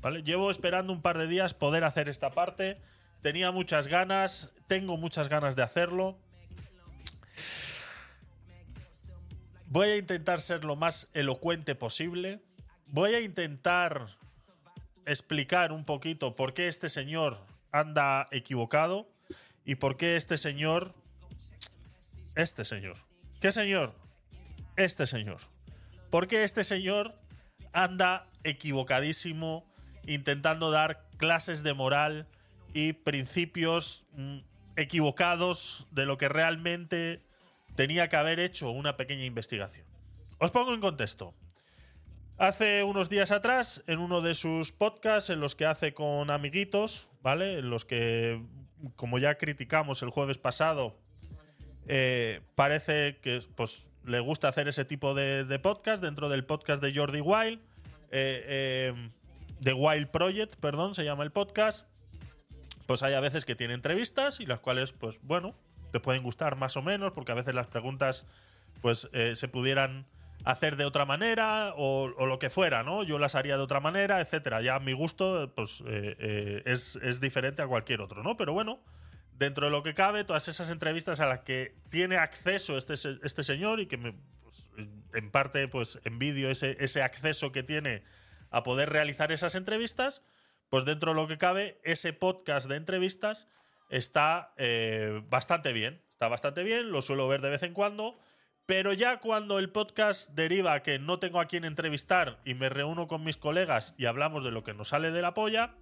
[0.00, 0.24] ¿Vale?
[0.24, 2.80] Llevo esperando un par de días poder hacer esta parte.
[3.20, 6.18] Tenía muchas ganas, tengo muchas ganas de hacerlo.
[9.72, 12.42] Voy a intentar ser lo más elocuente posible.
[12.88, 14.18] Voy a intentar
[15.06, 17.38] explicar un poquito por qué este señor
[17.70, 19.08] anda equivocado
[19.64, 20.92] y por qué este señor...
[22.34, 22.98] Este señor.
[23.40, 23.94] ¿Qué señor?
[24.76, 25.38] Este señor.
[26.10, 27.18] ¿Por qué este señor
[27.72, 29.64] anda equivocadísimo
[30.06, 32.28] intentando dar clases de moral
[32.74, 34.40] y principios mm,
[34.76, 37.22] equivocados de lo que realmente
[37.74, 39.86] tenía que haber hecho una pequeña investigación?
[40.38, 41.34] Os pongo en contexto.
[42.38, 47.08] Hace unos días atrás, en uno de sus podcasts, en los que hace con amiguitos,
[47.22, 47.58] ¿vale?
[47.58, 48.42] En los que,
[48.96, 50.98] como ya criticamos el jueves pasado,
[51.86, 56.82] eh, parece que pues, le gusta hacer ese tipo de, de podcast dentro del podcast
[56.82, 57.60] de Jordi Wild.
[58.10, 59.10] eh, eh,
[59.62, 61.86] The Wild Project, perdón, se llama el podcast.
[62.86, 65.54] Pues hay a veces que tiene entrevistas y las cuales, pues bueno,
[65.92, 68.26] te pueden gustar más o menos, porque a veces las preguntas,
[68.80, 70.06] pues eh, se pudieran
[70.44, 73.04] hacer de otra manera o, o lo que fuera, ¿no?
[73.04, 74.60] Yo las haría de otra manera, etcétera.
[74.60, 78.36] Ya mi gusto, pues eh, eh, es, es diferente a cualquier otro, ¿no?
[78.36, 78.80] Pero bueno,
[79.38, 83.44] dentro de lo que cabe, todas esas entrevistas a las que tiene acceso este, este
[83.44, 84.64] señor y que me, pues,
[85.14, 88.02] en parte pues envidio ese, ese acceso que tiene
[88.50, 90.22] a poder realizar esas entrevistas,
[90.70, 93.46] pues dentro de lo que cabe, ese podcast de entrevistas
[93.92, 96.02] está eh, bastante bien.
[96.10, 98.18] Está bastante bien, lo suelo ver de vez en cuando.
[98.64, 102.68] Pero ya cuando el podcast deriva a que no tengo a quién entrevistar y me
[102.68, 105.74] reúno con mis colegas y hablamos de lo que nos sale de la polla,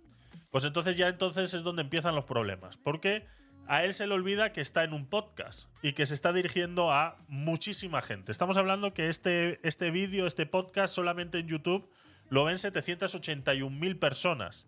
[0.51, 2.79] pues entonces ya entonces es donde empiezan los problemas.
[2.79, 3.27] Porque
[3.69, 6.91] a él se le olvida que está en un podcast y que se está dirigiendo
[6.91, 8.33] a muchísima gente.
[8.33, 11.89] Estamos hablando que este, este vídeo, este podcast, solamente en YouTube
[12.29, 14.67] lo ven 781.000 personas.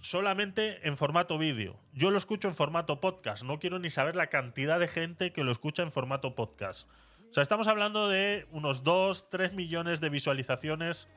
[0.00, 1.78] Solamente en formato vídeo.
[1.92, 3.42] Yo lo escucho en formato podcast.
[3.42, 6.88] No quiero ni saber la cantidad de gente que lo escucha en formato podcast.
[7.30, 11.08] O sea, estamos hablando de unos 2, 3 millones de visualizaciones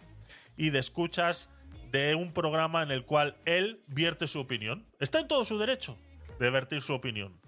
[0.58, 1.50] y de escuchas
[1.92, 4.86] de un programa en el cual él vierte su opinión.
[5.00, 5.98] Está en todo su derecho
[6.40, 7.40] de vertir su opinión.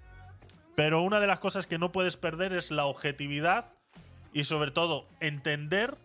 [0.76, 3.78] Pero una de las cosas que no puedes perder es la objetividad
[4.34, 5.98] y sobre todo entender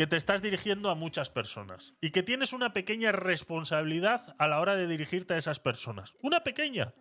[0.00, 4.58] que te estás dirigiendo a muchas personas y que tienes una pequeña responsabilidad a la
[4.58, 6.14] hora de dirigirte a esas personas.
[6.22, 6.94] Una pequeña.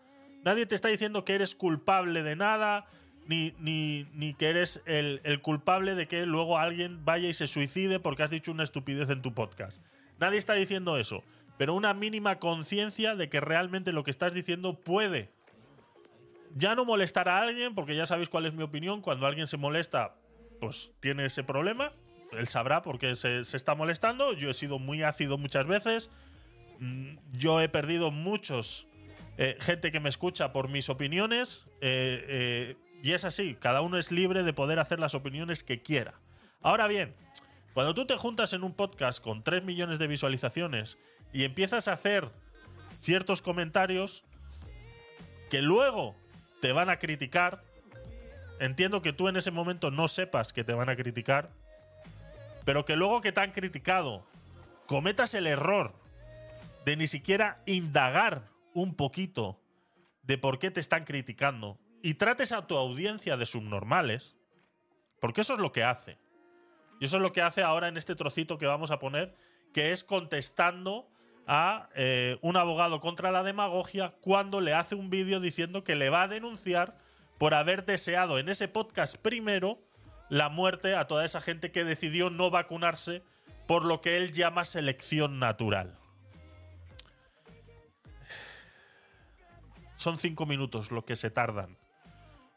[0.44, 2.88] Nadie te está diciendo que eres culpable de nada,
[3.26, 7.48] ni, ni, ni que eres el, el culpable de que luego alguien vaya y se
[7.48, 9.82] suicide porque has dicho una estupidez en tu podcast.
[10.20, 11.24] Nadie está diciendo eso,
[11.58, 15.32] pero una mínima conciencia de que realmente lo que estás diciendo puede
[16.54, 19.56] ya no molestar a alguien, porque ya sabéis cuál es mi opinión, cuando alguien se
[19.56, 20.18] molesta,
[20.60, 21.94] pues tiene ese problema,
[22.32, 26.12] él sabrá por qué se, se está molestando, yo he sido muy ácido muchas veces,
[26.80, 28.88] Mm, yo he perdido muchos
[29.38, 33.98] eh, gente que me escucha por mis opiniones, eh, eh, y es así, cada uno
[33.98, 36.16] es libre de poder hacer las opiniones que quiera.
[36.62, 37.16] Ahora bien,
[37.74, 40.98] cuando tú te juntas en un podcast con 3 millones de visualizaciones
[41.32, 42.30] y empiezas a hacer
[43.00, 44.24] ciertos comentarios
[45.50, 46.16] que luego
[46.62, 47.64] te van a criticar,
[48.60, 51.52] entiendo que tú en ese momento no sepas que te van a criticar,
[52.70, 54.28] pero que luego que te han criticado
[54.86, 55.96] cometas el error
[56.86, 58.44] de ni siquiera indagar
[58.76, 59.60] un poquito
[60.22, 64.38] de por qué te están criticando y trates a tu audiencia de subnormales,
[65.20, 66.20] porque eso es lo que hace.
[67.00, 69.34] Y eso es lo que hace ahora en este trocito que vamos a poner,
[69.74, 71.10] que es contestando
[71.48, 76.12] a eh, un abogado contra la demagogia cuando le hace un vídeo diciendo que le
[76.12, 77.00] va a denunciar
[77.40, 79.89] por haber deseado en ese podcast primero
[80.30, 83.24] la muerte a toda esa gente que decidió no vacunarse
[83.68, 85.98] por lo que él llama selección natural.
[89.96, 91.78] Son cinco minutos lo que se tardan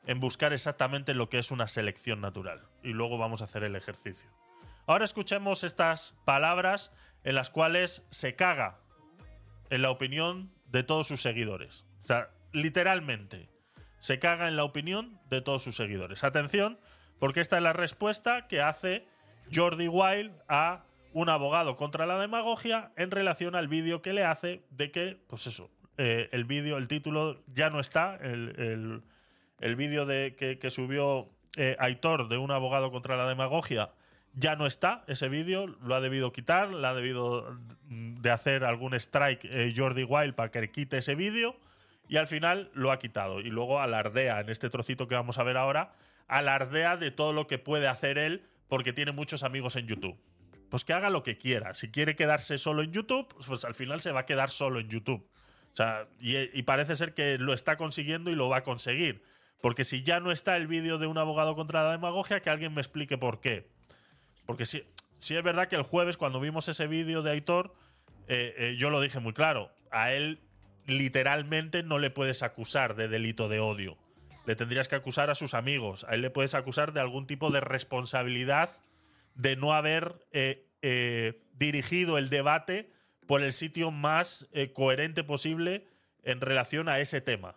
[0.06, 2.62] en buscar exactamente lo que es una selección natural.
[2.82, 4.28] Y luego vamos a hacer el ejercicio.
[4.86, 6.92] Ahora escuchemos estas palabras
[7.24, 8.80] en las cuales se caga
[9.70, 11.86] en la opinión de todos sus seguidores.
[12.02, 13.48] O sea, literalmente,
[14.00, 16.24] se caga en la opinión de todos sus seguidores.
[16.24, 16.78] Atención,
[17.22, 19.06] porque esta es la respuesta que hace
[19.54, 20.82] Jordi Wild a
[21.12, 25.46] un abogado contra la demagogia en relación al vídeo que le hace de que, pues
[25.46, 29.02] eso, eh, el vídeo, el título ya no está, el, el-
[29.60, 33.90] el vídeo de que, que subió eh, Aitor de un abogado contra la demagogia
[34.34, 37.56] ya no está ese vídeo, lo ha debido quitar, le ha debido
[37.88, 41.54] de hacer algún strike eh, Jordi Wild para que quite ese vídeo
[42.08, 43.40] y al final lo ha quitado.
[43.40, 45.92] Y luego alardea en este trocito que vamos a ver ahora,
[46.28, 50.18] alardea de todo lo que puede hacer él porque tiene muchos amigos en YouTube.
[50.70, 51.74] Pues que haga lo que quiera.
[51.74, 54.88] Si quiere quedarse solo en YouTube, pues al final se va a quedar solo en
[54.88, 55.28] YouTube.
[55.72, 59.22] O sea, y, y parece ser que lo está consiguiendo y lo va a conseguir.
[59.60, 62.74] Porque si ya no está el vídeo de un abogado contra la demagogia, que alguien
[62.74, 63.68] me explique por qué.
[64.44, 64.82] Porque sí,
[65.18, 67.74] sí es verdad que el jueves, cuando vimos ese vídeo de Aitor,
[68.26, 69.70] eh, eh, yo lo dije muy claro.
[69.90, 70.40] A él
[70.86, 73.96] literalmente no le puedes acusar de delito de odio.
[74.44, 76.04] Le tendrías que acusar a sus amigos.
[76.08, 78.70] A él le puedes acusar de algún tipo de responsabilidad
[79.34, 82.90] de no haber eh, eh, dirigido el debate
[83.26, 85.86] por el sitio más eh, coherente posible
[86.24, 87.56] en relación a ese tema.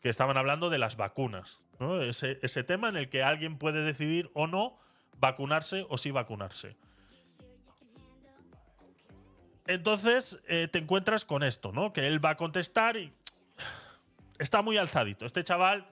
[0.00, 1.60] Que estaban hablando de las vacunas.
[1.78, 2.00] ¿no?
[2.00, 4.78] Ese, ese tema en el que alguien puede decidir o no
[5.18, 6.76] vacunarse o sí vacunarse.
[9.66, 11.92] Entonces te encuentras con esto, ¿no?
[11.92, 13.12] Que él va a contestar y
[14.40, 15.26] está muy alzadito.
[15.26, 15.86] Este chaval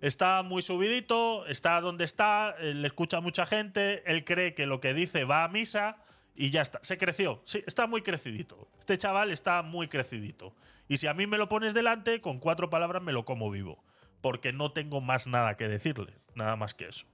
[0.00, 4.80] está muy subidito, está donde está, eh, le escucha mucha gente, él cree que lo
[4.80, 5.98] que dice va a misa
[6.34, 6.80] y ya está.
[6.82, 8.68] Se creció, sí, está muy crecidito.
[8.78, 10.54] Este chaval está muy crecidito.
[10.88, 13.82] Y si a mí me lo pones delante, con cuatro palabras me lo como vivo.
[14.20, 17.06] Porque no tengo más nada que decirle, nada más que eso.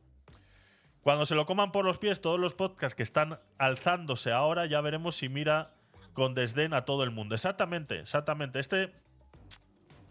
[1.00, 4.80] Cuando se lo coman por los pies todos los podcasts que están alzándose ahora, ya
[4.82, 5.74] veremos si mira
[6.12, 7.34] con desdén a todo el mundo.
[7.34, 8.58] Exactamente, exactamente.
[8.58, 8.92] Este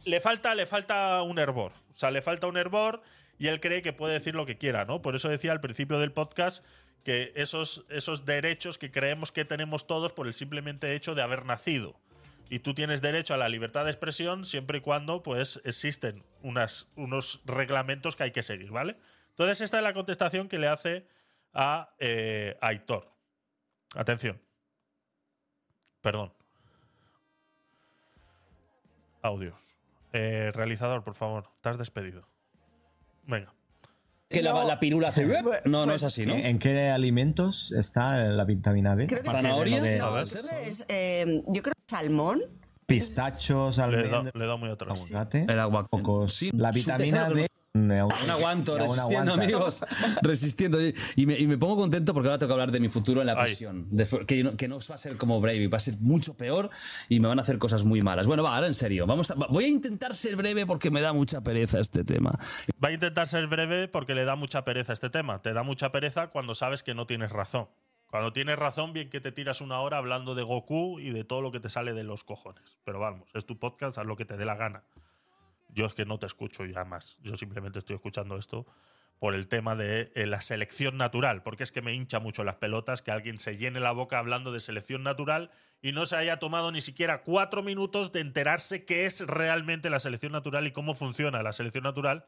[0.08, 1.74] le falta, le falta un hervor.
[1.94, 3.02] O sea, le falta un hervor
[3.38, 5.02] y él cree que puede decir lo que quiera, ¿no?
[5.02, 6.64] Por eso decía al principio del podcast
[7.04, 11.46] que esos, esos derechos que creemos que tenemos todos por el simplemente hecho de haber
[11.46, 12.00] nacido.
[12.50, 16.88] Y tú tienes derecho a la libertad de expresión siempre y cuando pues existen unas,
[16.96, 18.96] unos reglamentos que hay que seguir, ¿vale?
[19.32, 21.06] Entonces esta es la contestación que le hace
[21.54, 23.12] a eh, Aitor.
[23.94, 24.42] Atención.
[26.02, 26.34] Perdón.
[29.22, 29.77] Audios.
[30.14, 32.28] Eh, realizador, por favor, te has despedido.
[33.26, 33.54] Venga.
[34.30, 35.26] Que la, la pirula hace.
[35.66, 36.34] No, no es así, ¿no?
[36.34, 39.08] ¿En, en qué alimentos está la vitamina D?
[39.08, 39.82] Creo que ¿Zanahoria?
[39.82, 40.24] de ver.
[40.68, 42.42] es, eh, yo creo que salmón.
[42.88, 44.97] Pistachos, Le, almendras, da- le da muy atrás.
[45.11, 45.45] aguacate.
[45.47, 45.88] El agua.
[45.88, 46.34] Pocos.
[46.34, 47.30] Sí, la vitamina.
[47.30, 47.47] D.
[47.73, 49.85] Un aguanto, resistiendo, amigos.
[50.23, 50.80] Resistiendo.
[51.15, 53.27] Y me, y me pongo contento porque ahora tengo que hablar de mi futuro en
[53.27, 53.85] la prisión.
[53.91, 56.72] De- que, no, que no va a ser como Brave, va a ser mucho peor
[57.07, 58.26] y me van a hacer cosas muy malas.
[58.26, 59.05] Bueno, va, ahora en serio.
[59.05, 62.31] Vamos a- va- voy a intentar ser breve porque me da mucha pereza este tema.
[62.84, 65.41] Va a intentar ser breve porque le da mucha pereza este tema.
[65.43, 67.68] Te da mucha pereza cuando sabes que no tienes razón.
[68.10, 71.42] Cuando tienes razón, bien que te tiras una hora hablando de Goku y de todo
[71.42, 72.78] lo que te sale de los cojones.
[72.86, 74.84] Pero vamos, es tu podcast, haz lo que te dé la gana.
[75.70, 77.18] Yo es que no te escucho ya más.
[77.22, 78.66] Yo simplemente estoy escuchando esto
[79.20, 82.56] por el tema de eh, la selección natural, porque es que me hincha mucho las
[82.56, 85.52] pelotas que alguien se llene la boca hablando de selección natural
[85.82, 90.00] y no se haya tomado ni siquiera cuatro minutos de enterarse qué es realmente la
[90.00, 92.26] selección natural y cómo funciona la selección natural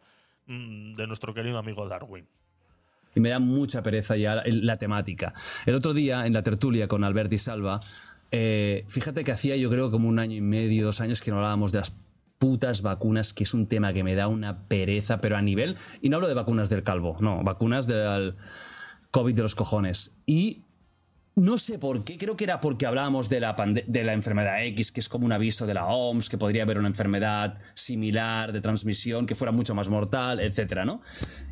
[0.47, 2.27] mm, de nuestro querido amigo Darwin.
[3.19, 5.33] Me da mucha pereza ya la, la temática.
[5.65, 7.79] El otro día, en la tertulia con Alberti Salva,
[8.31, 11.37] eh, fíjate que hacía yo creo como un año y medio, dos años que no
[11.37, 11.93] hablábamos de las
[12.37, 16.09] putas vacunas, que es un tema que me da una pereza, pero a nivel, y
[16.09, 18.35] no hablo de vacunas del calvo, no, vacunas del
[19.11, 20.13] COVID de los cojones.
[20.25, 20.63] Y
[21.39, 23.55] no sé por qué, creo que era porque hablábamos de la,
[23.87, 26.77] de la enfermedad X, que es como un aviso de la OMS, que podría haber
[26.77, 31.01] una enfermedad similar de transmisión, que fuera mucho más mortal, etcétera, ¿no?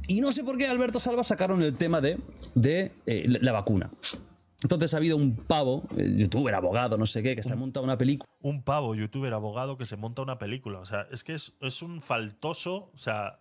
[0.07, 2.17] Y no sé por qué Alberto Salva sacaron el tema de,
[2.53, 3.89] de eh, la la vacuna.
[4.63, 7.83] Entonces ha habido un pavo, eh, youtuber, abogado, no sé qué, que se ha montado
[7.83, 8.27] una película.
[8.41, 10.79] Un pavo, youtuber, abogado que se monta una película.
[10.79, 12.91] O sea, es que es, es un faltoso.
[12.93, 13.39] O sea,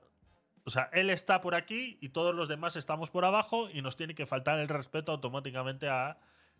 [0.64, 3.96] O sea, él está por aquí y todos los demás estamos por abajo y nos
[3.96, 6.18] tiene que faltar el respeto automáticamente a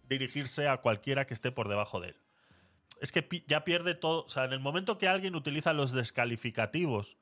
[0.09, 2.17] dirigirse a cualquiera que esté por debajo de él.
[3.01, 4.25] Es que pi- ya pierde todo.
[4.25, 7.17] O sea, en el momento que alguien utiliza los descalificativos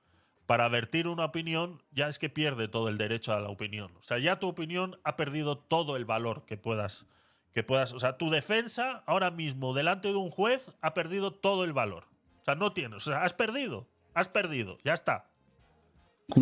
[0.47, 3.93] para vertir una opinión, ya es que pierde todo el derecho a la opinión.
[3.99, 7.07] O sea, ya tu opinión ha perdido todo el valor que puedas.
[7.55, 11.65] Que puedas o sea, tu defensa ahora mismo delante de un juez ha perdido todo
[11.65, 12.05] el valor.
[12.43, 13.07] O sea, no tienes.
[13.07, 13.87] O sea, has perdido.
[14.13, 14.79] Has perdido.
[14.85, 15.27] Ya está.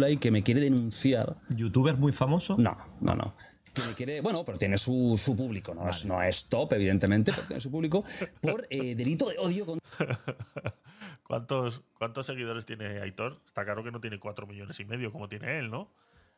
[0.09, 1.37] y que me quiere denunciar.
[1.55, 2.57] ¿Youtuber muy famoso?
[2.59, 3.35] No, no, no.
[3.75, 5.89] Que me quiere, bueno, pero tiene su, su público, ¿no?
[5.89, 8.05] Es, no es top, evidentemente, pero tiene su público
[8.41, 9.79] por eh, delito de odio con
[11.23, 13.41] ¿Cuántos, ¿Cuántos seguidores tiene Aitor?
[13.47, 15.91] Está claro que no tiene 4 millones y medio como tiene él, ¿no?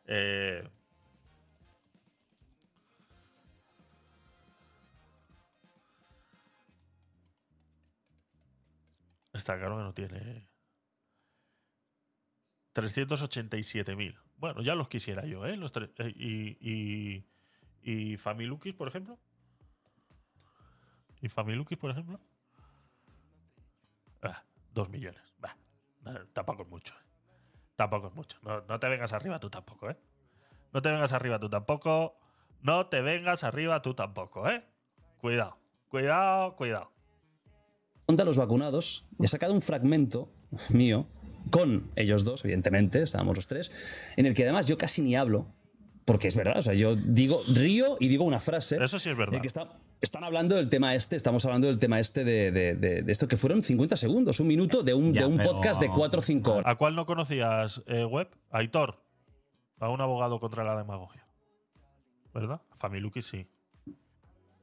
[0.06, 0.62] Eh,
[9.32, 10.48] está claro que no tiene.
[12.74, 14.24] 387.000.
[14.39, 15.56] Bueno, ya los quisiera yo, ¿eh?
[15.56, 17.24] Los tre- eh, y, y,
[18.12, 19.19] y Familukis, por ejemplo.
[21.23, 22.20] ¿Y Familukis, por ejemplo?
[24.23, 24.43] Ah,
[24.73, 25.23] dos millones.
[25.39, 25.56] Bah,
[26.32, 26.94] tampoco es mucho.
[26.94, 27.05] eh.
[27.77, 28.39] Tampoco es mucho.
[28.43, 29.97] No, no te vengas arriba tú tampoco, ¿eh?
[30.73, 32.19] No te vengas arriba tú tampoco.
[32.61, 34.65] No te vengas arriba tú tampoco, ¿eh?
[35.19, 35.59] Cuidado,
[35.89, 36.93] cuidado, cuidado.
[38.06, 39.06] contra los vacunados.
[39.19, 40.31] He sacado un fragmento
[40.70, 41.06] mío
[41.51, 43.71] con ellos dos, evidentemente, estábamos los tres,
[44.16, 45.47] en el que además yo casi ni hablo,
[46.05, 48.77] porque es verdad, o sea, yo digo, río y digo una frase.
[48.83, 49.41] Eso sí es verdad.
[49.41, 53.03] que está- están hablando del tema este, estamos hablando del tema este de, de- de-
[53.03, 55.89] de esto que fueron 50 segundos, un minuto de un, Ya, un pero- podcast de
[55.89, 56.66] 4 o 5 horas.
[56.66, 58.29] ¿A cuál no conocías, eh, Web?
[58.51, 59.03] Aitor.
[59.81, 61.27] A un abogado contra la demagogia.
[62.35, 62.61] ¿Verdad?
[62.75, 63.47] Familuki sí.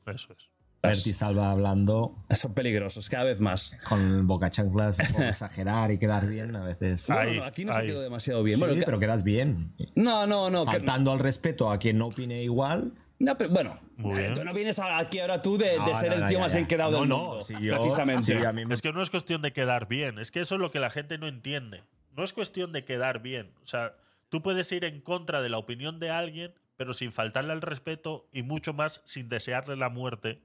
[0.06, 0.50] Eso es.
[0.84, 3.76] Berti Salva hablando Son peligrosos, cada vez más.
[3.88, 7.08] con boca chanclas, exagerar y quedar bien a veces.
[7.10, 7.82] No, no, Ahí, no, aquí no ahí.
[7.82, 8.58] se quedó demasiado bien.
[8.58, 9.74] Sí, Bueno, que- pero quedas bien.
[9.96, 10.66] no, no, no.
[10.66, 12.94] que- Faltando al respeto a quien no opine igual.
[13.20, 14.34] no, pero bueno, Muy eh, bien.
[14.34, 16.44] tú no vienes aquí ahora tú de, de No, ser no, el no, tío ya,
[16.44, 16.58] más ya.
[16.58, 17.42] bien quedado No, del no, mundo.
[17.44, 18.24] si yo- precisamente.
[18.40, 20.56] sí, a mí me- Es que no es cuestión de quedar bien, es que eso
[20.56, 21.84] es lo que la gente no entiende.
[22.18, 23.52] No es cuestión de quedar bien.
[23.64, 23.94] O sea,
[24.30, 28.28] tú puedes ir en contra de la opinión de alguien, pero sin faltarle al respeto
[28.34, 30.42] y mucho más sin desearle la muerte,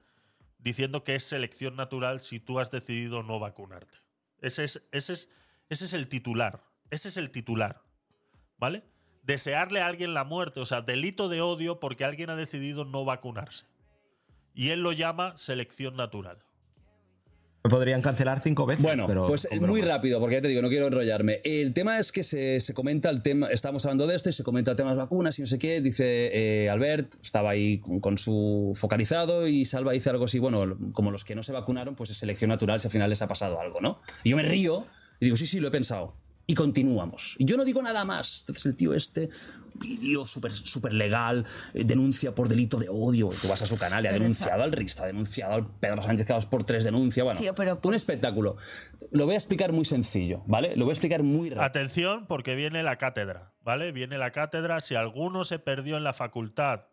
[0.59, 3.99] diciendo que es selección natural si tú has decidido no vacunarte.
[4.41, 5.29] Ese es, ese es,
[5.69, 6.63] ese es el titular.
[6.89, 7.81] Ese es el titular.
[8.57, 8.83] ¿Vale?
[9.23, 13.05] Desearle a alguien la muerte, o sea, delito de odio porque alguien ha decidido no
[13.05, 13.65] vacunarse.
[14.53, 16.39] Y él lo llama selección natural.
[17.67, 18.81] Me podrían cancelar cinco veces.
[18.81, 21.41] Bueno, pero pues muy rápido, porque ya te digo, no quiero enrollarme.
[21.43, 24.41] El tema es que se, se comenta el tema, estamos hablando de esto y se
[24.41, 25.81] comenta el tema de las vacunas y no sé qué.
[25.81, 30.77] Dice eh, Albert, estaba ahí con, con su focalizado y Salva dice algo así, bueno,
[30.93, 33.27] como los que no se vacunaron, pues es selección natural si al final les ha
[33.27, 33.99] pasado algo, ¿no?
[34.23, 34.87] Y yo me río
[35.19, 36.15] y digo, sí, sí, lo he pensado.
[36.45, 37.35] Y continuamos.
[37.37, 38.43] Y yo no digo nada más.
[38.43, 39.27] Entonces el tío este,
[39.79, 43.29] vídeo súper súper legal, eh, denuncia por delito de odio.
[43.41, 46.27] Tú vas a su canal y ha denunciado al Rista, ha denunciado al Pedro Sánchez
[46.27, 47.23] cada dos por tres, denuncia.
[47.23, 48.57] Bueno, Tío, pero- un espectáculo.
[49.11, 50.75] Lo voy a explicar muy sencillo, ¿vale?
[50.75, 51.63] Lo voy a explicar muy rápido.
[51.63, 53.91] Atención, porque viene la cátedra, ¿vale?
[53.91, 54.81] Viene la cátedra.
[54.81, 56.87] Si alguno se perdió en la facultad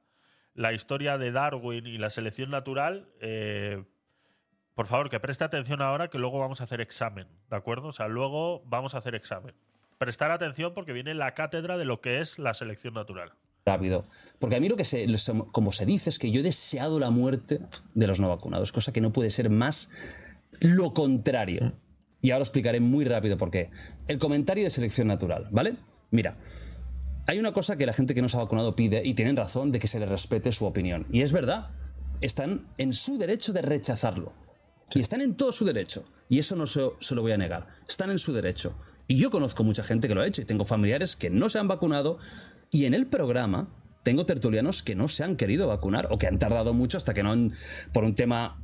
[0.55, 3.83] la historia de Darwin y la selección natural, eh,
[4.75, 7.89] por favor, que preste atención ahora que luego vamos a hacer examen, ¿de acuerdo?
[7.89, 9.55] O sea, luego vamos a hacer examen.
[10.05, 13.33] Prestar atención porque viene la cátedra de lo que es la selección natural.
[13.65, 14.05] rápido.
[14.39, 17.01] Porque a mí lo que se, lo- como se dice es que yo he deseado
[17.01, 17.61] la muerte
[17.95, 19.89] de los no vacunados, cosa que no puede ser más
[20.61, 21.73] lo contrario.
[22.21, 23.71] Y ahora explicaré muy rápido por qué.
[24.07, 25.77] El comentario de selección natural, ¿vale?
[26.11, 26.37] Mira,
[27.27, 29.73] hay una cosa que la gente que no se ha vacunado pide, y tienen razón,
[29.73, 31.07] de que se les respete su opinión.
[31.11, 31.71] Y es verdad,
[32.21, 34.35] están en su derecho de rechazarlo.
[34.95, 36.05] Y están en todo su derecho.
[36.29, 37.69] Y eso no se, se lo voy a negar.
[37.89, 38.75] Están en su derecho.
[39.07, 41.59] Y yo conozco mucha gente que lo ha hecho y tengo familiares que no se
[41.59, 42.19] han vacunado.
[42.71, 43.69] Y en el programa
[44.03, 47.23] tengo tertulianos que no se han querido vacunar o que han tardado mucho hasta que
[47.23, 47.53] no han,
[47.93, 48.61] por un tema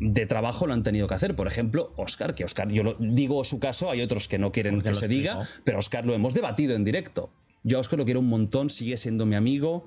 [0.00, 1.36] de trabajo lo han tenido que hacer.
[1.36, 4.76] Por ejemplo, Oscar, que Oscar, yo lo digo su caso, hay otros que no quieren
[4.76, 7.30] Porque que se diga, pero Oscar lo hemos debatido en directo.
[7.62, 9.86] Yo a Oscar lo quiero un montón, sigue siendo mi amigo,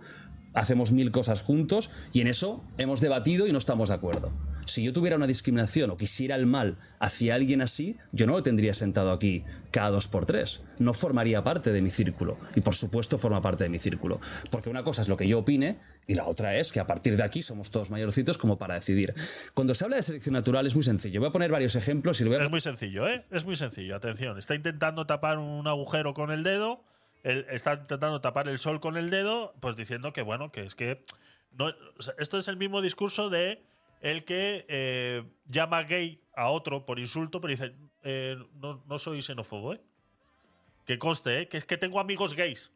[0.54, 4.32] hacemos mil cosas juntos y en eso hemos debatido y no estamos de acuerdo.
[4.66, 8.44] Si yo tuviera una discriminación o quisiera el mal hacia alguien así, yo no lo
[8.44, 10.62] tendría sentado aquí cada dos por tres.
[10.80, 12.38] No formaría parte de mi círculo.
[12.56, 14.20] Y por supuesto forma parte de mi círculo.
[14.52, 17.18] Porque una cosa es lo que yo opine y la otra es que a partir
[17.18, 19.14] de aquí somos todos mayorcitos como para decidir.
[19.54, 21.20] Cuando se habla de selección natural es muy sencillo.
[21.20, 23.26] Voy a poner varios ejemplos y lo voy a Es muy sencillo, ¿eh?
[23.32, 23.96] Es muy sencillo.
[23.96, 26.84] Atención, está intentando tapar un agujero con el dedo,
[27.24, 31.02] está intentando tapar el sol con el dedo, pues diciendo que, bueno, que es que.
[32.18, 33.64] esto es el mismo discurso de
[34.04, 37.74] el que eh, llama gay a otro por insulto, pero dice,
[38.04, 39.82] eh, no, no soy xenófobo, ¿eh?
[40.86, 41.48] Que conste, ¿eh?
[41.48, 42.74] Que es que tengo amigos gays.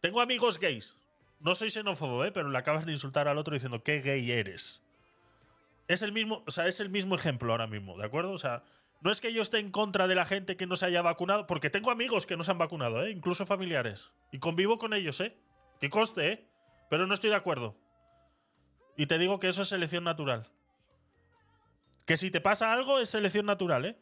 [0.00, 0.96] Tengo amigos gays.
[1.38, 2.32] No soy xenófobo, ¿eh?
[2.32, 4.82] pero le acabas de insultar al otro diciendo qué gay eres.
[5.86, 8.32] Es el mismo, o sea, es el mismo ejemplo ahora mismo, ¿de acuerdo?
[8.32, 8.64] O sea,
[9.00, 11.46] no es que yo esté en contra de la gente que no se haya vacunado,
[11.46, 13.12] porque tengo amigos que no se han vacunado, ¿eh?
[13.12, 14.10] incluso familiares.
[14.32, 15.36] Y convivo con ellos, ¿eh?
[15.80, 16.46] Que coste, ¿eh?
[16.90, 17.76] Pero no estoy de acuerdo.
[19.00, 20.46] Y te digo que eso es selección natural.
[22.04, 23.96] Que si te pasa algo es selección natural, ¿eh?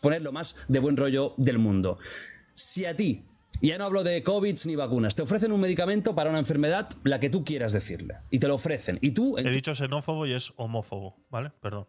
[0.00, 1.98] poner lo más de buen rollo del mundo.
[2.54, 3.24] Si a ti,
[3.60, 7.18] ya no hablo de COVID ni vacunas, te ofrecen un medicamento para una enfermedad, la
[7.18, 10.52] que tú quieras decirle, y te lo ofrecen, y tú He dicho xenófobo y es
[10.54, 11.50] homófobo, ¿vale?
[11.60, 11.88] Perdón.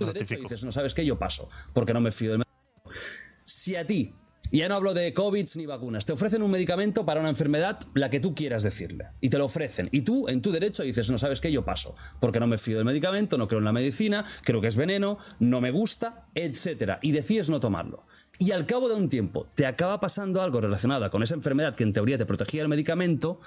[0.00, 0.42] Rectifico.
[0.42, 2.90] dices, no sabes qué, yo paso, porque no me fío del medicamento.
[3.44, 4.16] Si a ti,
[4.52, 7.80] y ya no hablo de COVID ni vacunas, te ofrecen un medicamento para una enfermedad,
[7.94, 11.10] la que tú quieras decirle, y te lo ofrecen, y tú en tu derecho dices,
[11.10, 13.72] no sabes qué, yo paso, porque no me fío del medicamento, no creo en la
[13.72, 18.06] medicina, creo que es veneno, no me gusta, etcétera, y decides no tomarlo.
[18.38, 21.84] Y al cabo de un tiempo te acaba pasando algo relacionado con esa enfermedad que
[21.84, 23.40] en teoría te protegía el medicamento,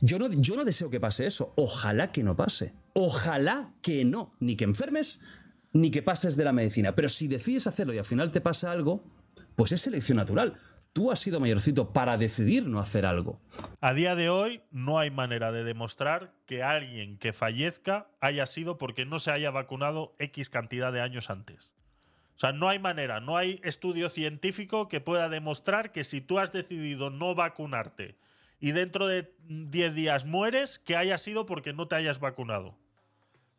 [0.00, 1.52] yo no, yo no deseo que pase eso.
[1.56, 2.72] Ojalá que no pase.
[2.92, 4.34] Ojalá que no.
[4.38, 5.20] Ni que enfermes,
[5.72, 6.94] ni que pases de la medicina.
[6.94, 9.02] Pero si decides hacerlo y al final te pasa algo,
[9.58, 10.56] pues es selección natural.
[10.92, 13.40] Tú has sido mayorcito para decidir no hacer algo.
[13.80, 18.78] A día de hoy no hay manera de demostrar que alguien que fallezca haya sido
[18.78, 21.72] porque no se haya vacunado X cantidad de años antes.
[22.36, 26.38] O sea, no hay manera, no hay estudio científico que pueda demostrar que si tú
[26.38, 28.16] has decidido no vacunarte
[28.60, 32.78] y dentro de 10 días mueres, que haya sido porque no te hayas vacunado.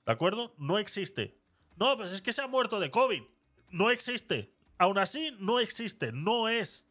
[0.06, 0.56] ¿De acuerdo?
[0.58, 1.38] No existe.
[1.76, 3.24] No, pues es que se ha muerto de COVID.
[3.70, 4.58] No existe.
[4.80, 6.12] Aún así, no existe.
[6.12, 6.90] No es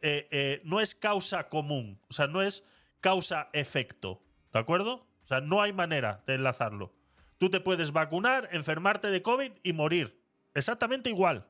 [0.00, 2.64] eh, eh, no es causa común, o sea, no es
[3.00, 4.22] causa-efecto,
[4.52, 5.08] ¿de acuerdo?
[5.22, 6.94] O sea, no hay manera de enlazarlo.
[7.36, 10.22] Tú te puedes vacunar, enfermarte de COVID y morir.
[10.54, 11.48] Exactamente igual.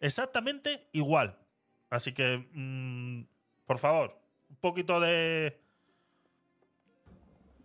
[0.00, 1.38] Exactamente igual.
[1.90, 3.26] Así que, mm,
[3.66, 4.18] por favor,
[4.48, 5.60] un poquito de...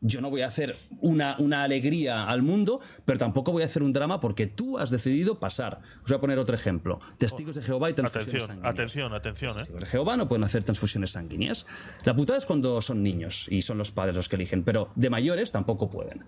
[0.04, 3.84] Yo no voy a hacer una, una alegría al mundo, pero tampoco voy a hacer
[3.84, 5.80] un drama porque tú has decidido pasar.
[6.04, 7.00] Os voy a poner otro ejemplo.
[7.20, 8.74] Testigos de Jehová y transfusiones Atención, sanguíneas.
[8.74, 9.56] atención, atención, ¿eh?
[9.58, 11.68] Testigos de Jehová no pueden hacer transfusiones sanguíneas.
[12.04, 15.12] La putada es cuando son niños y son los padres los que eligen, pero de
[15.12, 16.26] mayores tampoco pueden.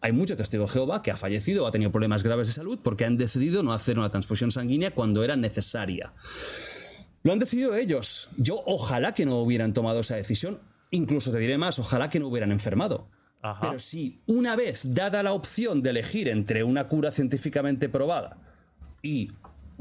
[0.00, 2.78] Hay mucho testigo de Jehová que ha fallecido o ha tenido problemas graves de salud
[2.80, 6.12] porque han decidido no hacer una transfusión sanguínea cuando era necesaria.
[7.24, 8.28] Lo han decidido ellos.
[8.36, 10.60] Yo ojalá que no hubieran tomado esa decisión.
[10.92, 13.08] Incluso te diré más, ojalá que no hubieran enfermado.
[13.50, 13.68] Ajá.
[13.68, 18.38] Pero si una vez dada la opción de elegir entre una cura científicamente probada
[19.02, 19.30] y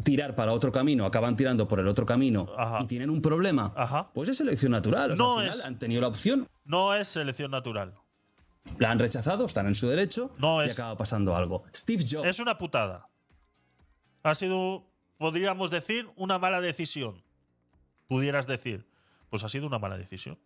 [0.04, 2.84] tirar para otro camino, acaban tirando por el otro camino Ajá.
[2.84, 4.12] y tienen un problema, Ajá.
[4.14, 5.12] pues es selección natural.
[5.12, 7.96] O sea, No al final es- han tenido la opción, No es selección natural.
[8.78, 10.78] la han rechazado, están en su derecho No y es.
[10.80, 11.64] acaba pasando algo.
[11.74, 12.28] Steve Jobs.
[12.28, 13.08] Es una putada.
[14.24, 17.24] Ha sido, podríamos decir, una mala decisión.
[18.08, 18.86] Pudieras decir,
[19.30, 20.38] pues ha sido una mala decisión.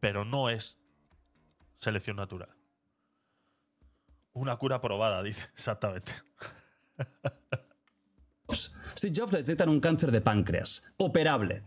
[0.00, 0.78] Pero no es
[1.82, 2.48] selección natural.
[4.34, 6.12] Una cura probada, dice, exactamente.
[8.96, 11.62] Steve Jobs le detectan un cáncer de páncreas, operable.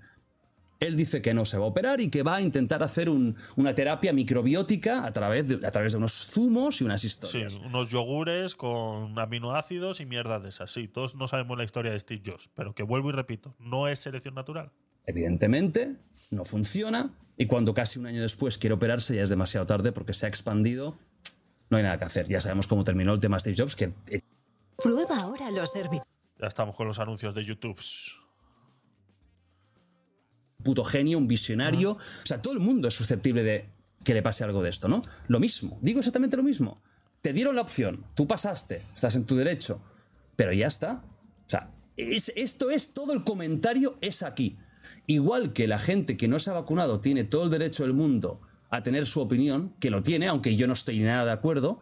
[0.80, 3.36] Él dice que no se va a operar y que va a intentar hacer un-
[3.56, 7.56] una terapia microbiótica a través, de, a través de unos zumos y unas Sí, historias.
[7.56, 10.72] unos yogures con aminoácidos y mierdas de esas.
[10.72, 13.88] Sí, todos no sabemos la historia de Steve Jobs, pero que vuelvo y repito, no
[13.88, 14.72] es selección natural.
[15.06, 15.96] Evidentemente,
[16.32, 20.14] no funciona y cuando casi un año después quiere operarse ya es demasiado tarde porque
[20.14, 20.98] se ha expandido.
[21.70, 22.28] No hay nada que hacer.
[22.28, 24.24] Ya sabemos cómo terminó el tema Steve Jobs, que el
[24.78, 26.06] Prueba ahora los servicios.
[26.40, 27.80] Ya estamos con los anuncios de YouTube.
[30.64, 31.92] puto genio, un visionario.
[31.92, 33.70] O sea, todo el mundo es susceptible de
[34.04, 35.02] que le pase algo de esto, ¿no?
[35.28, 36.82] Lo mismo, digo exactamente lo mismo.
[37.22, 39.80] Te dieron la opción, tú pasaste, estás en tu derecho,
[40.36, 41.04] pero ya está.
[41.46, 44.58] O sea, es- esto es todo el comentario, es aquí.
[45.08, 48.42] Igual que la gente que no se ha vacunado tiene todo el derecho del mundo
[48.70, 51.80] a tener su opinión, que lo tiene, aunque yo no estoy nada de acuerdo,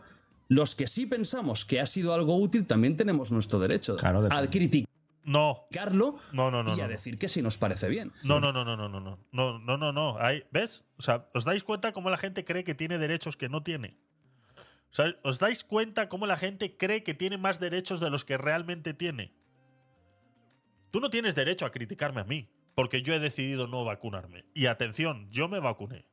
[0.50, 4.48] los que sí pensamos que ha sido algo útil también tenemos nuestro derecho Claro, a
[4.48, 4.90] criticarlo
[5.24, 6.72] No, y no, no, no.
[6.74, 6.88] a no.
[6.88, 8.12] decir que sí nos parece bien.
[8.26, 10.18] No, no, no, no, no, no, no, no, no, no, no.
[10.20, 10.84] Hay- ¿Ves?
[10.98, 13.98] O sea, ¿os dais cuenta cómo la gente cree que tiene derechos que no tiene?
[14.92, 18.26] O sea, ¿os dais cuenta cómo la gente cree que tiene más derechos de los
[18.26, 19.34] que realmente tiene?
[20.92, 24.46] Tú no tienes derecho a criticarme a mí, porque yo he decidido no vacunarme.
[24.54, 26.06] Y atención, yo me vacuné.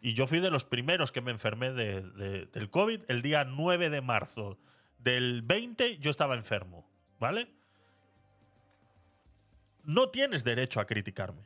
[0.00, 3.44] Y yo fui de los primeros que me enfermé de- de- del COVID el día
[3.44, 4.58] 9 de marzo.
[4.98, 6.88] Del 20 yo estaba enfermo,
[7.18, 7.52] ¿vale?
[9.84, 11.42] no tienes derecho a criticarme.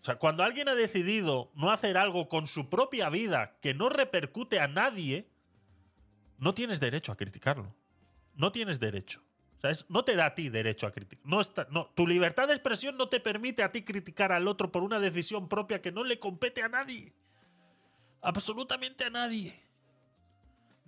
[0.00, 3.88] O sea, cuando alguien ha decidido no hacer algo con su propia vida que no
[3.88, 5.28] repercute a nadie,
[6.38, 7.74] no tienes derecho a criticarlo.
[8.34, 9.22] No tienes derecho.
[9.88, 11.26] No te da a ti derecho a criticar.
[11.26, 14.70] No está, no, tu libertad de expresión no te permite a ti criticar al otro
[14.70, 17.12] por una decisión propia que no le compete a nadie.
[18.20, 19.62] Absolutamente a nadie.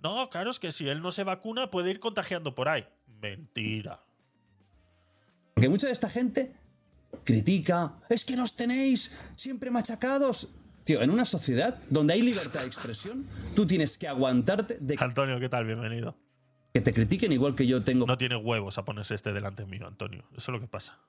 [0.01, 2.87] No, claro, es que si él no se vacuna puede ir contagiando por ahí.
[3.21, 4.01] Mentira.
[5.53, 6.55] Porque mucha de esta gente
[7.23, 10.47] critica, es que nos tenéis siempre machacados.
[10.83, 15.39] Tío, en una sociedad donde hay libertad de expresión, tú tienes que aguantarte de Antonio,
[15.39, 15.65] ¿qué tal?
[15.65, 16.15] Bienvenido.
[16.73, 19.87] Que te critiquen igual que yo tengo No tiene huevos a ponerse este delante mío,
[19.87, 20.23] Antonio.
[20.37, 20.99] Eso es lo que pasa.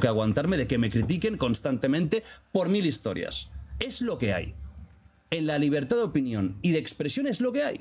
[0.00, 2.22] que aguantarme de que me critiquen constantemente
[2.52, 3.50] por mil historias.
[3.80, 4.54] Es lo que hay.
[5.30, 7.78] En la libertad de opinión y de expresión es lo que hay.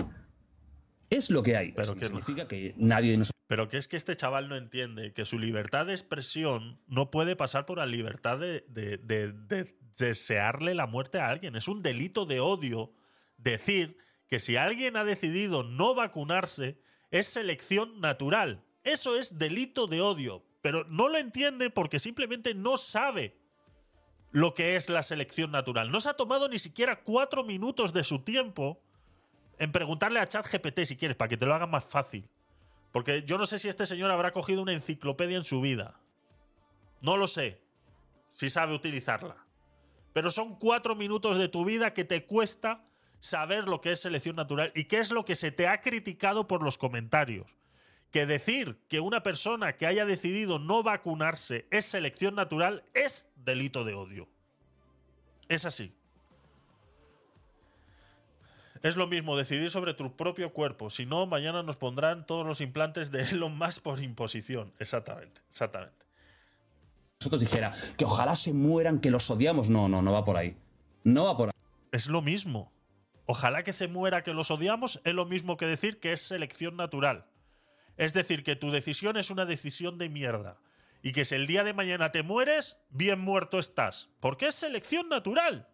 [1.09, 1.71] Es lo que hay.
[1.71, 2.07] Pero Eso que no.
[2.07, 5.93] significa que nadie Pero que es que este chaval no entiende que su libertad de
[5.93, 11.29] expresión no puede pasar por la libertad de, de- de- de desearle la muerte a
[11.29, 11.55] alguien.
[11.55, 12.91] Es un delito de odio
[13.37, 13.97] decir
[14.27, 16.79] que si alguien ha decidido no vacunarse
[17.11, 18.63] es selección natural.
[18.83, 20.43] Eso es delito de odio.
[20.61, 23.37] Pero no lo entiende porque simplemente no sabe
[24.31, 25.91] lo que es la selección natural.
[25.91, 28.81] No se ha tomado ni siquiera cuatro minutos de su tiempo
[29.59, 32.29] en preguntarle a ChatGPT si quieres, para que te lo haga más fácil.
[32.91, 35.99] Porque yo no sé si este señor habrá cogido una enciclopedia en su vida.
[37.01, 37.61] No lo sé.
[38.31, 39.37] Si sabe utilizarla.
[40.13, 42.83] Pero son cuatro minutos de tu vida que te cuesta
[43.19, 46.47] saber lo que es selección natural y qué es lo que se te ha criticado
[46.47, 47.57] por los comentarios.
[48.11, 53.83] Que decir que una persona que haya decidido no vacunarse es selección natural es delito
[53.83, 54.29] de odio.
[55.49, 55.93] Es así.
[58.83, 60.89] Es lo mismo decidir sobre tu propio cuerpo.
[60.89, 64.73] Si no, mañana nos pondrán todos los implantes de Elon Musk por imposición.
[64.79, 66.05] Exactamente, exactamente.
[67.39, 69.69] dijera que ojalá se mueran, que los odiamos.
[69.69, 70.55] No, no, no va por ahí.
[71.03, 71.53] No va por ahí.
[71.91, 72.71] Es lo mismo.
[73.29, 76.77] Ojalá que se muera que los odiamos es lo mismo que decir que es selección
[76.77, 77.29] natural.
[77.97, 80.61] Es decir, que tu decisión es una decisión de mierda.
[81.03, 84.09] Y que si el día de mañana te mueres, bien muerto estás.
[84.21, 85.67] Porque es selección natural.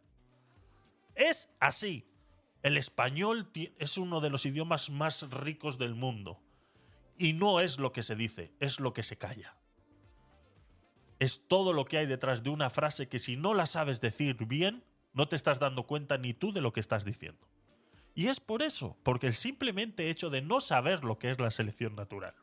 [1.14, 2.10] Es así.
[2.64, 6.42] El español es uno de los idiomas más ricos del mundo.
[7.20, 9.56] Y no es lo que se dice, es lo que se calla.
[11.20, 14.38] Es todo lo que hay detrás de una frase que si no la sabes decir
[14.48, 17.48] bien, no te estás dando cuenta ni tú de lo que estás diciendo.
[18.16, 21.50] Y es por eso, porque el simplemente hecho de no saber lo que es la
[21.52, 22.34] selección natural.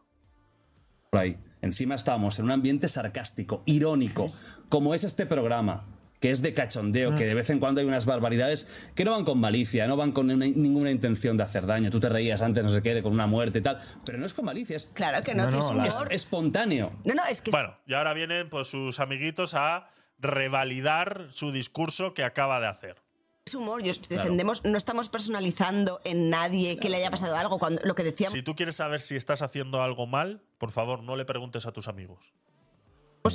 [1.11, 1.37] por ahí.
[1.61, 4.29] Encima estábamos en un ambiente sarcástico, irónico,
[4.69, 5.85] como es este programa,
[6.21, 9.25] que es de cachondeo, que de vez en cuando hay unas barbaridades que no van
[9.25, 11.91] con malicia, no van con una- ninguna intención de hacer daño.
[11.91, 14.27] Tú te reías antes, no sé qué, de con una muerte y tal, pero no
[14.27, 16.13] es con malicia, es, Claro que no, No, no, es humor.
[16.13, 16.93] espontáneo.
[17.05, 19.91] No, no, es que Bueno, y ahora vienen pues sus amiguitos a
[20.21, 22.97] revalidar su discurso que acaba de hacer.
[23.45, 23.83] es humor.
[23.83, 27.59] Yo defendemos, no estamos personalizando en nadie que le haya pasado algo.
[27.59, 31.03] Cuando lo que decíamos Si tú quieres saber si estás haciendo algo mal, por favor,
[31.03, 32.33] no le preguntes a tus amigos.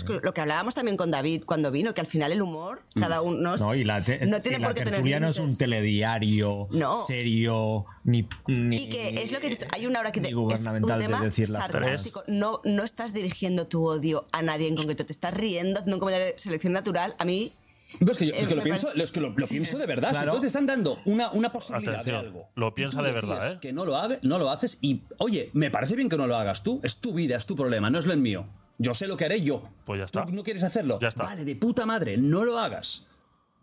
[0.04, 3.22] Que- lo que hablábamos también con David cuando vino, que al final el humor, cada
[3.22, 5.38] uno No, y la, te- no tiene y la por qué tener tertulia no es
[5.38, 7.06] un telediario No.
[7.06, 10.42] serio ni, ni Y que es lo que hay una hora que te, es un
[10.44, 12.24] gubernamental de tema decir las sarcástico.
[12.28, 16.00] No, no estás dirigiendo tu odio a nadie en concreto, te estás riendo, haciendo un
[16.00, 17.16] comentario de selección natural.
[17.20, 17.52] A mí
[18.00, 19.54] No, es que, yo- es que lo, me pienso, es que lo, lo Sí.
[19.56, 20.10] pienso de verdad.
[20.10, 20.32] Claro.
[20.32, 22.50] Si tú te están dando una, una posibilidad Atención, de algo.
[22.56, 23.58] lo piensa de verdad, ¿eh?
[23.62, 26.36] Que no lo, haga- no lo haces y, oye, me parece bien que no lo
[26.36, 26.80] hagas tú.
[26.84, 28.48] Es tu vida, es tu problema, no es lo mío.
[28.78, 29.64] Yo sé lo que haré yo.
[29.86, 30.26] Pues ya está.
[30.26, 31.00] ¿Tú no quieres hacerlo?
[31.00, 31.24] Ya está.
[31.24, 33.06] Vale, de puta madre, no lo hagas.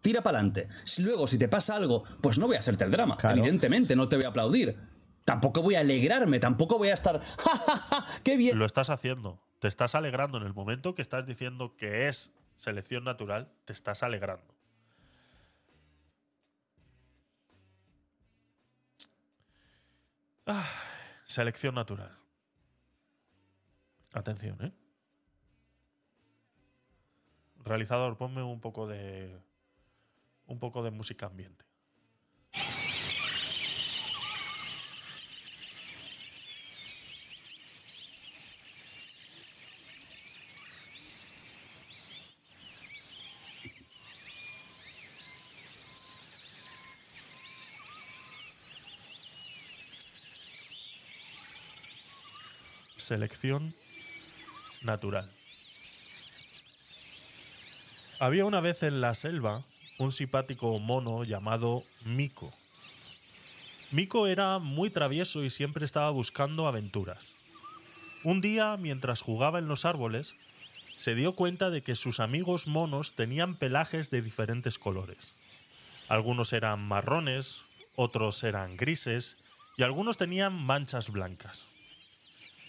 [0.01, 0.69] Tira para adelante.
[0.85, 3.17] Si luego, si te pasa algo, pues no voy a hacerte el drama.
[3.17, 3.39] Claro.
[3.39, 4.77] Evidentemente, no te voy a aplaudir.
[5.25, 7.21] Tampoco voy a alegrarme, tampoco voy a estar.
[7.39, 8.07] ¡Ja, ja, ja!
[8.25, 8.59] ¡Qué bien!
[8.59, 9.41] Lo estás haciendo.
[9.61, 14.03] Te estás alegrando en el momento que estás diciendo que es selección natural, te estás
[14.03, 14.55] alegrando.
[20.47, 20.69] Ah,
[21.25, 22.19] selección natural.
[24.13, 24.73] Atención, ¿eh?
[27.65, 29.39] Realizador, ponme un poco de.
[30.47, 31.65] Un poco de música ambiente.
[52.97, 53.75] Selección
[54.83, 55.42] natural.
[58.23, 59.65] Había una vez en la selva
[59.99, 62.53] un simpático mono llamado Mico.
[63.91, 67.33] Mico era muy travieso y siempre estaba buscando aventuras.
[68.23, 70.37] Un día, mientras jugaba en los árboles,
[70.97, 75.35] se dio cuenta de que sus amigos monos tenían pelajes de diferentes colores.
[76.07, 77.65] Algunos eran marrones,
[77.97, 79.37] otros eran grises
[79.77, 81.67] y algunos tenían manchas blancas.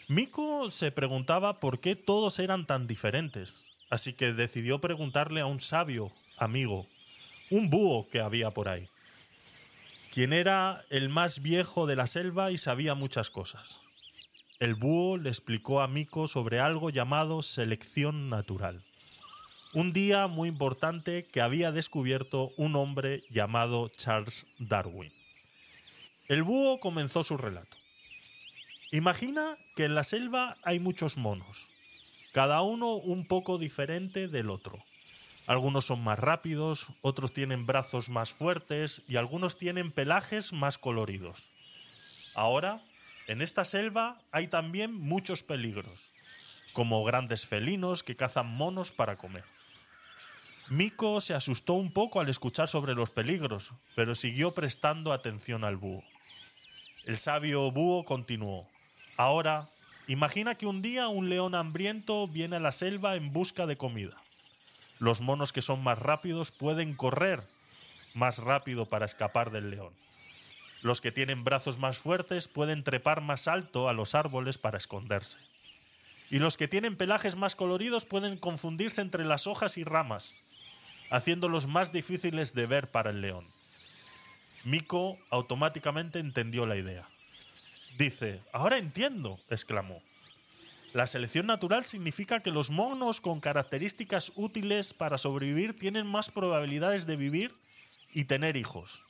[0.08, 5.60] Miko se preguntaba por qué todos eran tan diferentes, así que decidió preguntarle a un
[5.60, 6.88] sabio amigo,
[7.52, 8.88] un búho que había por ahí,
[10.12, 13.82] quien era el más viejo de la selva y sabía muchas cosas.
[14.60, 18.84] El búho le explicó a Miko sobre algo llamado selección natural.
[19.74, 25.12] Un día muy importante que había descubierto un hombre llamado Charles Darwin.
[26.28, 27.78] El búho comenzó su relato.
[28.92, 31.73] Imagina que en la selva hay muchos monos,
[32.34, 34.84] cada uno un poco diferente del otro.
[35.46, 41.44] Algunos son más rápidos, otros tienen brazos más fuertes y algunos tienen pelajes más coloridos.
[42.34, 42.82] Ahora,
[43.28, 46.10] en esta selva hay también muchos peligros,
[46.74, 49.44] como grandes felinos que cazan monos para comer.
[50.70, 55.78] Miko se asustó un poco al escuchar sobre los peligros, pero siguió prestando atención al
[55.78, 56.04] búho.
[57.06, 58.68] El sabio búho continuó.
[59.18, 59.70] Ahora,
[60.08, 64.18] imagina que un día un león hambriento viene a la selva en busca de comida.
[65.00, 67.44] Los monos que son más rápidos pueden correr
[68.14, 69.94] más rápido para escapar del león.
[70.82, 75.40] Los que tienen brazos más fuertes pueden trepar más alto a los árboles para esconderse.
[76.30, 80.36] Y los que tienen pelajes más coloridos pueden confundirse entre las hojas y ramas,
[81.10, 83.48] haciéndolos más difíciles de ver para el león.
[84.64, 87.08] Miko automáticamente entendió la idea.
[87.98, 90.02] Dice, ahora entiendo, exclamó.
[90.94, 97.06] La selección natural significa que los monos con características útiles para sobrevivir tienen más probabilidades
[97.06, 97.54] de vivir
[98.14, 99.04] y tener hijos,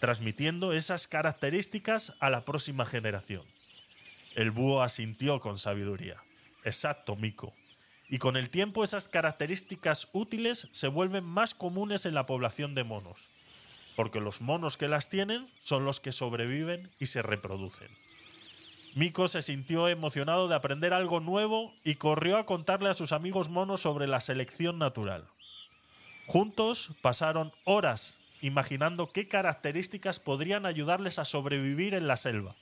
[0.00, 3.44] transmitiendo esas características a la próxima generación.
[4.34, 6.16] El búho asintió con sabiduría.
[6.64, 7.52] Exacto, Miko.
[8.08, 12.84] Y con el tiempo esas características útiles se vuelven más comunes en la población de
[12.84, 13.28] monos,
[13.96, 17.88] porque los monos que las tienen son los que sobreviven y se reproducen.
[18.98, 23.48] Miko se sintió emocionado de aprender algo nuevo y corrió a contarle a sus amigos
[23.48, 25.24] monos sobre la selección natural.
[26.26, 32.56] Juntos pasaron horas imaginando qué características podrían ayudarles a sobrevivir en la selva.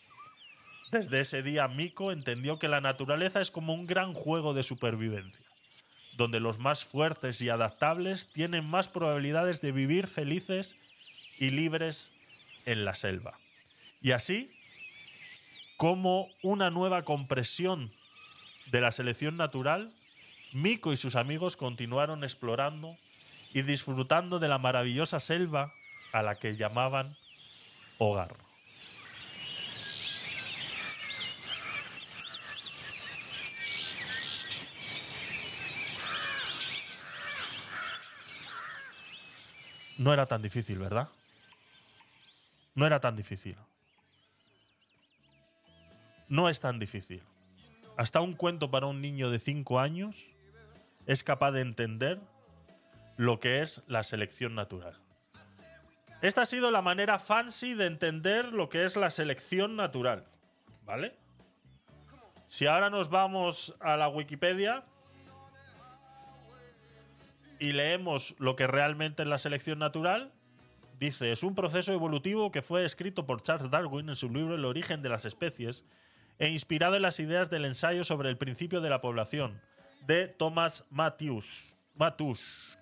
[0.93, 5.47] Desde ese día Miko entendió que la naturaleza es como un gran juego de supervivencia,
[6.19, 10.77] donde los más fuertes y adaptables tienen más probabilidades de vivir felices
[11.39, 12.13] y libres
[12.67, 13.39] en la selva.
[14.03, 14.51] Y así,
[15.77, 17.93] como una nueva compresión
[18.67, 19.93] de la selección natural,
[20.53, 22.97] Miko y sus amigos continuaron explorando
[23.53, 25.73] y disfrutando de la maravillosa selva
[26.13, 27.17] a la que llamaban
[27.99, 28.37] hogar.
[39.99, 41.09] No era tan difícil, ¿verdad?
[42.75, 43.57] No era tan difícil.
[46.29, 47.23] No es tan difícil.
[47.97, 50.29] Hasta un cuento para un niño de 5 años
[51.07, 52.21] es capaz de entender
[53.17, 54.99] lo que es la selección natural.
[56.23, 60.25] Esta ha sido la manera fancy de entender lo que es la selección natural.
[60.85, 61.15] ¿Vale?
[62.47, 64.83] Si ahora nos vamos a la Wikipedia
[67.59, 70.33] y leemos lo que realmente es la selección natural,
[70.99, 74.65] dice, es un proceso evolutivo que fue escrito por Charles Darwin en su libro El
[74.65, 75.85] origen de las especies
[76.39, 79.61] e inspirado en las ideas del ensayo sobre el principio de la población
[80.07, 81.77] de Thomas Matthews,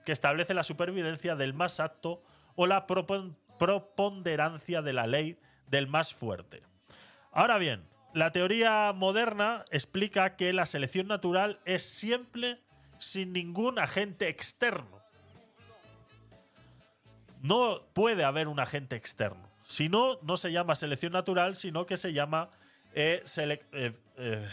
[0.04, 2.22] que establece la supervivencia del más apto
[2.56, 6.62] o la proponderancia de la ley del más fuerte.
[7.32, 12.60] Ahora bien, la teoría moderna explica que la selección natural es siempre
[12.98, 15.00] sin ningún agente externo.
[17.40, 19.50] No puede haber un agente externo.
[19.64, 22.50] Si no, no se llama selección natural, sino que se llama
[22.94, 24.48] eh, selec- eh, eh,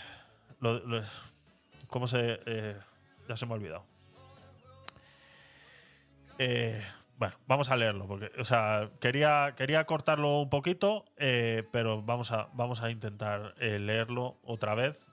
[1.88, 2.40] ¿Cómo se...?
[2.46, 2.78] eh,
[3.28, 3.86] ya se me ha olvidado.
[6.38, 6.84] Eh,
[7.18, 11.06] bueno, vamos a leerlo, porque, o sea, quería, quería cortarlo un poquito,
[11.72, 15.12] pero vamos a, vamos a intentar leerlo otra vez.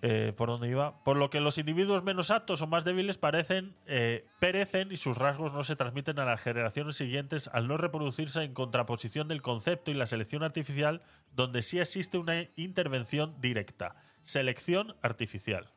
[0.00, 1.02] Eh, ¿Por dónde iba?
[1.02, 5.18] Por lo que los individuos menos aptos o más débiles parecen eh, perecen y sus
[5.18, 9.90] rasgos no se transmiten a las generaciones siguientes al no reproducirse en contraposición del concepto
[9.90, 11.02] y la selección artificial,
[11.34, 13.96] donde sí existe una intervención directa.
[14.22, 15.72] Selección artificial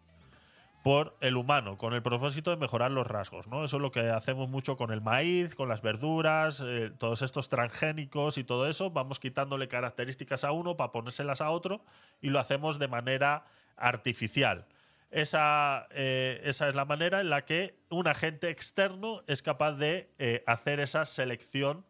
[0.84, 3.48] por el humano, con el propósito de mejorar los rasgos.
[3.48, 3.64] ¿no?
[3.64, 7.50] Eso es lo que hacemos mucho con el maíz, con las verduras, eh, todos estos
[7.50, 8.90] transgénicos y todo eso.
[8.90, 11.84] Vamos quitándole características a uno para ponérselas a otro
[12.20, 13.46] y lo hacemos de manera
[13.78, 14.68] artificial.
[15.10, 20.10] Esa, eh, esa es la manera en la que un agente externo es capaz de
[20.20, 21.86] eh, hacer esa selección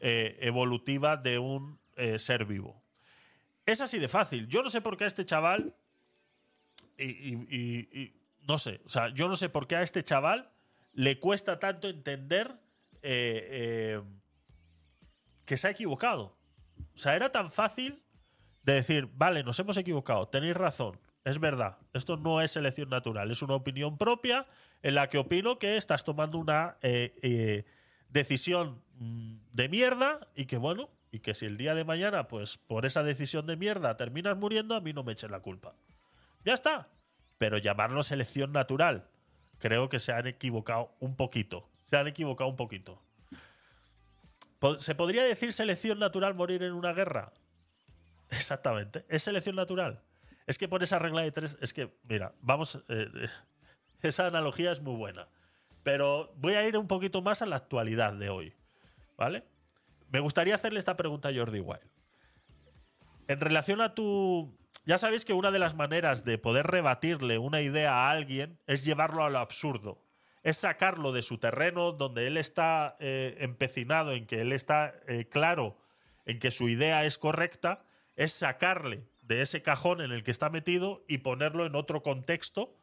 [0.00, 1.78] eh, evolutiva de un
[2.16, 2.82] ser vivo.
[3.66, 4.46] Es así de fácil.
[4.48, 5.74] Yo no sé por qué a este chaval.
[6.96, 8.16] Y, y-
[8.48, 8.80] no sé.
[8.86, 10.50] O sea, yo no sé por qué a este chaval
[10.94, 12.58] le cuesta tanto entender
[15.44, 16.38] que se ha equivocado.
[16.94, 18.02] O sea, era tan fácil
[18.62, 23.30] de decir, vale, nos hemos equivocado, tenéis razón, es verdad, esto no es selección natural,
[23.30, 24.46] es una opinión propia
[24.82, 27.64] en la que opino que estás tomando una eh, eh,
[28.08, 32.56] decisión mm, de mierda y que bueno, y que si el día de mañana, pues
[32.58, 35.74] por esa decisión de mierda terminas muriendo, a mí no me eches la culpa.
[36.44, 36.88] Ya está.
[37.36, 39.08] Pero llamarlo selección natural,
[39.58, 41.68] creo que se han equivocado un poquito.
[41.84, 43.02] Se han equivocado un poquito.
[44.58, 47.32] Po- ¿Se podría decir selección natural morir en una guerra?
[48.30, 49.04] Exactamente.
[49.08, 50.00] Es selección natural.
[50.50, 53.06] Es que por esa regla de tres, es que, mira, vamos, eh,
[54.02, 55.28] esa analogía es muy buena.
[55.84, 58.52] Pero voy a ir un poquito más a la actualidad de hoy.
[59.16, 59.44] ¿Vale?
[60.10, 61.88] Me gustaría hacerle esta pregunta a Jordi Wild.
[63.28, 64.58] En relación a tu...
[64.84, 68.84] Ya sabéis que una de las maneras de poder rebatirle una idea a alguien es
[68.84, 70.02] llevarlo a lo absurdo.
[70.42, 75.28] Es sacarlo de su terreno donde él está eh, empecinado, en que él está eh,
[75.28, 75.78] claro
[76.26, 77.84] en que su idea es correcta,
[78.16, 82.76] es sacarle de ese cajón en el que está metido y ponerlo en otro contexto,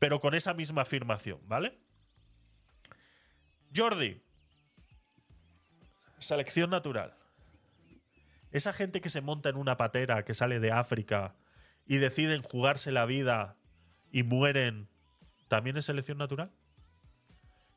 [0.00, 1.78] pero con esa misma afirmación, ¿vale?
[3.74, 4.20] Jordi,
[6.18, 7.14] selección natural.
[8.50, 11.36] Esa gente que se monta en una patera que sale de África
[11.86, 13.56] y deciden jugarse la vida
[14.10, 14.88] y mueren,
[15.46, 16.50] ¿también es selección natural?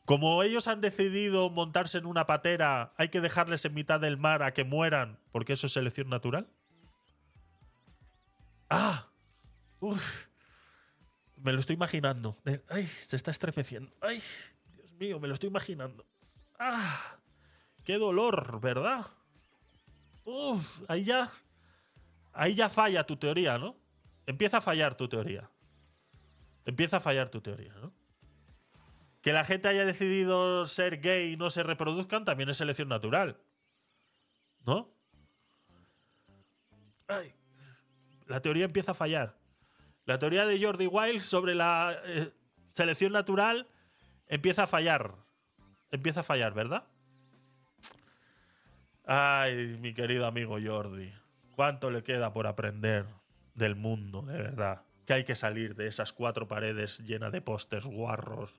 [0.06, 4.42] Como ellos han decidido montarse en una patera, ¿hay que dejarles en mitad del mar
[4.42, 6.50] a que mueran porque eso es selección natural?
[8.70, 9.08] ¡Ah!
[9.80, 10.28] Uf.
[11.38, 12.38] Me lo estoy imaginando.
[12.44, 12.86] De- ¡Ay!
[12.86, 13.92] Se está estremeciendo.
[14.02, 14.22] ¡Ay!
[14.74, 16.06] Dios mío, me lo estoy imaginando.
[16.58, 17.18] ¡Ah!
[17.84, 19.06] ¡Qué dolor, ¿verdad?
[20.24, 21.32] Uf, ahí ya.
[22.34, 23.76] Ahí ya falla tu teoría, ¿no?
[24.26, 25.50] Empieza a fallar tu teoría.
[26.66, 27.94] Empieza a fallar tu teoría, ¿no?
[29.22, 33.40] Que la gente haya decidido ser gay y no se reproduzcan también es selección natural.
[34.66, 34.90] ¿No?
[37.08, 37.34] Ay,
[38.28, 39.38] la teoría empieza a fallar.
[40.06, 42.32] La teoría de Jordi Wild sobre la eh,
[42.74, 43.68] selección natural
[44.28, 45.16] empieza a fallar.
[45.92, 46.84] Empieza a fallar, ¿verdad?
[49.06, 51.12] Ay, mi querido amigo Jordi.
[51.56, 53.06] ¿Cuánto le queda por aprender
[53.54, 54.82] del mundo, de verdad?
[55.06, 58.54] Que hay que salir de esas cuatro paredes llenas de pósters guarros.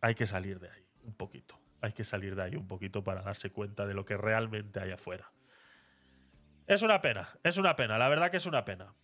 [0.00, 1.58] Hay que salir de ahí un poquito.
[1.80, 4.90] Hay que salir de ahí un poquito para darse cuenta de lo que realmente hay
[4.90, 5.30] afuera.
[6.70, 8.94] Es una pena, es una pena, la verdad que es una pena.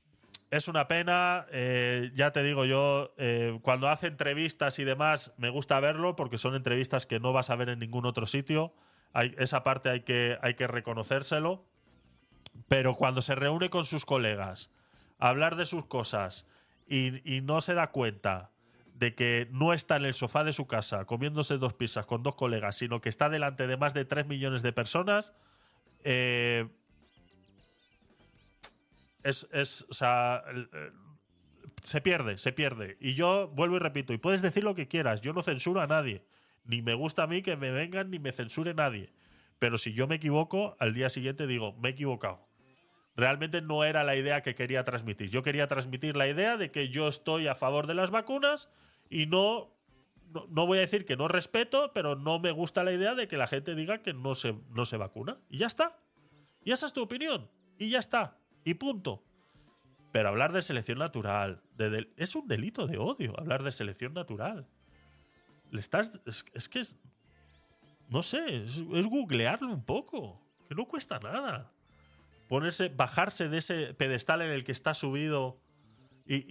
[0.52, 5.50] Es una pena, eh, ya te digo yo, eh, cuando hace entrevistas y demás, me
[5.50, 8.72] gusta verlo porque son entrevistas que no vas a ver en ningún otro sitio.
[9.12, 11.66] Hay, esa parte hay que, hay que reconocérselo.
[12.68, 14.70] Pero cuando se reúne con sus colegas
[15.18, 16.46] a hablar de sus cosas
[16.86, 18.52] y, no se da cuenta
[18.94, 22.36] de que no está en el sofá de su casa comiéndose dos pizzas con dos
[22.36, 25.34] colegas, sino que está delante de más de 3 millones de personas,
[26.04, 26.68] eh,
[29.28, 29.86] es,
[31.82, 32.96] se pierde, se pierde.
[33.00, 35.86] Y yo vuelvo y repito, y puedes decir lo que quieras, yo no censuro a
[35.86, 36.24] nadie.
[36.64, 39.12] Ni me gusta a mí que me vengan ni me censure nadie.
[39.58, 42.46] Pero si yo me equivoco, al día siguiente digo, me he equivocado.
[43.14, 45.30] Realmente no era la idea que quería transmitir.
[45.30, 48.68] Yo quería transmitir la idea de que yo estoy a favor de las vacunas
[49.08, 49.72] y no,
[50.34, 53.26] no, no voy a decir que no respeto, pero no me gusta la idea de
[53.26, 55.38] que la gente diga que no se, no se vacuna.
[55.48, 55.98] Y ya está.
[56.62, 57.48] Y esa es tu opinión.
[57.78, 58.38] Y ya está.
[58.66, 59.22] Y punto.
[60.12, 61.62] Pero hablar de selección natural
[62.16, 64.66] es un delito de odio hablar de selección natural.
[65.72, 66.96] Estás, es, que es,
[68.08, 71.70] no sé, es, googlearlo un poco, que no cuesta nada.
[72.48, 75.60] Ponerse, bajarse de ese pedestal en el que está subido
[76.26, 76.44] y-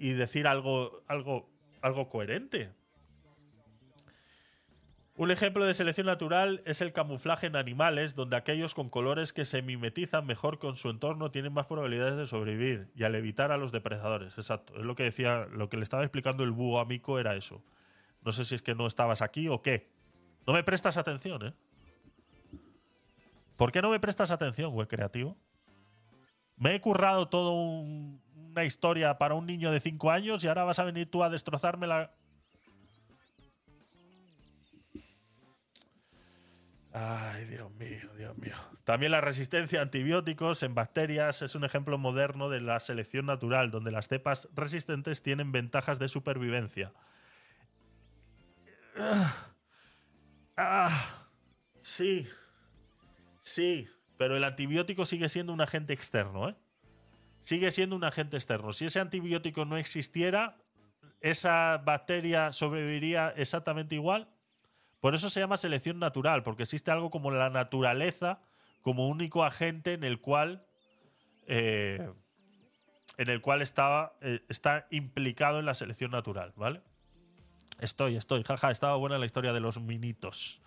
[0.00, 1.48] y decir algo, algo,
[1.80, 2.72] algo coherente.
[5.18, 9.46] Un ejemplo de selección natural es el camuflaje en animales, donde aquellos con colores que
[9.46, 13.56] se mimetizan mejor con su entorno tienen más probabilidades de sobrevivir y al evitar a
[13.56, 14.36] los depredadores.
[14.36, 14.76] Exacto.
[14.76, 17.62] Es lo que decía, lo que le estaba explicando el búho amico era eso.
[18.20, 19.88] No sé si es que no estabas aquí o qué.
[20.46, 21.54] No me prestas atención, ¿eh?
[23.56, 25.34] ¿Por qué no me prestas atención, güey, creativo?
[26.56, 30.78] Me he currado toda una historia para un niño de 5 años y ahora vas
[30.78, 32.12] a venir tú a destrozarme la.
[36.98, 38.54] Ay, Dios mío, Dios mío.
[38.84, 43.70] También la resistencia a antibióticos en bacterias es un ejemplo moderno de la selección natural,
[43.70, 46.94] donde las cepas resistentes tienen ventajas de supervivencia.
[48.96, 49.52] Ah,
[50.56, 51.28] ah,
[51.80, 52.26] sí,
[53.42, 53.86] sí,
[54.16, 56.54] pero el antibiótico sigue siendo un agente externo, ¿eh?
[57.42, 58.72] Sigue siendo un agente externo.
[58.72, 60.56] Si ese antibiótico no existiera,
[61.20, 64.30] esa bacteria sobreviviría exactamente igual.
[65.00, 68.40] Por eso se llama selección natural, porque existe algo como la naturaleza
[68.82, 70.66] como único agente en el cual
[71.46, 72.08] eh,
[73.16, 76.82] en el cual estaba, eh, está implicado en la selección natural, ¿vale?
[77.80, 80.60] Estoy, estoy, jaja, estaba buena la historia de los minitos.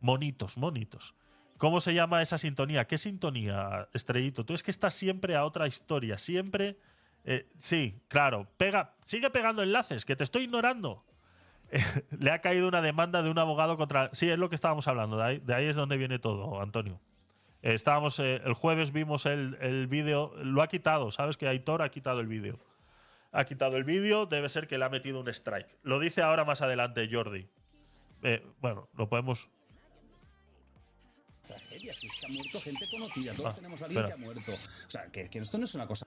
[0.00, 1.14] Monitos, monitos.
[1.58, 2.86] ¿Cómo se llama esa sintonía?
[2.86, 4.44] ¿Qué sintonía, Estrellito?
[4.44, 6.76] Tú es que estás siempre a otra historia, siempre...
[7.24, 11.04] eh, sí, claro, pega, sigue pegando enlaces, que te estoy ignorando.
[12.18, 14.10] Le ha caído una demanda de un abogado contra...
[14.14, 17.00] Sí, es lo que estábamos hablando, de ahí, de ahí es donde viene todo, Antonio.
[17.62, 21.36] Eh, estábamos, eh, el jueves vimos el, el vídeo, lo ha quitado, ¿sabes?
[21.36, 22.58] Que Aitor ha quitado el vídeo.
[23.30, 25.78] Ha quitado el vídeo, debe ser que le ha metido un strike.
[25.82, 27.48] Lo dice ahora más adelante Jordi.
[28.22, 29.48] Eh, bueno, lo podemos...
[31.46, 33.32] Tragedia, si es que ha muerto gente conocida.
[33.34, 34.16] Todos Ah, tenemos a alguien espera.
[34.16, 34.52] que ha muerto.
[34.86, 36.06] O sea, que, que esto no es una cosa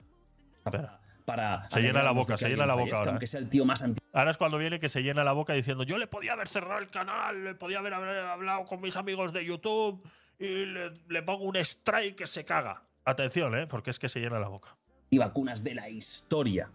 [0.65, 0.99] Espera.
[1.25, 1.67] Para.
[1.69, 4.07] Se llena la boca, se llena la boca ahora, Aunque sea el tío más antiguo.
[4.13, 6.79] Ahora es cuando viene que se llena la boca diciendo yo le podía haber cerrado
[6.79, 10.07] el canal, le podía haber hablado con mis amigos de YouTube
[10.39, 12.83] y le, le pongo un strike que se caga.
[13.03, 13.67] Atención, ¿eh?
[13.67, 14.77] Porque es que se llena la boca.
[15.09, 16.71] Y vacunas de la historia.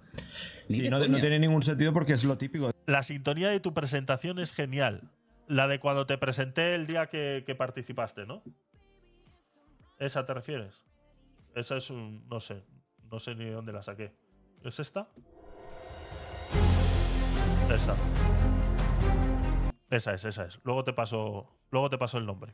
[0.69, 2.71] Sí, no, tiene ningún sentido porque es lo típico.
[2.87, 5.11] La sintonía de tu presentación es genial.
[5.49, 8.43] La de cuando te presenté el día que, que participaste, ¿no?
[9.99, 10.85] ¿Esa te refieres?
[11.55, 12.27] Esa es un.
[12.29, 12.63] No sé.
[13.11, 14.13] No sé ni de dónde la saqué.
[14.65, 15.09] ¿Es esta?
[17.73, 17.95] Esa.
[19.91, 20.61] Esa es, esa es.
[20.65, 21.47] Luego te paso.
[21.71, 22.53] Luego te paso el nombre.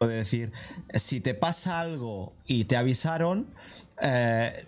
[0.00, 0.52] de decir,
[0.94, 3.52] si te pasa algo y te avisaron.
[4.00, 4.66] eh,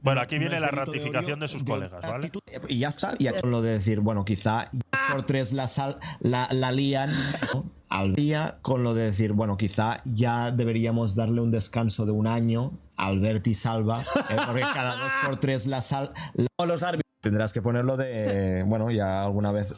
[0.00, 2.30] Bueno, aquí viene la ratificación de sus colegas, ¿vale?
[2.68, 3.14] Y ya está.
[3.18, 4.70] Y con lo de decir, bueno, quizá
[5.12, 7.10] por tres la, sal- la, la lían
[7.88, 12.26] al día, con lo de decir, bueno, quizá ya deberíamos darle un descanso de un
[12.26, 14.00] año a Albert y Salva,
[14.30, 16.12] eh, porque cada dos por tres la sal.
[16.34, 17.02] la- O los árbitros.
[17.22, 18.64] Tendrás que ponerlo de.
[18.66, 19.74] Bueno, ya alguna vez.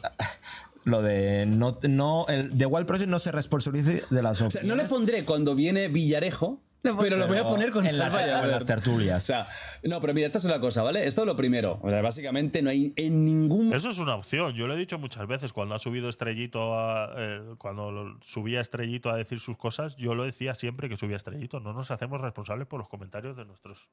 [0.85, 1.45] Lo de.
[1.45, 4.85] No, no, el The Wild Project no se responsabilice de las O sea, no le
[4.85, 6.61] pondré cuando viene Villarejo,
[6.99, 9.23] pero lo voy a poner con en, la- en las tertulias.
[9.23, 9.47] O sea,
[9.83, 11.07] no, pero mira, esta es una cosa, ¿vale?
[11.07, 11.79] Esto es lo primero.
[11.81, 14.53] O sea, básicamente no hay en ningún Eso es una opción.
[14.53, 15.53] Yo lo he dicho muchas veces.
[15.53, 17.13] Cuando ha subido Estrellito a.
[17.17, 21.59] eh, cuando subía Estrellito a decir sus cosas, yo lo decía siempre que subía Estrellito.
[21.59, 23.87] No nos hacemos responsables por los comentarios de nuestros,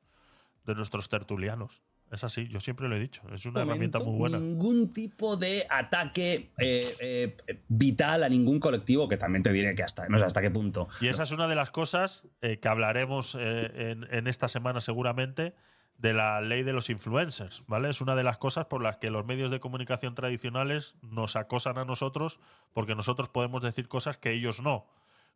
[0.64, 1.80] de nuestros tertulianos.
[2.10, 3.22] Es así, yo siempre lo he dicho.
[3.32, 4.38] Es una herramienta muy buena.
[4.38, 7.36] Ningún tipo de ataque eh, eh,
[7.68, 10.88] vital a ningún colectivo, que también te diré que hasta, no sé hasta qué punto.
[11.00, 15.54] Y esa es una de las cosas eh, que hablaremos en, en esta semana seguramente
[15.98, 17.90] de la ley de los influencers, ¿vale?
[17.90, 21.76] Es una de las cosas por las que los medios de comunicación tradicionales nos acosan
[21.76, 22.40] a nosotros
[22.72, 24.86] porque nosotros podemos decir cosas que ellos no,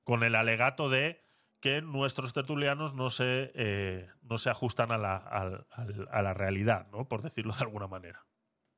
[0.05, 1.23] con el alegato de
[1.65, 7.09] que nuestros tertulianos no se, eh, no se ajustan a la, a la realidad, ¿no?
[7.09, 8.27] Por decirlo de alguna manera.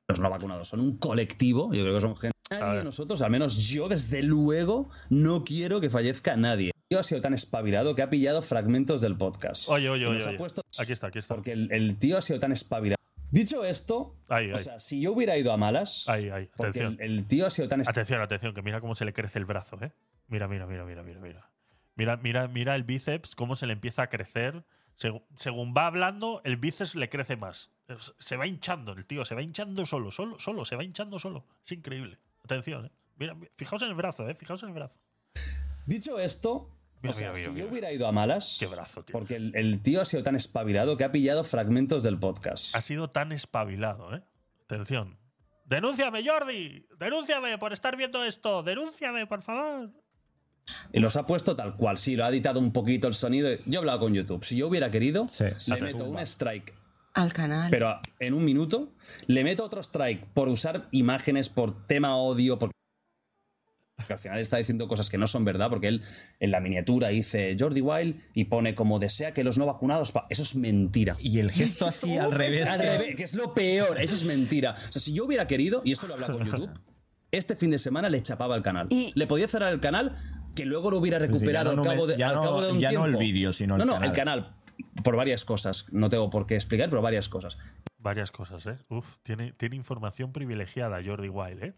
[0.07, 2.37] Los no vacunados son un colectivo, yo creo que son gente.
[2.49, 6.71] Nadie de nosotros, al menos yo, desde luego, no quiero que fallezca nadie.
[6.89, 9.67] Yo ha sido tan espabilado que ha pillado fragmentos del podcast.
[9.67, 10.23] Oye, oye, oye.
[10.23, 10.37] oye.
[10.79, 11.35] Aquí está, aquí está.
[11.35, 12.95] Porque el, el tío ha sido tan espabilado.
[13.31, 14.63] Dicho esto, Ahí, o ahí.
[14.63, 16.49] sea, si yo hubiera ido a malas, Ahí, ahí.
[16.55, 16.97] porque Atención.
[17.01, 19.45] el, el tío ha sido tan Atención, atención, que mira cómo se le crece el
[19.45, 19.91] brazo, ¿eh?
[20.29, 21.51] Mira, mira, mira, mira, mira, mira.
[21.97, 24.63] Mira, mira, mira el bíceps, cómo se le empieza a crecer.
[25.35, 27.71] Según va hablando, el bíceps le crece más.
[28.19, 31.45] Se va hinchando el tío, se va hinchando solo, solo, solo, se va hinchando solo.
[31.65, 32.19] Es increíble.
[32.43, 32.91] Atención, ¿eh?
[33.17, 34.35] Mira, mi- fijaos en el brazo, ¿eh?
[34.35, 34.95] Fijaos en el brazo.
[35.85, 36.69] Dicho esto,
[37.01, 39.13] Mira, o sea, mira, si yo hubiera ido a malas, Qué brazo, tío.
[39.13, 42.75] porque el, el tío ha sido tan espabilado que ha pillado fragmentos del podcast.
[42.75, 44.23] Ha sido tan espabilado, ¿eh?
[44.63, 45.17] Atención.
[45.65, 46.85] ¡Denúnciame, Jordi!
[46.97, 48.63] ¡Denúnciame por estar viendo esto!
[48.63, 49.91] ¡Denúnciame, por favor!
[50.93, 51.97] Y los ha puesto tal cual.
[51.97, 53.49] Sí, lo ha editado un poquito el sonido.
[53.65, 54.43] Yo he hablado con YouTube.
[54.43, 56.73] Si yo hubiera querido, Sí, le meto un strike.
[57.13, 57.71] Al canal.
[57.71, 58.89] Pero en un minuto,
[59.25, 62.73] le meto otro strike por usar imágenes, por tema odio, porque
[63.97, 66.03] porque al final está diciendo cosas que no son verdad, porque él
[66.39, 70.11] en la miniatura dice Jordi Wild y pone como desea que los no vacunados.
[70.11, 70.27] pa-".
[70.29, 71.17] Eso es mentira.
[71.19, 72.69] Y el gesto así al revés.
[72.69, 73.99] Al que- revés, que es lo peor.
[73.99, 74.75] Eso es mentira.
[74.77, 76.69] O sea, si yo hubiera querido, y esto lo he hablado con YouTube,
[77.31, 78.85] este fin de semana le chapaba el canal.
[78.91, 80.15] Y- Le podía cerrar el canal,
[80.57, 82.61] que luego lo hubiera recuperado ya no al, cabo me- de, ya al no- cabo
[82.61, 83.19] de un ya no tiempo.
[83.19, 84.09] el vídeo, sino el No, no, canal.
[84.09, 84.55] el canal.
[85.03, 85.85] Por varias cosas.
[85.91, 87.57] No tengo por qué explicar, pero varias cosas.
[87.97, 88.77] Varias cosas, ¿eh?
[88.89, 91.73] Uf, tiene, tiene información privilegiada Jordi Wild, ¿eh?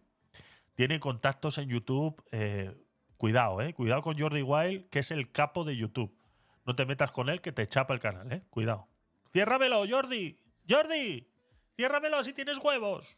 [0.76, 2.22] Tiene contactos en YouTube.
[2.32, 2.74] eh,
[3.18, 3.74] cuidado, ¿eh?
[3.74, 6.14] Cuidado con Jordi Wild, que es el capo de YouTube.
[6.66, 8.44] No te metas con él, que te chapa el canal, ¿eh?
[8.50, 8.88] Cuidado.
[9.34, 10.40] ¡Ciérramelo, Jordi!
[10.70, 11.28] ¡Jordi!
[11.76, 13.18] ¡Ciérramelo si tienes huevos!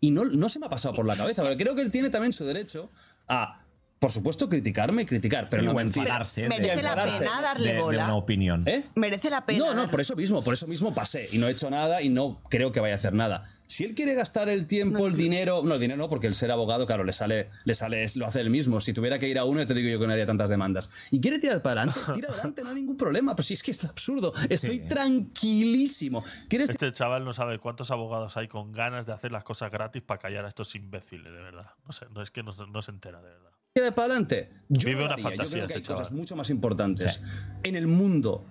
[0.00, 2.10] Y no, no se me ha pasado por la cabeza, pero creo que él tiene
[2.10, 2.90] también su derecho
[3.28, 3.64] a
[4.02, 7.74] por supuesto, criticarme y criticar, pero Sí, no enfadarse Merece de- la pena darle de,
[7.74, 8.04] de bola.
[8.06, 8.64] una opinión.
[8.66, 8.82] ¿Eh?
[8.96, 9.60] Merece la pena.
[9.60, 12.08] No, no, por eso mismo, por eso mismo pasé y no he hecho nada y
[12.08, 13.44] no creo que vaya a hacer nada.
[13.68, 16.50] Si él quiere gastar el tiempo, el dinero, no, el dinero no, porque el ser
[16.50, 18.80] abogado, claro, le sale, le sale, lo hace él mismo.
[18.80, 20.90] Si tuviera que ir a uno, te digo yo que no haría tantas demandas.
[21.12, 23.36] Y quiere tirar para adelante, tira adelante, no hay ningún problema.
[23.36, 26.24] Pero si es que es absurdo, estoy tranquilísimo.
[26.48, 30.02] ¿Quieres Este chaval no sabe cuántos abogados hay con ganas de hacer las cosas gratis
[30.02, 31.70] para callar a estos imbéciles, de verdad.
[31.86, 33.52] No sé, no es que no, no se entera, de verdad.
[33.72, 34.50] Tirar para adelante?
[34.68, 36.18] Yo Vive una fantasía Yo creo que este hay cosas chaval.
[36.18, 37.20] mucho más importantes
[37.62, 38.42] en el mundo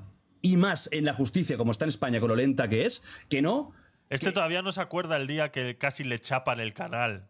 [0.41, 3.41] y más en la justicia, como está en España, con lo lenta que es, que
[3.41, 3.73] no.
[4.09, 7.29] Este todavía no se acuerda el día que casi le chapan el canal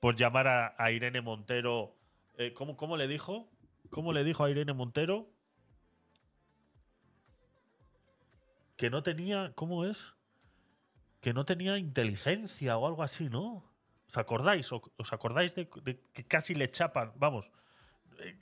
[0.00, 1.96] por llamar a, a Irene Montero.
[2.36, 3.50] eh, ¿cómo, ¿Cómo le dijo?
[3.90, 5.28] ¿Cómo le dijo a Irene Montero?
[8.76, 9.52] Que no tenía.
[9.54, 10.14] ¿Cómo es?
[11.20, 13.64] Que no tenía inteligencia o algo así, ¿no?
[14.14, 14.70] ¿Os acordáis?
[14.72, 17.12] ¿O- ¿Os acordáis de, de que casi le chapan?
[17.16, 17.50] Vamos.
[18.20, 18.38] eh,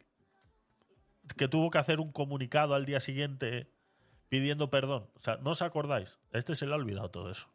[1.37, 3.71] Que tuvo que hacer un comunicado al día siguiente
[4.29, 5.09] pidiendo perdón.
[5.15, 6.19] O sea, ¿no os acordáis?
[6.33, 7.49] A Este se le ha olvidado todo eso.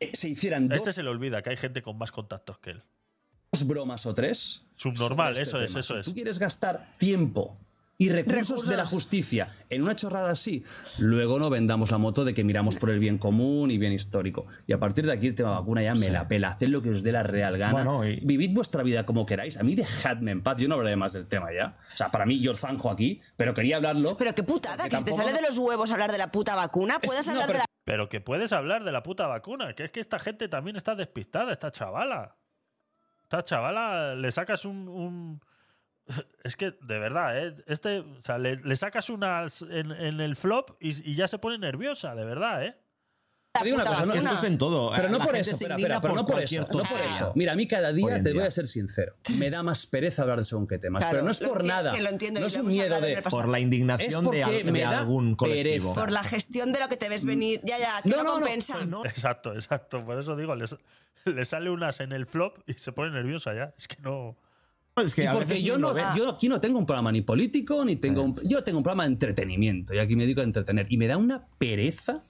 [0.00, 2.70] eh, Se hicieran dos este se le olvida que hay gente con más contactos que
[2.72, 2.82] él.
[3.64, 4.62] bromas o tres.
[4.74, 6.04] Subnormal, este eso es, eso Si es.
[6.06, 7.56] tú quieres gastar tiempo
[7.98, 8.68] y recursos, Recursos.
[8.68, 10.64] de la justicia en una chorrada así,
[10.98, 14.46] luego no vendamos la moto de que miramos por el bien común y bien histórico.
[14.66, 16.50] Y a partir de aquí el tema vacuna ya me la pela.
[16.50, 17.72] Haced lo que os dé la real gana.
[17.72, 19.56] Bueno, y- Vivid vuestra vida como queráis.
[19.56, 20.58] A mí dejadme en paz.
[20.60, 21.78] Yo no hablaré más del tema ya.
[21.94, 24.16] O sea, para mí yo zanjo aquí, pero quería hablarlo.
[24.18, 26.98] Pero qué putada, que si te sale de los huevos hablar de la puta vacuna,
[27.00, 29.72] Es- puedes no, hablar pero- de la Pero que puedes hablar de la puta vacuna,
[29.74, 32.36] que es que esta gente también está despistada, esta chavala.
[33.22, 34.86] Esta chavala le sacas un.
[34.88, 35.40] un-
[36.44, 37.56] es que, de verdad, ¿eh?
[37.66, 41.38] Este, o sea, le, le sacas una en, en el flop y, y ya se
[41.38, 42.76] pone nerviosa, de verdad, ¿eh?
[43.58, 44.30] Te digo una cosa, no- Es que vacuna.
[44.34, 44.92] esto es en todo.
[44.94, 47.32] Pero no La por eso, espera, pero no por eso, no por eso.
[47.34, 48.34] Mira, a mí cada día te día.
[48.34, 49.14] voy a ser sincero.
[49.34, 51.94] Me da más pereza hablar de según qué temas, Claro, pero no es por nada.
[51.94, 53.22] que lo entiendo, no es un miedo de.
[53.22, 55.86] Por la es indignación de, al- de algún colectivo.
[55.94, 55.94] pereza.
[56.00, 57.62] por la gestión de lo que te ves venir.
[57.64, 58.74] Ya, ya, que No, no, compensa.
[58.74, 59.02] pues no.
[59.06, 60.04] Exacto, exacto.
[60.04, 60.76] Por eso digo, les-
[61.24, 63.72] le sale unas en el flop y se pone nerviosa ya.
[63.78, 64.36] Es que no.
[65.04, 68.22] Es que porque yo no, yo aquí no tengo un programa ni político, ni tengo
[68.22, 70.86] un, yo tengo un programa de entretenimiento y aquí me dedico a entretener.
[70.88, 72.22] Y me da una pereza.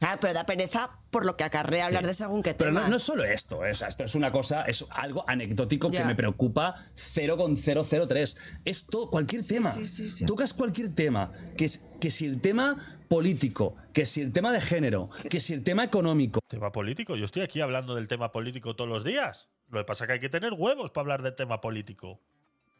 [0.00, 2.84] Ah, pero da pereza por lo que acarrea hablar de según qué Pero temas.
[2.84, 5.90] no, no es solo esto, eh, o sea, esto es una cosa, es algo anecdótico
[5.90, 6.04] que Ya.
[6.04, 8.36] me preocupa 0,003.
[8.64, 9.70] Es todo, cualquier tema.
[9.70, 10.24] sí, sí, sí.
[10.26, 11.30] Tocas cualquier tema.
[11.56, 15.52] Que, es, que si el tema político, que si el tema de género, que si
[15.54, 16.40] el tema económico.
[16.48, 17.16] Tema político.
[17.16, 19.48] Yo estoy aquí hablando del tema político todos los días.
[19.74, 22.20] Lo que pasa es que hay que tener huevos para hablar del tema político.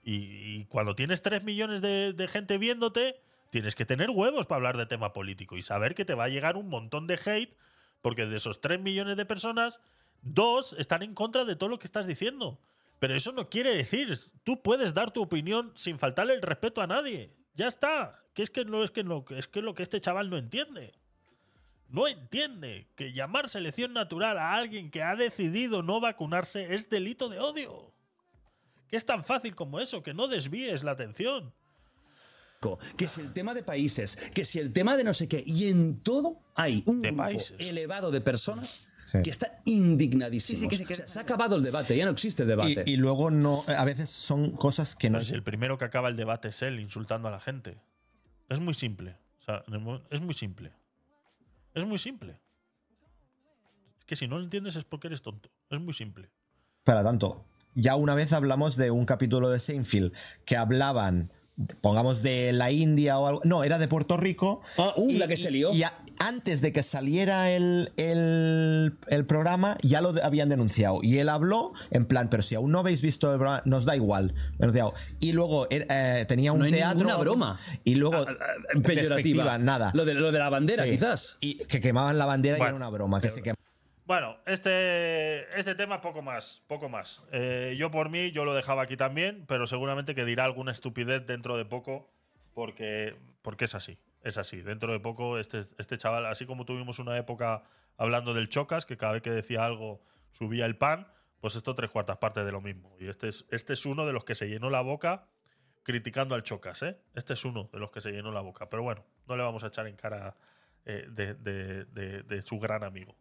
[0.02, 4.76] Y, cuando tienes 3 millones de, de gente viéndote, tienes que tener huevos para hablar
[4.76, 7.56] de tema político y saber que te va a llegar un montón de hate,
[8.02, 9.80] porque de esos 3 millones de personas,
[10.22, 12.60] dos están en contra de todo lo que estás diciendo.
[12.98, 14.14] Pero eso no quiere decir,
[14.44, 17.30] tú puedes dar tu opinión sin faltarle el respeto a nadie.
[17.54, 18.20] Ya está.
[18.34, 20.92] Que es que no es que no, es que lo que este chaval no entiende.
[21.88, 27.28] No entiende que llamar selección natural a alguien que ha decidido no vacunarse es delito
[27.28, 27.92] de odio.
[28.88, 31.52] Que es tan fácil como eso, que no desvíes la atención.
[32.96, 35.68] que si el tema de países, que si el tema de no sé qué, y
[35.68, 37.60] en todo hay un De grupo países.
[37.60, 39.18] elevado de personas Sí.
[39.22, 40.60] que están indignadísimos.
[40.60, 41.12] Sí, sí, que sí, que O sea, sí.
[41.12, 42.84] se ha acabado el debate, ya no existe el debate.
[42.86, 45.84] Y, y luego no, a veces son cosas que no Pero si el primero que
[45.84, 47.76] acaba el debate es él insultando a la gente.
[48.48, 49.14] Es muy simple.
[49.40, 49.62] O sea,
[50.10, 50.72] es muy simple.
[51.74, 52.40] Es muy simple.
[53.98, 55.50] Es que si no lo entiendes es porque eres tonto.
[55.70, 56.30] Es muy simple.
[56.84, 57.44] para tanto.
[57.74, 60.12] Ya una vez hablamos de un capítulo de Seinfeld
[60.44, 61.32] que hablaban,
[61.80, 63.40] pongamos de la India o algo.
[63.44, 64.60] No, era de Puerto Rico.
[64.76, 65.72] Ah, uh, la que se lió.
[65.72, 70.98] Y a- antes de que saliera el, el- el programa, ya lo habían denunciado.
[71.02, 73.94] Y él habló en plan, pero si aún no habéis visto el programa, nos da
[73.96, 74.34] igual.
[74.58, 74.94] Denunciado.
[75.20, 76.98] Y luego era- eh, tenía un no hay teatro.
[76.98, 77.60] ninguna broma.
[77.84, 78.16] Y luego.
[78.16, 78.94] Ah, ah, peyorativa.
[79.16, 79.90] despectiva, nada.
[79.94, 80.90] Lo de, lo de la bandera, Sí.
[80.90, 81.36] quizás.
[81.40, 83.20] Y que quemaban la bandera y era una broma.
[83.20, 83.54] Que se quem-
[84.06, 87.24] Bueno, este, este tema poco más, poco más.
[87.32, 91.24] Eh, yo por mí, yo lo dejaba aquí también, pero seguramente que dirá alguna estupidez
[91.26, 92.10] dentro de poco,
[92.52, 94.60] porque, porque es así, es así.
[94.60, 97.62] Dentro de poco, este, este chaval, así como tuvimos una época
[97.96, 100.02] hablando del Chocas, que cada vez que decía algo
[100.32, 101.08] subía el pan,
[101.40, 102.94] pues esto tres cuartas partes de lo mismo.
[103.00, 105.28] Y este es, este es uno de los que se llenó la boca
[105.82, 106.98] criticando al Chocas, ¿eh?
[107.14, 108.68] Este es uno de los que se llenó la boca.
[108.68, 110.36] Pero bueno, no le vamos a echar en cara
[110.86, 113.14] eh, de, de- su gran amigo.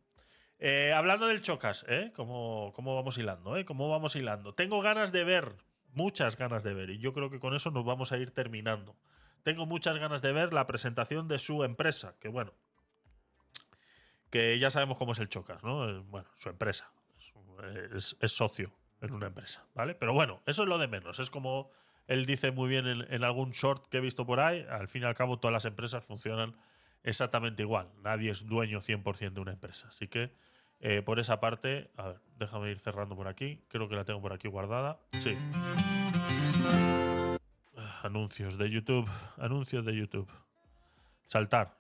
[0.60, 2.12] Eh, hablando del Chocas, ¿eh?
[2.16, 3.58] ¿Cómo, cómo vamos hilando?
[3.58, 3.66] ¿eh?
[3.66, 4.54] ¿Cómo vamos hilando?
[4.54, 5.56] Tengo ganas de ver,
[5.94, 8.96] muchas ganas de ver, y yo creo que con eso nos vamos a ir terminando.
[9.44, 12.54] Tengo muchas ganas de ver la presentación de su empresa, que bueno,
[14.30, 15.90] que ya sabemos cómo es el Chocas, ¿no?
[15.90, 16.92] Eh, Bueno, su empresa.
[17.94, 18.72] Es, socio
[19.02, 19.96] en una empresa, ¿vale?
[19.96, 21.20] Pero bueno, eso es lo de menos.
[21.20, 21.72] Es como
[22.08, 25.04] él dice muy bien en, en algún short que he visto por ahí, al fin
[25.04, 26.56] y al cabo todas las empresas funcionan
[27.04, 27.92] exactamente igual.
[28.02, 29.90] Nadie es dueño 100% de una empresa.
[29.90, 30.32] Así que
[30.80, 33.64] eh, por esa parte, a ver, déjame ir cerrando por aquí.
[33.70, 35.00] Creo que la tengo por aquí guardada.
[35.20, 35.38] Sí.
[37.78, 39.10] Ah, Anuncios de YouTube.
[39.38, 40.30] Anuncios de YouTube.
[41.28, 41.78] Saltar.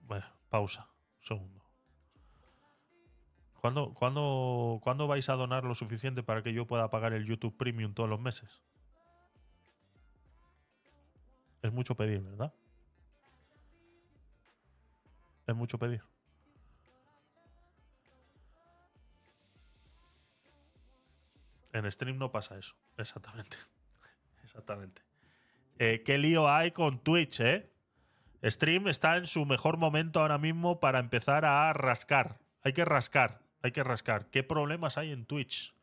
[0.00, 0.88] Bueno, pausa.
[1.20, 1.64] Un segundo.
[3.62, 7.56] ¿Cuándo, cuándo, ¿Cuándo vais a donar lo suficiente para que yo pueda pagar el YouTube
[7.56, 8.62] Premium todos los meses?
[11.62, 12.52] Es mucho pedir, ¿verdad?
[15.46, 16.02] Es mucho pedir.
[21.72, 22.74] En stream no pasa eso.
[22.96, 23.56] Exactamente.
[24.44, 25.02] Exactamente.
[25.78, 27.70] Eh, ¿Qué lío hay con Twitch, eh?
[28.44, 32.38] Stream está en su mejor momento ahora mismo para empezar a rascar.
[32.62, 34.30] Hay que rascar, hay que rascar.
[34.30, 35.74] ¿Qué problemas hay en Twitch?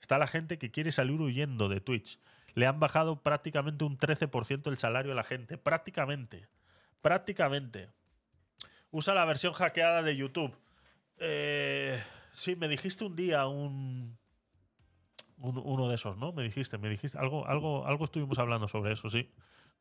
[0.00, 2.20] Está la gente que quiere salir huyendo de Twitch.
[2.54, 5.56] Le han bajado prácticamente un 13% el salario a la gente.
[5.56, 6.48] Prácticamente.
[7.00, 7.90] Prácticamente.
[8.90, 10.56] Usa la versión hackeada de YouTube.
[11.18, 12.02] Eh,
[12.32, 14.18] sí, me dijiste un día un,
[15.38, 16.32] un- uno de esos, ¿no?
[16.32, 17.18] Me dijiste, me dijiste.
[17.18, 19.30] Algo, algo, algo estuvimos hablando sobre eso, sí.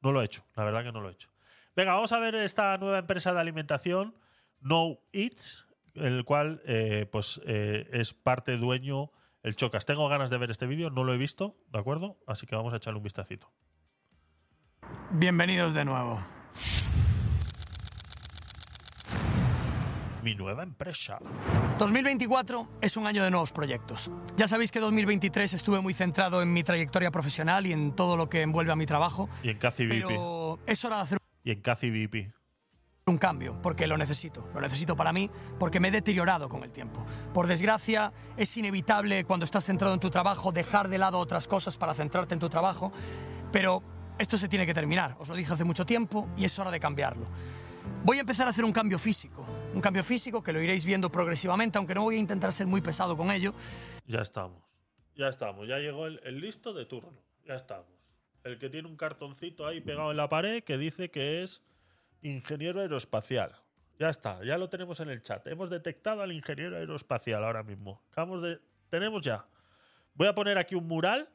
[0.02, 1.30] No lo he hecho, la verdad que no lo he hecho.
[1.76, 4.15] Venga, vamos a ver esta nueva empresa de alimentación,
[4.60, 5.65] No Eats,
[5.95, 9.11] el cual eh, pues eh, es parte dueño
[9.44, 9.86] el Chocas.
[9.86, 12.18] Tengo ganas de ver este vídeo, no lo he visto, ¿de acuerdo?
[12.27, 13.52] Así que vamos a echarle un vistacito.
[15.11, 16.22] Bienvenidos de nuevo.
[20.24, 21.20] Mi nueva empresa.
[21.78, 24.12] 2024 es un año de nuevos proyectos.
[24.36, 28.30] Ya sabéis que 2023 estuve muy centrado en mi trayectoria profesional y en todo lo
[28.30, 29.88] que envuelve a mi trabajo, Y en VP.
[29.88, 32.34] pero es hora de hacer Y en Cathy VP.
[33.06, 34.46] un cambio, porque lo necesito.
[34.54, 37.04] Lo necesito para mí, porque me he deteriorado con el tiempo.
[37.34, 41.76] Por desgracia, es inevitable cuando estás centrado en tu trabajo dejar de lado otras cosas
[41.78, 42.91] para centrarte en tu trabajo,
[43.52, 43.82] pero
[44.20, 45.16] esto se tiene que terminar.
[45.18, 47.26] Os lo dije hace mucho tiempo y es hora de cambiarlo.
[48.04, 49.44] Voy a empezar a hacer un cambio físico.
[49.74, 52.82] Un cambio físico que lo iréis viendo progresivamente, aunque no voy a intentar ser muy
[52.82, 53.54] pesado con ello.
[54.08, 54.62] Ya estamos.
[55.16, 55.68] Ya estamos.
[55.68, 57.22] Ya llegó el, listo de turno.
[57.46, 57.88] Ya estamos.
[58.44, 61.62] El que tiene un cartoncito ahí pegado en la pared que dice que es
[62.22, 63.56] ingeniero aeroespacial.
[64.00, 64.44] Ya está.
[64.44, 65.46] Ya lo tenemos en el chat.
[65.48, 68.02] Hemos detectado al ingeniero aeroespacial ahora mismo.
[68.12, 68.60] Acabamos de.
[68.90, 69.46] Tenemos ya.
[70.16, 71.30] Voy a poner aquí un mural.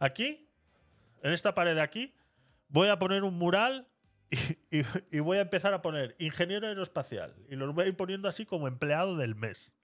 [0.00, 0.48] Aquí.
[1.22, 2.14] En esta pared de aquí.
[2.68, 3.86] Voy a poner un mural
[5.10, 7.34] y, voy a empezar a poner ingeniero aeroespacial.
[7.48, 9.74] Y los voy a ir poniendo así como empleado del mes.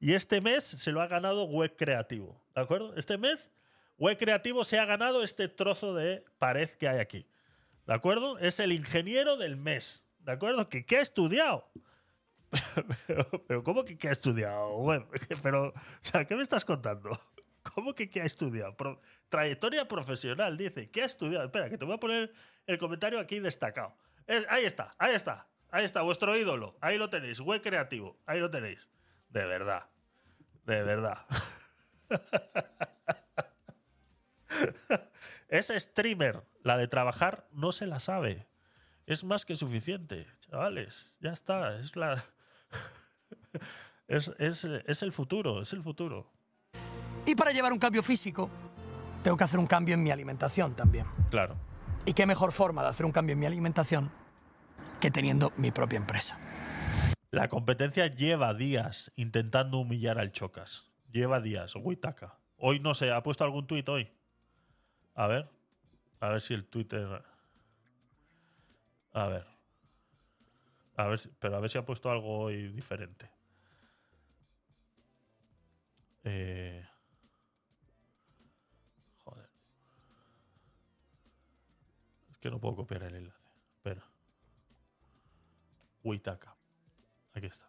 [0.00, 2.44] Y este mes se lo ha ganado Web Creativo.
[2.54, 2.94] ¿De acuerdo?
[2.96, 3.50] Este mes
[3.98, 7.26] Web Creativo se ha ganado este trozo de pared que hay aquí.
[7.86, 8.38] ¿De acuerdo?
[8.38, 10.04] Es el ingeniero del mes.
[10.20, 10.68] ¿De acuerdo?
[10.68, 11.68] ¿Que, ¿Qué ha estudiado?
[13.46, 14.70] pero, ¿cómo que ha estudiado?
[15.42, 17.10] Pero, o sea, ¿qué me estás contando?
[17.74, 18.76] ¿Cómo que qué ha estudiado?
[19.28, 20.90] Trayectoria profesional, dice.
[20.90, 21.44] ¿Qué ha estudiado?
[21.44, 22.32] Espera, que te voy a poner
[22.66, 23.96] el comentario aquí destacado.
[24.26, 25.46] Es- ahí está, ahí está.
[25.70, 26.78] Ahí está, vuestro ídolo.
[26.80, 27.40] Ahí lo tenéis.
[27.40, 28.18] Web creativo.
[28.26, 28.88] Ahí lo tenéis.
[29.28, 29.84] De verdad.
[30.64, 31.26] De verdad.
[35.48, 36.42] es streamer.
[36.62, 38.46] La de trabajar no se la sabe.
[39.06, 41.14] Es más que suficiente, chavales.
[41.20, 41.78] Ya está.
[41.78, 42.22] Es la.
[44.08, 45.62] es, es- es el futuro.
[45.62, 46.30] Es el futuro.
[47.28, 48.48] Y para llevar un cambio físico,
[49.22, 51.04] tengo que hacer un cambio en mi alimentación también.
[51.30, 51.56] Claro.
[52.06, 54.10] ¿Y qué mejor forma de hacer un cambio en mi alimentación
[54.98, 56.38] que teniendo mi propia empresa?
[57.30, 60.90] La competencia lleva días intentando humillar al Chocas.
[61.12, 61.74] Lleva días.
[61.76, 62.38] Huitaca.
[62.56, 64.10] Hoy no sé, ¿ha puesto algún tuit hoy?
[65.14, 65.50] A ver.
[66.20, 67.22] A ver si el Twitter.
[69.12, 69.46] A ver.
[70.96, 73.30] A ver, si- pero a ver si ha puesto algo hoy diferente.
[76.24, 76.86] Eh,
[82.40, 83.48] Que no puedo copiar el enlace.
[83.76, 84.04] Espera.
[86.02, 86.56] Huitaca.
[87.34, 87.68] Aquí está.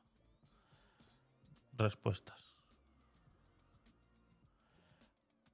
[1.73, 2.55] Respuestas.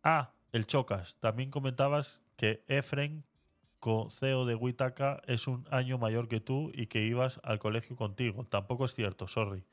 [0.03, 1.17] Ah, el Chocas.
[1.19, 3.25] También comentabas que Efren,
[3.79, 8.45] co-CEO de Huitaca, es un año mayor que tú y que ibas al colegio contigo.
[8.45, 9.65] Tampoco es cierto, sorry.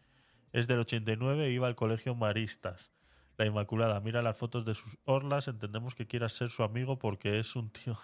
[0.52, 2.92] Es del 89 e iba al colegio Maristas.
[3.36, 7.38] La Inmaculada, mira las fotos de sus orlas, entendemos que quieras ser su amigo porque
[7.38, 7.98] es un tío...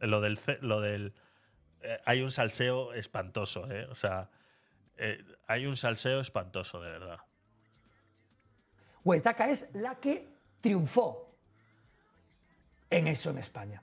[0.00, 0.38] Lo del...
[0.60, 1.14] Lo del
[1.80, 3.86] eh, hay un salseo espantoso, ¿eh?
[3.86, 4.28] O sea,
[4.96, 7.18] eh, hay un salseo espantoso, de verdad.
[9.04, 10.28] Huetaca es la que
[10.60, 11.36] triunfó
[12.90, 13.82] en eso en España.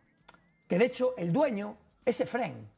[0.67, 2.69] Que de hecho el dueño es Efren,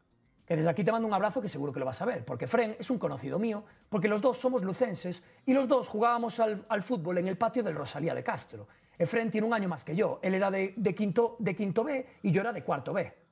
[0.45, 2.45] que desde aquí te mando un abrazo que seguro que lo vas a ver, porque
[2.45, 6.63] Efren es un conocido mío, porque los dos somos lucenses y los dos jugábamos al,
[6.69, 8.67] al fútbol en el patio del Rosalía de Castro.
[8.97, 10.19] Efren tiene un año más que yo.
[10.21, 13.26] Él era de, de quinto, de quinto B y yo era de cuarto B.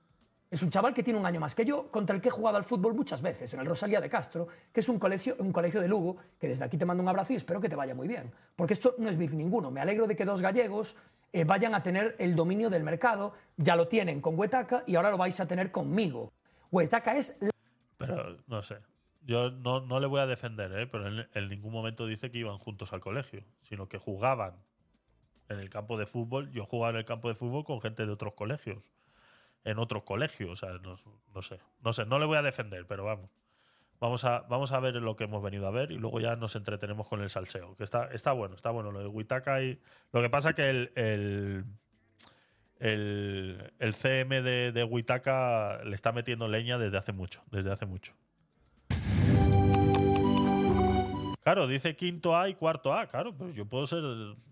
[0.51, 2.57] Es un chaval que tiene un año más que yo, contra el que he jugado
[2.57, 5.81] al fútbol muchas veces, en el Rosalía de Castro, que es un colegio, un colegio
[5.81, 8.07] de Lugo, que desde aquí te mando un abrazo y espero que te vaya muy
[8.07, 8.31] bien.
[8.55, 9.71] Porque esto no es bif ninguno.
[9.71, 10.95] Me alegro de que dos gallegos
[11.33, 13.33] eh, vayan a tener el dominio del mercado.
[13.57, 16.31] Ya lo tienen con Huetaca y ahora lo vais a tener conmigo.
[16.71, 17.39] Huetaca es
[17.97, 18.77] Pero no sé.
[19.23, 20.85] Yo no, no le voy a defender, ¿eh?
[20.85, 24.53] pero en, en ningún momento dice que iban juntos al colegio, sino que jugaban
[25.49, 26.51] en el campo de fútbol.
[26.51, 28.83] Yo jugaba en el campo de fútbol con gente de otros colegios.
[29.65, 30.51] En otros colegios.
[30.51, 30.97] O sea, no,
[31.33, 31.59] no sé.
[31.83, 33.29] No sé, no le voy a defender, pero vamos.
[33.99, 36.55] Vamos a, vamos a ver lo que hemos venido a ver y luego ya nos
[36.55, 37.75] entretenemos con el salseo.
[37.75, 39.79] Que está, está bueno, está bueno lo de Huitaca y.
[40.13, 40.91] Lo que pasa que el.
[40.95, 41.65] el
[42.77, 47.85] el, el CM de, de Huitaca le está metiendo leña desde hace mucho, desde hace
[47.85, 48.13] mucho.
[51.45, 54.01] Claro, dice quinto A y cuarto A, claro, pues yo puedo ser,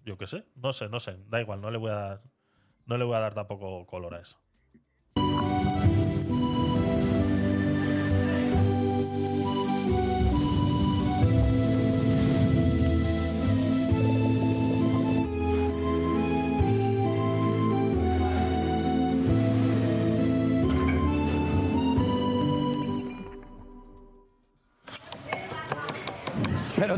[0.06, 2.22] yo qué sé, no sé, no sé, da igual, no le voy a
[2.86, 4.38] no le voy a dar tampoco color a eso.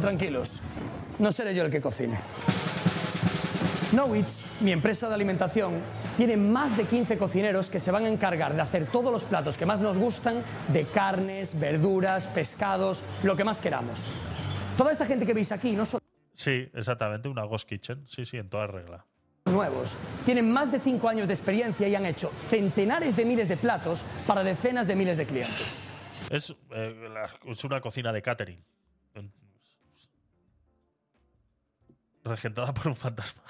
[0.05, 0.59] Tranquilos,
[1.17, 2.19] no seré yo el que cocine.
[3.91, 5.79] Nowitz, mi empresa de alimentación,
[6.17, 9.57] tiene más de 15 cocineros que se van a encargar de hacer todos los platos
[9.57, 14.05] que más nos gustan de carnes, verduras, pescados, lo que más queramos.
[14.77, 15.99] Toda esta gente que veis aquí no son
[16.35, 19.05] Sí, exactamente, una Ghost Kitchen, sí, sí, en toda regla.
[19.45, 19.95] nuevos,
[20.25, 24.03] tienen más de 5 años de experiencia y han hecho centenares de miles de platos
[24.27, 25.67] para decenas de miles de clientes.
[26.29, 28.61] Es, eh, la- es una cocina de catering.
[32.25, 33.43] Regentada por un fantasma.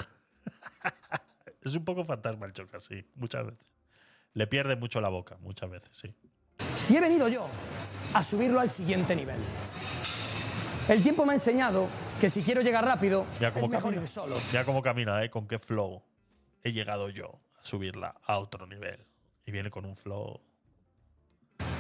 [1.64, 3.68] es un poco fantasma el Choca, sí, muchas veces.
[4.34, 6.14] Le pierde mucho la boca, muchas veces, sí.
[6.90, 7.48] Y he venido yo
[8.14, 9.40] a subirlo al siguiente nivel.
[10.90, 11.88] El tiempo me ha enseñado
[12.20, 14.02] que si quiero llegar rápido, Mira cómo es mejor camina.
[14.04, 14.38] ir solo.
[14.52, 15.30] Mira cómo camina, ¿eh?
[15.30, 16.04] Con qué flow
[16.62, 19.06] he llegado yo a subirla a otro nivel.
[19.46, 20.42] Y viene con un flow.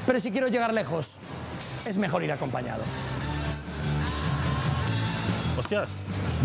[0.06, 1.18] Pero si quiero llegar lejos,
[1.86, 2.84] es mejor ir acompañado.
[5.58, 5.90] Hostias.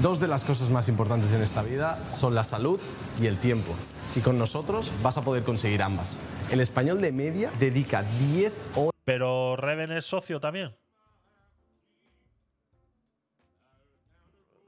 [0.03, 2.81] Dos de las cosas más importantes en esta vida son la salud
[3.21, 3.75] y el tiempo.
[4.15, 6.21] Y con nosotros vas a poder conseguir ambas.
[6.51, 8.93] El español de media dedica 10 horas.
[9.05, 10.77] Pero Reven es socio también.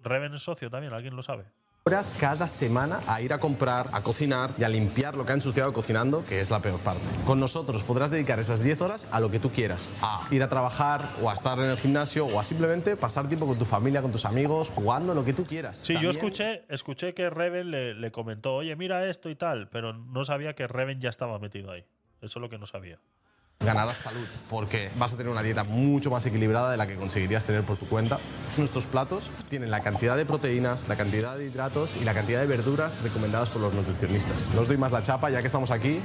[0.03, 1.45] Reven es socio también, ¿alguien lo sabe?
[1.85, 5.35] Horas cada semana a ir a comprar, a cocinar y a limpiar lo que ha
[5.35, 7.03] ensuciado cocinando, que es la peor parte.
[7.27, 10.49] Con nosotros podrás dedicar esas 10 horas a lo que tú quieras, a ir a
[10.49, 14.01] trabajar o a estar en el gimnasio o a simplemente pasar tiempo con tu familia,
[14.01, 15.79] con tus amigos, jugando lo que tú quieras.
[15.79, 19.93] Sí, yo escuché, escuché que Reven le, le comentó, oye, mira esto y tal, pero
[19.93, 21.85] no sabía que Reven ya estaba metido ahí.
[22.21, 23.01] Eso es lo que no sabía.
[23.65, 27.45] Ganarás salud, porque vas a tener una dieta mucho más equilibrada de la que conseguirías
[27.45, 28.19] tener por tu cuenta.
[28.57, 32.47] Nuestros platos tienen la cantidad de proteínas, la cantidad de hidratos y la cantidad de
[32.47, 34.51] verduras recomendadas por los nutricionistas.
[34.55, 36.01] No os doy más la chapa, ya que estamos aquí,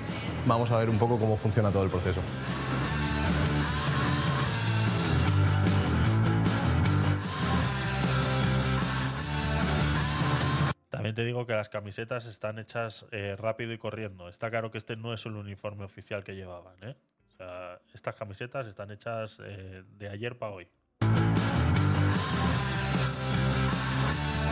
[0.45, 2.21] vamos a ver un poco cómo funciona todo el proceso.
[10.89, 14.29] También te digo que las camisetas están hechas eh, rápido y corriendo.
[14.29, 16.75] Está claro que este no es el uniforme oficial que llevaban.
[16.81, 16.95] ¿eh?
[17.93, 20.67] Estas camisetas están hechas eh, de ayer para hoy.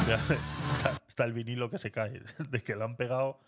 [1.08, 3.40] Está el vinilo que se cae, de que lo han pegado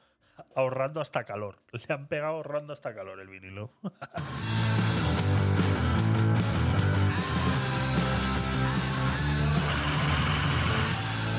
[0.56, 1.58] ahorrando hasta calor.
[1.72, 3.72] Le han pegado ahorrando hasta calor el vinilo.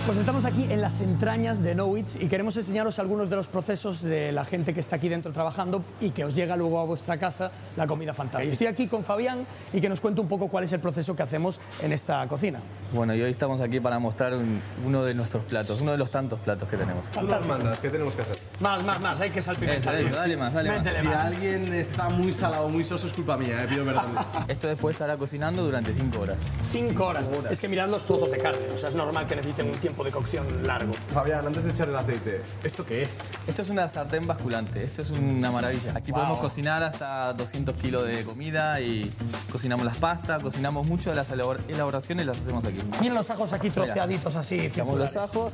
[0.08, 4.00] Pues estamos aquí en las entrañas de Knowits y queremos enseñaros algunos de los procesos
[4.00, 7.18] de la gente que está aquí dentro trabajando y que os llega luego a vuestra
[7.18, 8.50] casa la comida fantástica.
[8.50, 11.22] Estoy aquí con Fabián y que nos cuente un poco cuál es el proceso que
[11.24, 12.58] hacemos en esta cocina.
[12.94, 16.10] Bueno, y hoy estamos aquí para mostrar un- uno de nuestros platos, uno de los
[16.10, 17.06] tantos platos que tenemos.
[17.12, 17.78] ¿Cuántas mandas?
[17.78, 18.38] ¿Qué tenemos que hacer?
[18.60, 19.94] Más, más, más, hay que salpimentar.
[19.94, 20.78] Eso, eso, dale más, dale más.
[20.84, 21.32] Métele Si más.
[21.34, 24.06] alguien está muy salado muy soso es culpa mía, eh, pido perdón.
[24.48, 26.38] Esto después estará cocinando durante 5 horas.
[26.72, 27.30] Cinco horas.
[27.50, 29.97] Es que mirad los trozos de carne, o sea, es normal que necesiten un tiempo
[30.04, 30.92] de cocción largo.
[31.12, 33.20] Fabián, antes de echar el aceite, ¿esto qué es?
[33.46, 35.92] Esto es una sartén basculante, esto es una maravilla.
[35.94, 36.20] Aquí Wow.
[36.20, 39.12] podemos cocinar hasta 200 kilos de comida y
[39.50, 42.78] cocinamos las pastas, cocinamos mucho de las elabor- elaboraciones las hacemos aquí.
[43.00, 44.60] Miren los ajos aquí troceaditos así.
[44.60, 45.52] Echamos los ajos.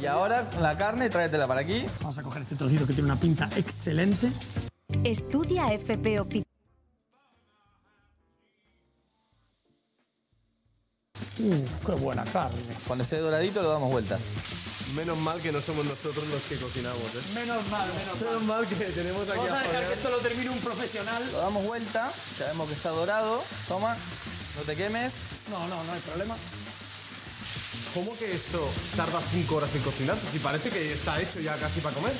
[0.00, 1.84] Y ahora con la carne, tráetela para aquí.
[2.00, 4.30] Vamos a coger este trocito que tiene una pinta excelente.
[5.04, 6.44] Estudia FP Oficial.
[11.38, 12.56] Uf, qué buena carne.
[12.86, 14.18] Cuando esté doradito lo damos vuelta.
[14.94, 17.20] Menos mal que no somos nosotros los que cocinamos, ¿eh?
[17.34, 19.88] Menos mal, menos Menos mal que tenemos aquí Vamos a a dejar Fabián.
[19.88, 21.22] que esto lo termine un profesional.
[21.32, 23.42] Lo damos vuelta, ya vemos que está dorado.
[23.68, 23.96] Toma,
[24.56, 25.12] no te quemes.
[25.50, 26.36] No, no, no hay problema.
[27.94, 28.60] ¿Cómo que esto
[28.94, 30.26] tarda 5 horas en cocinarse?
[30.30, 32.12] Si parece que está hecho ya casi para comer.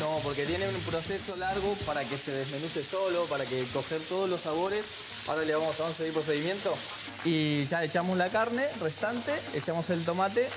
[0.00, 4.28] No, porque tiene un proceso largo para que se desmenuce solo, para que coger todos
[4.28, 4.84] los sabores.
[5.30, 6.76] Ahora le vamos, vamos a seguir procedimiento.
[7.24, 10.48] Y ya echamos la carne restante, echamos el tomate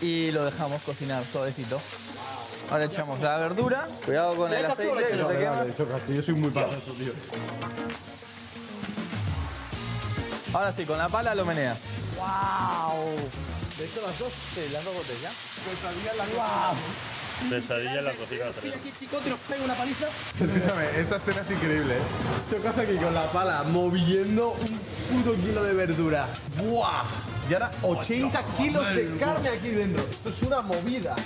[0.00, 1.80] y lo dejamos cocinar suavecito.
[2.68, 3.88] Ahora echamos la verdura.
[4.04, 5.66] Cuidado con ¿Le el aceite, echo no te quema.
[6.08, 7.12] Yo soy muy pasoso, tío.
[10.52, 11.78] Ahora sí, con la pala lo meneas.
[12.16, 13.06] ¡Wow!
[13.78, 14.32] ¿De hecho las dos?
[14.32, 15.32] Sí, las dos botellas.
[17.50, 18.74] Pesadilla en la cocina Estoy 3.
[18.80, 20.06] aquí, chicote, nos pega una paliza.
[20.06, 22.00] Escúchame, esta escena es increíble, ¿eh?
[22.50, 24.78] Chocas aquí con la pala, moviendo un
[25.22, 26.26] puto kilo de verdura.
[26.58, 27.04] ¡Buah!
[27.50, 30.02] Y ahora 80 kilos de carne aquí dentro.
[30.08, 31.16] Esto es una movida.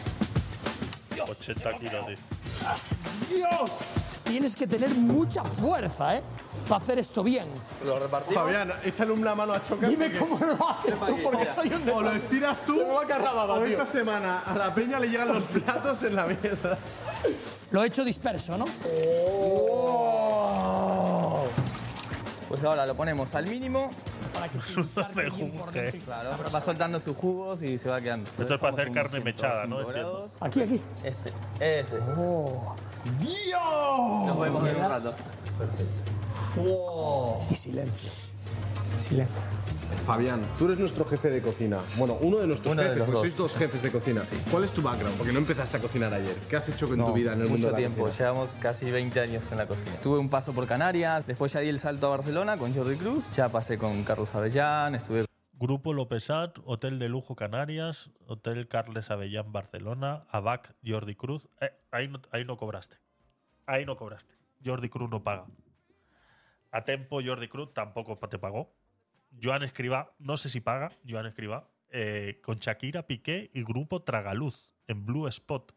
[1.29, 2.07] 80 kilos.
[3.29, 3.71] ¡Dios!
[4.25, 6.23] Tienes que tener mucha fuerza, ¿eh?
[6.69, 7.47] Para hacer esto bien.
[7.85, 8.35] Lo repartimos.
[8.43, 9.89] Fabián, échale una mano a Chocas.
[9.89, 12.93] Dime porque cómo lo haces tú, porque soy un O lo estiras tú, Se me
[12.93, 13.67] va a caer la baba, o tío.
[13.69, 16.77] esta semana a la peña le llegan los platos en la mierda.
[17.71, 18.65] Lo he hecho disperso, ¿no?
[22.49, 23.91] Pues ahora lo ponemos al mínimo.
[24.33, 28.31] Para que se se Claro, va soltando sus jugos y se va quedando.
[28.39, 29.77] Esto es para hacer carne mechada, ¿no?
[29.85, 30.13] 105 Entiendo.
[30.13, 30.33] grados.
[30.41, 30.83] Aquí, aquí.
[31.05, 31.97] Este, ese.
[33.21, 34.27] ¡Dios!
[34.27, 35.15] Nos vemos en un rato.
[37.51, 38.11] Y silencio.
[38.99, 39.35] Silencio.
[40.07, 41.79] Fabián, tú eres nuestro jefe de cocina.
[41.97, 43.21] Bueno, uno de nuestros Uno de jefes, los porque dos.
[43.29, 44.23] sois dos jefes de cocina.
[44.51, 45.17] ¿Cuál es tu background?
[45.17, 46.35] Porque no empezaste a cocinar ayer.
[46.49, 48.19] ¿Qué has hecho con No, tu vida en el mucho mundo de la tiempo, cocina?
[48.31, 49.93] llevamos casi 20 años en la cocina.
[50.03, 53.25] Tuve un paso por Canarias, después ya di el salto a Barcelona con Jordi Cruz,
[53.35, 55.25] ya pasé con Carlos Avellán, estuve
[55.59, 61.49] Grupo Lopesat, Hotel de Lujo Canarias, Hotel Carles Avellán Barcelona, Abac Jordi Cruz.
[61.61, 62.99] Eh, ahí, no, ahí no cobraste.
[63.67, 64.35] Ahí no cobraste.
[64.65, 65.47] Jordi Cruz no paga.
[66.77, 68.77] A Tempo Jordi Cruz tampoco te pagó.
[69.43, 74.75] Joan Escribá, no sé si paga, Joan Escribá, eh, con Shakira Piqué y Grupo Tragaluz
[74.87, 75.75] en Blue Spot.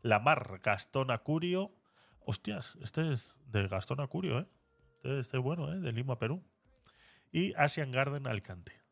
[0.00, 1.74] La Mar, Gastón Acurio.
[2.20, 4.46] Hostias, este es de Gastón Acurio, ¿eh?
[4.94, 5.78] Este, este es bueno, ¿eh?
[5.78, 6.42] De Lima, Perú.
[7.30, 8.83] Y Asian Garden Alicante.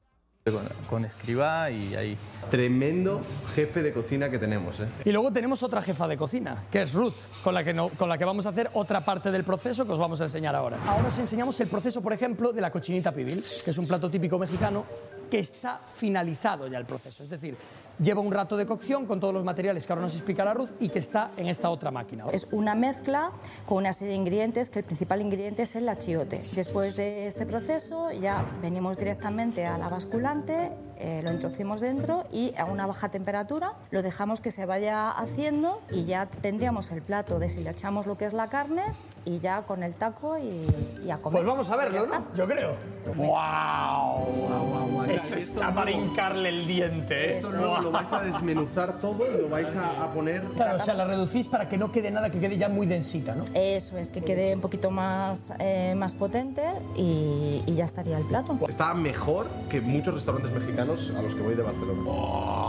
[0.50, 2.16] Con, con Escribá y ahí.
[2.50, 3.20] Tremendo
[3.54, 4.88] jefe de cocina que tenemos, ¿eh?
[5.04, 7.14] Y luego tenemos otra jefa de cocina, que es Ruth,
[7.44, 9.92] con la que, no- con la que vamos a hacer otra parte del proceso que
[9.92, 10.78] os vamos a enseñar ahora.
[10.84, 14.10] Ahora os enseñamos el proceso, por ejemplo, de la cochinita pibil, que es un plato
[14.10, 14.84] típico mexicano
[15.32, 17.24] que está finalizado ya el proceso.
[17.24, 17.56] Es decir,
[17.98, 20.90] lleva un rato de cocción con todos los materiales que ahora nos explicará Ruth y
[20.90, 22.26] que está en esta otra máquina.
[22.30, 23.32] Es una mezcla
[23.64, 26.42] con una serie de ingredientes, que el principal ingrediente es el achiote.
[26.54, 32.52] Después de este proceso ya venimos directamente a la basculante, eh, lo introducimos dentro y
[32.58, 37.38] a una baja temperatura lo dejamos que se vaya haciendo y ya tendríamos el plato
[37.38, 38.84] deshilachamos lo que es la carne
[39.24, 40.66] y ya con el taco y,
[41.06, 41.38] y a comer.
[41.42, 42.06] Pues vamos a verlo.
[42.06, 42.26] ¿no?
[42.34, 42.74] Yo creo.
[43.16, 45.04] ¡Wow!
[45.08, 47.30] Eso está para hincarle el diente.
[47.30, 50.42] Esto luego lo vais a desmenuzar todo y lo vais a, a poner.
[50.56, 53.34] Claro, o sea, la reducís para que no quede nada, que quede ya muy densita,
[53.34, 53.44] ¿no?
[53.54, 56.62] Eso es, que quede un poquito más, eh, más potente
[56.96, 58.56] y, y ya estaría el plato.
[58.68, 62.02] Está mejor que muchos restaurantes mexicanos a los que voy de Barcelona.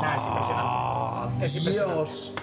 [0.02, 1.46] Nah, es impresionante.
[1.46, 1.96] Es impresionante.
[1.96, 2.34] Dios.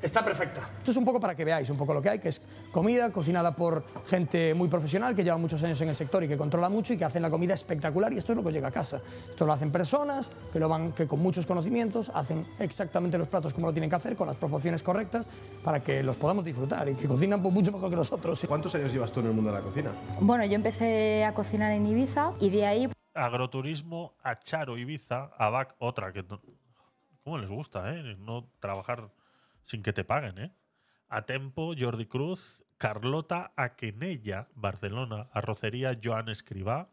[0.00, 0.60] Está perfecta.
[0.78, 3.10] Esto es un poco para que veáis un poco lo que hay, que es comida
[3.10, 6.68] cocinada por gente muy profesional que lleva muchos años en el sector y que controla
[6.68, 9.00] mucho y que hacen la comida espectacular y esto es lo que llega a casa.
[9.28, 13.52] Esto lo hacen personas que, lo van, que con muchos conocimientos hacen exactamente los platos
[13.52, 15.28] como lo tienen que hacer, con las proporciones correctas,
[15.64, 18.44] para que los podamos disfrutar y que cocinan pues, mucho mejor que nosotros.
[18.46, 19.90] ¿Cuántos años llevas tú en el mundo de la cocina?
[20.20, 26.12] Bueno, yo empecé a cocinar en Ibiza y de ahí Agroturismo, Acharo, Ibiza, Abac, otra
[26.12, 26.22] que...
[26.22, 26.40] no-
[27.24, 28.16] ¿Cómo les gusta, eh?
[28.20, 29.10] No trabajar
[29.68, 30.52] sin que te paguen, eh?
[31.08, 36.90] A Tempo, Jordi Cruz, Carlota Aquenella, Barcelona, Arrocería Joan Escribá,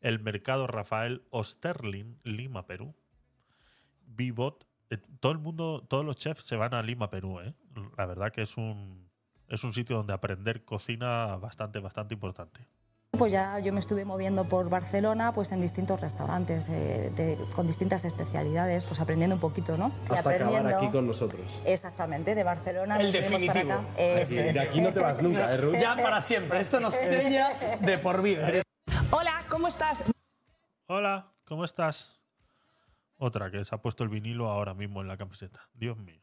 [0.00, 2.94] El Mercado Rafael Osterlin, Lima, Perú.
[4.06, 7.54] Vivot, eh, todo el mundo, todos los chefs se van a Lima, Perú, eh.
[7.98, 9.10] La verdad que es un,
[9.48, 12.66] es un sitio donde aprender cocina bastante, bastante importante.
[13.16, 17.66] Pues ya yo me estuve moviendo por Barcelona pues en distintos restaurantes eh, de- con
[17.66, 19.92] distintas especialidades, pues aprendiendo un poquito, ¿no?
[20.10, 21.62] Y Hasta acabar aquí con nosotros.
[21.64, 23.72] Exactamente, de Barcelona El para definitivo.
[23.72, 23.84] acá.
[23.98, 25.76] Eso De aquí no te vas nunca, ¿eh, Ruth?
[25.80, 26.60] Ya para siempre.
[26.60, 28.48] Esto nos sella de por vida.
[29.10, 30.02] Hola, ¿cómo estás?
[30.86, 32.20] Hola, ¿cómo estás?
[33.16, 35.60] Otra que se ha puesto el vinilo ahora mismo en la camiseta.
[35.74, 36.20] Dios mío.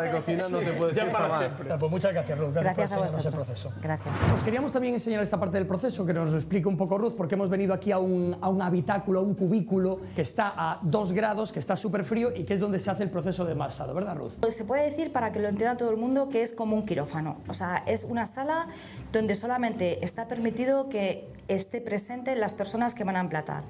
[0.00, 1.78] De cocina no te puedes Ya ir para siempre.
[1.78, 2.52] Pues muchas gracias, Ruth.
[2.52, 3.46] Gracias, Gracias a por enseñarnos el vosotros.
[3.46, 3.72] proceso.
[3.82, 4.32] Gracias.
[4.34, 7.14] Os queríamos también enseñar esta parte del proceso, que nos lo explique un poco Ruth,
[7.16, 10.78] porque hemos venido aquí a un, a un habitáculo, a un cubículo que está a
[10.82, 13.54] 2 grados, que está súper frío y que es donde se hace el proceso de
[13.54, 14.32] masado, ¿verdad, Ruth?
[14.40, 16.84] Pues se puede decir, para que lo entienda todo el mundo, que es como un
[16.86, 17.38] quirófano.
[17.48, 18.68] O sea, es una sala
[19.12, 23.64] donde solamente está permitido que esté presente las personas que van a emplatar.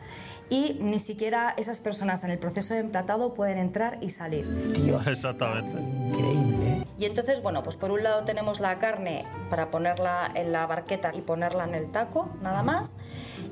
[0.50, 4.46] Y ni siquiera esas personas en el proceso de emplatado pueden entrar y salir.
[5.06, 5.76] Exactamente.
[6.98, 11.12] Y entonces, bueno, pues por un lado tenemos la carne para ponerla en la barqueta
[11.14, 12.96] y ponerla en el taco, nada más.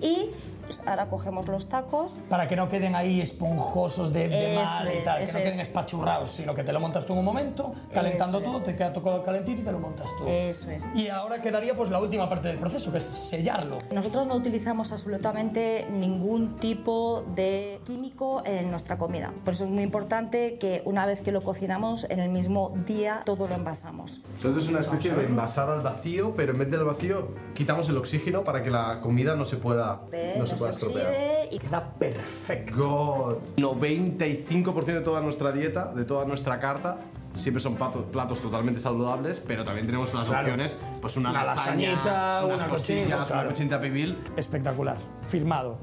[0.00, 0.30] Y
[0.64, 2.16] pues, ahora cogemos los tacos.
[2.28, 5.44] Para que no queden ahí esponjosos de, de mar y es, tal, que no es.
[5.44, 8.64] queden espachurrados, sino que te lo montas tú en un momento, calentando Eso todo, es.
[8.64, 10.26] te queda todo calentito y te lo montas tú.
[10.26, 10.88] Eso es.
[10.94, 13.78] Y ahora quedaría pues la última parte del proceso, que es sellarlo.
[13.92, 19.32] Nosotros no utilizamos absolutamente ningún tipo de químico en nuestra comida.
[19.44, 23.22] Por eso es muy importante que una vez que lo cocinamos, en el mismo día
[23.24, 24.20] todo lo envasamos.
[24.36, 27.96] Entonces es una especie de envasada al vacío, pero en vez del vacío quitamos el
[27.96, 30.02] oxígeno para que la comida no se pueda,
[30.38, 31.12] no se pueda estropear.
[31.50, 32.76] y queda perfecto.
[32.76, 33.36] God.
[33.56, 36.98] 95% de toda nuestra dieta, de toda nuestra carta,
[37.34, 40.30] siempre son platos, platos totalmente saludables, pero también tenemos Claro.
[40.38, 44.18] opciones, pues una, Una lasaña, lasañita, unas una costillas, cochinita, una cochinita pibil.
[44.36, 45.78] Espectacular, firmado.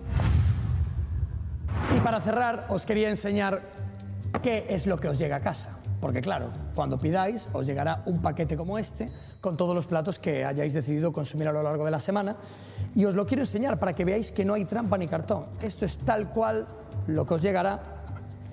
[1.96, 3.62] Y para cerrar, os quería enseñar
[4.42, 5.78] qué es lo que os llega a casa.
[6.02, 10.44] Porque claro, cuando pidáis, os llegará un paquete como este, con todos los platos que
[10.44, 12.36] hayáis decidido consumir a lo largo de la semana.
[12.96, 15.46] Y os lo quiero enseñar para que veáis que no hay trampa ni cartón.
[15.62, 16.68] Esto es tal cual
[17.06, 17.84] lo que os llegará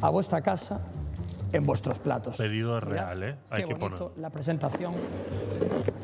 [0.02, 0.78] a vuestra casa
[1.52, 2.36] en vuestros platos.
[2.36, 3.36] Pedido real, ¿eh?
[3.48, 4.20] Hay qué que bonito poner.
[4.20, 4.92] la presentación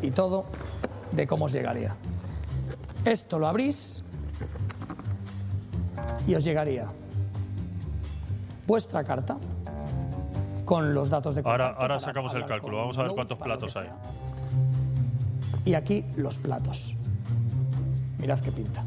[0.00, 0.44] y todo
[1.12, 1.94] de cómo os llegaría.
[3.04, 4.02] Esto lo abrís
[6.26, 6.86] y os llegaría
[8.66, 9.36] vuestra carta
[10.64, 12.78] con los datos de Ahora, contacto ahora sacamos el cálculo.
[12.78, 13.88] Vamos a ver cuántos platos hay.
[15.64, 16.94] Y aquí los platos.
[18.18, 18.84] Mirad qué pinta.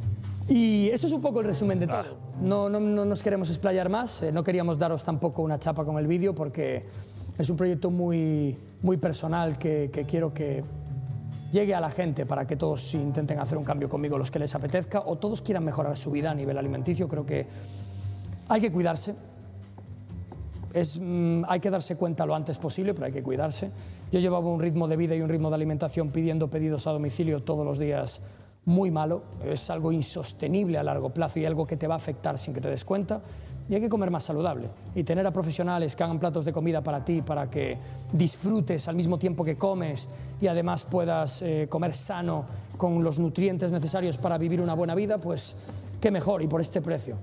[0.47, 2.03] Y esto es un poco el resumen de Ah.
[2.03, 2.17] todo.
[2.41, 5.97] No, no, no nos queremos explayar más, eh, no queríamos daros tampoco una chapa con
[5.97, 6.85] el vídeo porque
[7.38, 10.64] es un proyecto muy, muy personal que, que quiero que
[11.51, 14.53] llegue a la gente para que todos intenten hacer un cambio conmigo los que les
[14.53, 17.07] apetezca o todos quieran mejorar su vida a nivel alimenticio.
[17.07, 17.47] Creo que
[18.49, 19.15] hay que cuidarse,
[20.80, 23.72] es, mm, hay que darse cuenta lo antes posible, pero hay que cuidarse.
[24.11, 27.43] Yo llevaba un ritmo de vida y un ritmo de alimentación pidiendo pedidos a domicilio
[27.43, 28.22] todos los días
[28.65, 29.23] muy malo.
[29.45, 32.61] Es algo insostenible a largo plazo y algo que te va a afectar sin que
[32.61, 33.22] te des cuenta.
[33.69, 36.81] Y hay que comer más saludable y tener a profesionales que hagan platos de comida
[36.81, 37.77] para ti, para que
[38.14, 40.07] disfrutes al mismo tiempo que comes
[40.39, 42.45] y además puedas eh, comer sano
[42.77, 45.56] con los nutrientes necesarios para vivir una buena vida, pues
[45.99, 47.17] qué mejor y por este precio.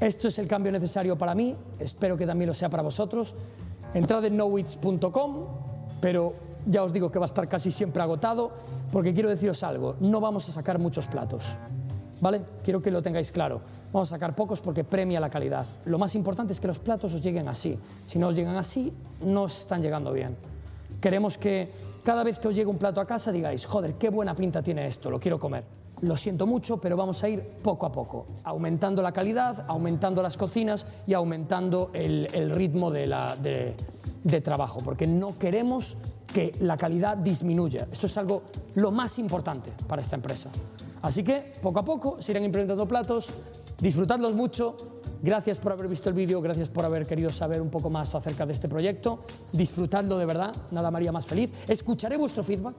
[0.00, 3.34] Esto es el cambio necesario para mí, espero que también lo sea para vosotros.
[3.94, 5.46] Entrad en knowits.com,
[6.00, 6.32] pero
[6.66, 8.52] ya os digo que va a estar casi siempre agotado,
[8.92, 11.56] porque quiero deciros algo, no vamos a sacar muchos platos,
[12.20, 12.42] ¿vale?
[12.62, 13.60] Quiero que lo tengáis claro.
[13.92, 15.66] Vamos a sacar pocos porque premia la calidad.
[15.86, 17.78] Lo más importante es que los platos os lleguen así.
[18.04, 18.92] Si no os llegan así,
[19.24, 20.36] no os están llegando bien.
[21.00, 21.72] Queremos que
[22.04, 24.86] cada vez que os llegue un plato a casa digáis, joder, qué buena pinta tiene
[24.86, 25.77] esto, lo quiero comer.
[26.02, 30.36] Lo siento mucho, pero vamos a ir poco a poco, aumentando la calidad, aumentando las
[30.36, 33.74] cocinas y aumentando el, el ritmo de, la- de-
[34.42, 35.96] trabajo, porque no queremos
[36.32, 37.88] que la calidad disminuya.
[37.90, 38.42] Esto es algo
[38.74, 40.50] lo más importante para esta empresa.
[41.02, 43.28] Así que poco a poco se irán implementando platos,
[43.80, 44.76] disfrutadlos mucho.
[45.22, 48.44] Gracias por haber visto el vídeo, gracias por haber querido saber un poco más acerca
[48.46, 49.20] de este proyecto.
[49.52, 51.50] Disfrutadlo de verdad, nada María más feliz.
[51.66, 52.74] Escucharé vuestro feedback.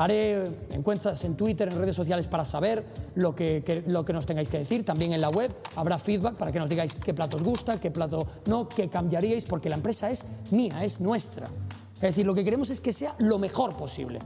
[0.00, 2.82] Haré encuestas en Twitter, en redes sociales para saber
[3.16, 4.82] lo que, que- lo que nos tengáis que decir.
[4.82, 7.90] También en la web habrá feedback para que nos digáis qué plato os gusta, qué
[7.90, 11.48] plato no, qué cambiaríais, porque la empresa es mía, es nuestra.
[11.96, 14.20] Es decir, lo que queremos es que sea lo mejor posible.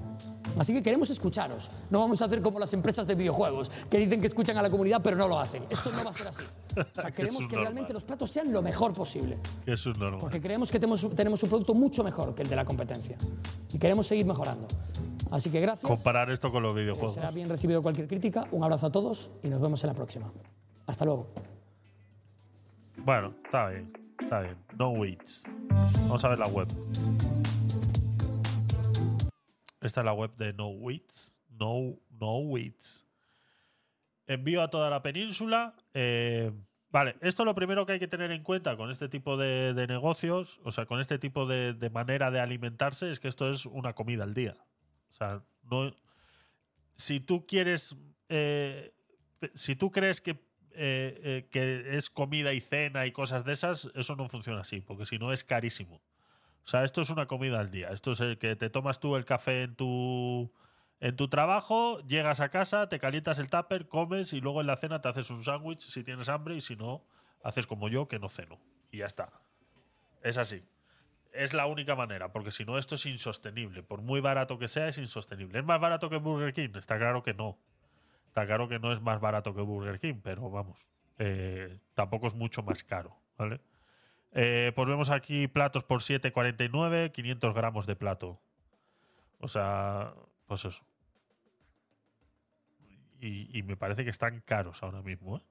[0.57, 1.69] Así que queremos escucharos.
[1.91, 4.71] No vamos a hacer como las empresas de videojuegos, que dicen que escuchan a la
[4.71, 5.65] comunidad pero no lo hacen.
[5.69, 6.45] Esto no va a ser así.
[6.77, 9.39] O sea, Que queremos que realmente los platos sean lo mejor posible.
[9.65, 10.21] Que eso es normal.
[10.21, 13.17] Porque creemos que tenemos, tenemos un producto mucho mejor que el de la competencia.
[13.73, 14.69] Y queremos seguir mejorando.
[15.35, 15.89] Así que gracias.
[15.91, 17.15] Comparar esto con los videojuegos.
[17.15, 18.47] Será bien recibido cualquier crítica.
[18.53, 20.31] Un abrazo a todos y nos vemos en la próxima.
[20.87, 21.35] Hasta luego.
[22.99, 23.93] Bueno, está bien.
[24.17, 24.57] Está bien.
[24.79, 25.43] No weights.
[26.03, 26.69] Vamos a ver la web.
[29.81, 31.35] Esta es la web de No Weights.
[31.49, 32.41] No, no.
[34.29, 35.75] Envío a toda la península.
[35.95, 36.53] Eh,
[36.91, 39.75] vale, esto es lo primero que hay que tener en cuenta con este tipo de,
[39.75, 43.51] de negocios, o sea, con este tipo de, de manera de alimentarse, es que esto
[43.51, 44.57] es una comida al día.
[45.15, 45.95] O sea, no.
[46.97, 47.97] Si tú quieres.
[48.29, 48.93] eh,
[49.55, 53.91] si tú crees que, eh, eh, que es comida y cena y cosas de esas,
[53.95, 56.01] eso no funciona así, porque si no es carísimo.
[56.65, 57.89] O sea, esto es una comida al día.
[57.91, 60.51] Esto es el que te tomas tú el café en tu,
[61.01, 64.77] en tu trabajo, llegas a casa, te calientas el tupper, comes y luego en la
[64.77, 67.05] cena te haces un sándwich si tienes hambre y si no,
[67.43, 68.59] haces como yo que no ceno.
[68.91, 69.31] Y ya está.
[70.23, 70.63] Es así.
[71.35, 73.83] Es la única manera, porque si no, esto es insostenible.
[73.83, 75.59] Por muy barato que sea, es insostenible.
[75.59, 76.71] ¿Es más barato que Burger King?
[76.77, 77.59] Está claro que no.
[78.29, 80.89] Está claro que no es más barato que Burger King, pero vamos,
[81.19, 83.61] eh, tampoco es mucho más caro, ¿vale?
[84.33, 88.41] Eh, pues vemos aquí platos por 7,49, 500 gramos de plato.
[89.41, 90.15] O sea,
[90.47, 90.85] pues eso.
[93.21, 95.43] Y, y me parece que están caros ahora mismo, ¿eh?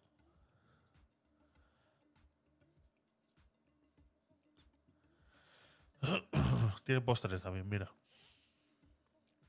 [6.84, 7.92] Tiene postres también, mira.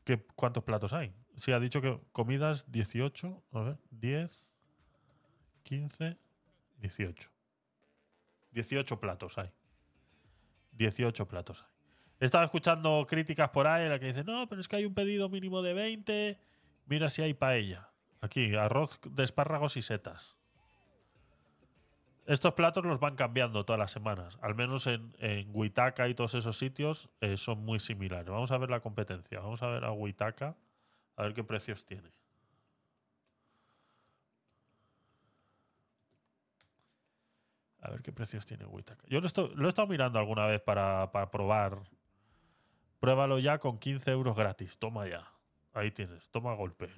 [0.04, 1.14] ¿Qué, ¿Cuántos platos hay?
[1.36, 4.52] Sí, ha dicho que comidas 18, a ver, 10,
[5.62, 6.18] 15,
[6.78, 7.30] 18.
[8.52, 9.50] 18 platos hay.
[10.72, 11.74] 18 platos hay.
[12.20, 14.94] He estado escuchando críticas por ahí la que dicen, no, pero es que hay un
[14.94, 16.38] pedido mínimo de 20.
[16.86, 17.90] Mira si hay paella.
[18.20, 20.36] Aquí, arroz de espárragos y setas.
[22.26, 24.38] Estos platos los van cambiando todas las semanas.
[24.40, 28.28] Al menos en, en Huitaca y todos esos sitios eh, son muy similares.
[28.30, 29.40] Vamos a ver la competencia.
[29.40, 30.56] Vamos a ver a Huitaca.
[31.16, 32.10] A ver qué precios tiene.
[37.82, 39.04] A ver qué precios tiene Huitaca.
[39.08, 41.82] Yo lo, estoy- he estado mirando alguna vez para, para probar.
[43.00, 44.78] Pruébalo ya con 15 euros gratis.
[44.78, 45.30] Toma ya.
[45.74, 46.28] Ahí tienes.
[46.30, 46.90] Toma golpe.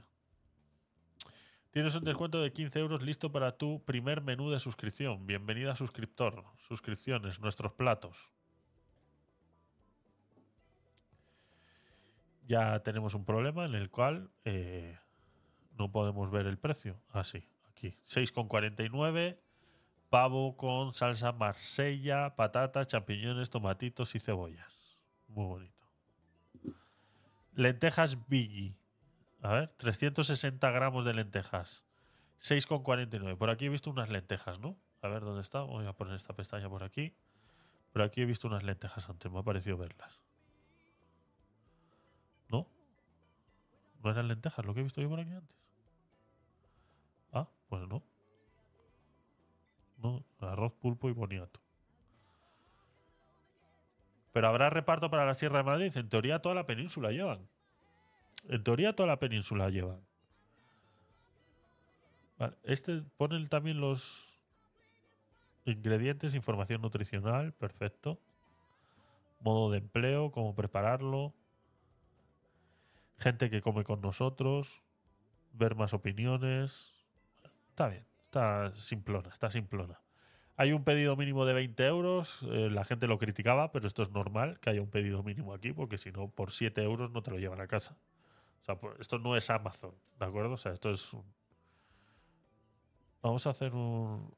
[1.76, 5.26] Tienes un descuento de 15 euros listo para tu primer menú de suscripción.
[5.26, 6.42] Bienvenida suscriptor.
[6.66, 8.32] Suscripciones, nuestros platos.
[12.46, 14.98] Ya tenemos un problema en el cual eh,
[15.76, 16.98] no podemos ver el precio.
[17.10, 17.98] Así, aquí.
[18.06, 19.36] 6,49.
[20.08, 24.98] Pavo con salsa marsella, patatas, champiñones, tomatitos y cebollas.
[25.28, 25.86] Muy bonito.
[27.52, 28.78] Lentejas Biggie.
[29.42, 31.84] A ver, 360 gramos de lentejas.
[32.40, 33.36] 6,49.
[33.36, 34.76] Por aquí he visto unas lentejas, ¿no?
[35.02, 35.62] A ver dónde está.
[35.62, 37.14] Voy a poner esta pestaña por aquí.
[37.92, 39.30] Por aquí he visto unas lentejas antes.
[39.30, 40.20] Me ha parecido verlas.
[42.48, 42.66] ¿No?
[44.02, 45.56] ¿No eran lentejas lo que he visto yo por aquí antes?
[47.32, 48.02] Ah, pues no.
[49.98, 51.60] No, arroz, pulpo y boniato.
[54.32, 55.96] Pero habrá reparto para la Sierra de Madrid.
[55.96, 57.48] En teoría toda la península llevan.
[58.48, 60.00] En teoría toda la península llevan.
[62.38, 64.38] Vale, este pone también los
[65.64, 68.20] ingredientes, información nutricional, perfecto.
[69.40, 71.34] Modo de empleo, cómo prepararlo.
[73.18, 74.82] Gente que come con nosotros.
[75.52, 76.92] Ver más opiniones.
[77.70, 80.00] Está bien, está simplona, está simplona.
[80.58, 82.42] Hay un pedido mínimo de 20 euros.
[82.44, 85.72] eh, la gente lo criticaba, pero esto es normal que haya un pedido mínimo aquí,
[85.72, 87.96] porque si no, por 7 euros no te lo llevan a casa.
[88.66, 90.54] Sea, por- esto no es Amazon, ¿de acuerdo?
[90.54, 91.24] O sea, esto es un...
[93.22, 94.34] Vamos a hacer un...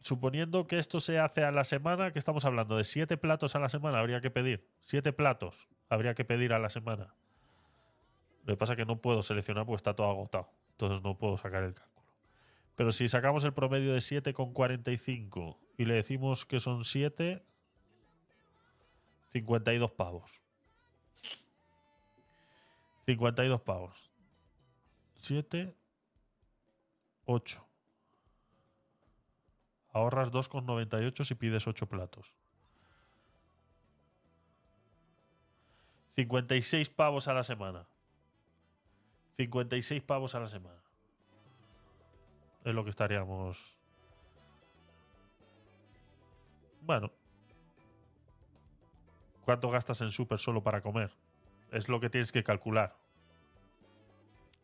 [0.00, 3.58] Suponiendo que esto se hace a la semana, que estamos hablando de 7 platos a
[3.58, 4.68] la semana, habría que pedir.
[4.82, 7.14] 7 platos habría que pedir a la semana.
[8.44, 10.50] Lo que pasa es que no puedo seleccionar porque está todo agotado.
[10.72, 12.06] Entonces no puedo sacar el cálculo.
[12.76, 17.42] Pero si sacamos el promedio de 7,45 y le decimos que son 7,
[19.32, 20.42] 52 pavos.
[23.08, 24.12] 52 pavos.
[25.14, 25.74] 7,
[27.24, 27.66] 8.
[29.94, 32.34] Ahorras 2,98 si pides 8 platos.
[36.10, 37.86] 56 pavos a la semana.
[39.38, 40.82] 56 pavos a la semana.
[42.62, 43.78] Es lo que estaríamos.
[46.82, 47.10] Bueno.
[49.46, 51.10] ¿Cuánto gastas en súper solo para comer?
[51.72, 52.96] Es lo que tienes que calcular.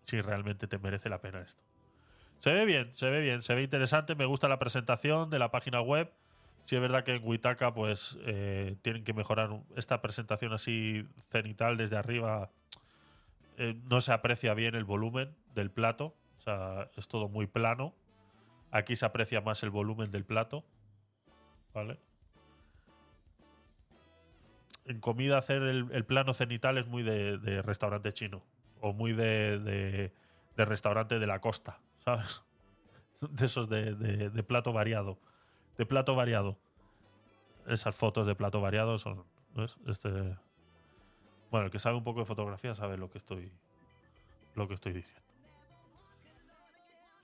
[0.03, 1.63] Si realmente te merece la pena esto.
[2.39, 4.15] Se ve bien, se ve bien, se ve interesante.
[4.15, 6.13] Me gusta la presentación de la página web.
[6.65, 11.77] Si es verdad que en Witaka, pues eh, tienen que mejorar esta presentación así cenital
[11.77, 12.51] desde arriba.
[13.57, 16.15] eh, no se aprecia bien el volumen del plato.
[16.39, 17.95] O sea, es todo muy plano.
[18.71, 20.65] Aquí se aprecia más el volumen del plato.
[21.73, 21.99] ¿Vale?
[24.87, 28.43] En comida hacer el, plano cenital es muy de, restaurante chino.
[28.81, 30.13] O muy de,
[30.57, 31.81] restaurante de la costa.
[32.05, 32.43] ¿Sabes?
[33.21, 35.19] De esos de, plato variado.
[35.79, 36.59] De plato variado.
[37.67, 39.25] Esas fotos de plato variado son.
[39.87, 40.37] Este.
[41.51, 43.51] Bueno, el que sabe un poco de fotografía sabe lo que estoy.
[44.55, 45.23] Lo que estoy diciendo.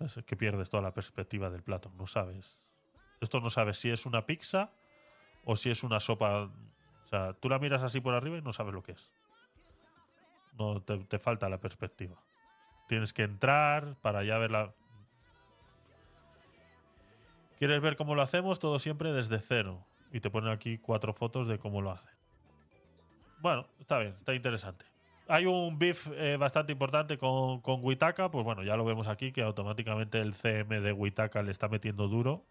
[0.01, 1.93] Es que pierdes toda la perspectiva del plato.
[1.99, 2.59] No sabes.
[3.21, 4.73] Esto no sabes si es una pizza
[5.45, 6.51] o si es una sopa.
[7.11, 9.13] Sea, tú la miras así por arriba y no sabes lo que es.
[10.59, 12.17] No, te, falta la perspectiva.
[12.87, 14.75] Tienes que entrar para ya verla.
[17.59, 18.59] ¿Quieres ver cómo lo hacemos?
[18.59, 19.85] Todo siempre desde cero.
[20.13, 22.13] Y te ponen aquí cuatro fotos de cómo lo hacen.
[23.39, 24.85] Bueno, está bien, está interesante.
[25.29, 29.33] Hay un beef eh, bastante importante con, con Witaka, pues bueno, ya lo vemos aquí,
[29.33, 32.45] que automáticamente el CM de Witaka le está metiendo duro.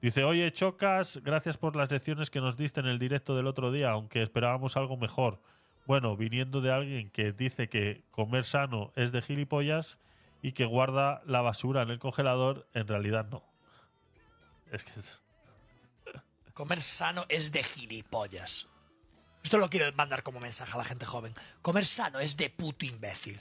[0.00, 3.72] Dice, oye, Chocas, gracias por las lecciones que nos diste en el directo del otro
[3.72, 5.40] día, aunque esperábamos algo mejor.
[5.86, 9.98] Bueno, viniendo de alguien que dice que comer sano es de gilipollas
[10.40, 13.42] y que guarda la basura en el congelador, en realidad no.
[14.70, 14.92] Es que.
[16.54, 18.68] Comer sano es de gilipollas.
[19.42, 21.32] Esto lo quiero mandar como mensaje a la gente joven.
[21.62, 23.40] Comer sano es de puto imbécil.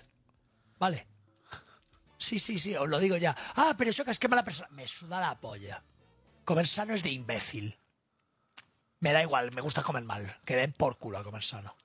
[0.80, 1.08] ¿Vale?
[2.18, 3.36] Sí, sí, sí, os lo digo ya.
[3.56, 4.70] Ah, pero es que mala persona.
[4.72, 5.84] Me suda la polla.
[6.48, 7.78] Comer sano es de imbécil.
[9.02, 10.34] Me da igual, me gusta comer mal.
[10.46, 11.76] Que den por culo a comer sano.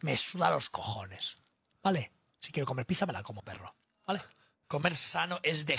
[0.00, 1.36] Me suda los cojones.
[1.82, 2.10] ¿Vale?
[2.40, 3.74] Si quiero comer pizza, me la como perro.
[4.06, 4.22] ¿Vale?
[4.66, 5.78] Comer sano es de...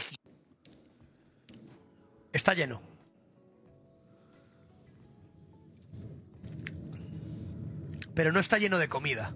[2.31, 2.83] Está lleno.
[8.13, 9.33] Pero no está lleno de comida.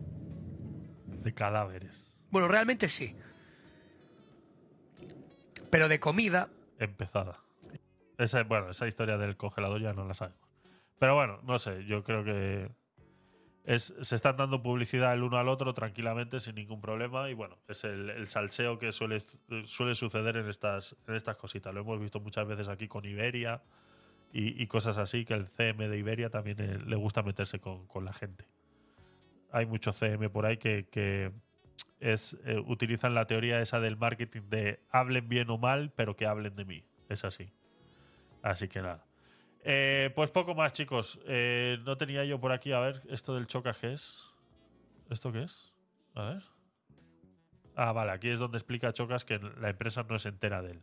[1.07, 2.13] de cadáveres.
[2.29, 3.15] Bueno, realmente sí.
[5.71, 7.46] Pero de comida, Empezada.
[8.17, 10.47] Esa, bueno, esa historia del congelador ya no la sabemos.
[10.99, 12.71] Pero bueno, no sé, yo creo que
[13.63, 17.29] es, se están dando publicidad el uno al otro tranquilamente, sin ningún problema.
[17.29, 19.21] Y bueno, es el, el salseo que suele,
[19.65, 21.73] suele suceder en estas, en estas cositas.
[21.73, 23.61] Lo hemos visto muchas veces aquí con Iberia
[24.33, 27.85] y, y cosas así, que el CM de Iberia también eh, le gusta meterse con,
[27.87, 28.45] con la gente.
[29.51, 31.31] Hay mucho CM por ahí que, que
[31.99, 36.25] es, eh, utilizan la teoría esa del marketing de hablen bien o mal, pero que
[36.25, 36.83] hablen de mí.
[37.09, 37.51] Es así.
[38.41, 39.03] Así que nada.
[39.63, 41.19] Eh, pues poco más, chicos.
[41.27, 44.33] Eh, no tenía yo por aquí, a ver, esto del choca, ¿qué es?
[45.09, 45.73] ¿Esto qué es?
[46.15, 46.43] A ver.
[47.75, 50.81] Ah, vale, aquí es donde explica Chocas que la empresa no es entera de él.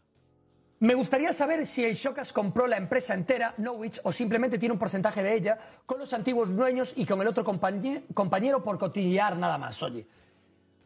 [0.81, 4.78] Me gustaría saber si el Shocas compró la empresa entera, Norwich, o simplemente tiene un
[4.78, 9.36] porcentaje de ella con los antiguos dueños y con el otro compañe- compañero por cotillear
[9.36, 9.83] nada más.
[9.83, 10.07] Oye,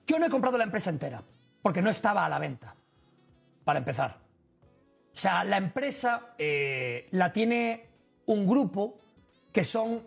[0.07, 1.23] yo no he comprado la empresa entera,
[1.63, 2.75] porque no estaba a la venta,
[3.65, 4.19] para empezar.
[5.19, 7.87] O sea, la empresa eh, la tiene
[8.27, 9.01] un grupo
[9.51, 10.07] que son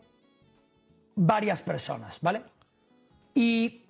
[1.15, 2.43] varias personas, ¿vale?
[3.33, 3.83] Y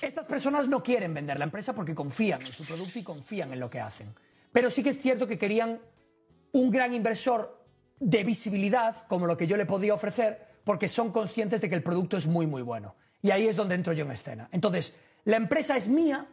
[0.00, 3.60] estas personas no quieren vender la empresa porque confían en su producto y confían en
[3.60, 4.12] lo que hacen.
[4.50, 5.78] Pero sí que es cierto que querían
[6.50, 7.64] un gran inversor
[8.00, 11.84] de visibilidad, como lo que yo le podía ofrecer, porque son conscientes de que el
[11.84, 12.96] producto es muy, muy bueno.
[13.22, 14.48] Y ahí es donde entro yo en escena.
[14.50, 16.26] Entonces, la empresa es mía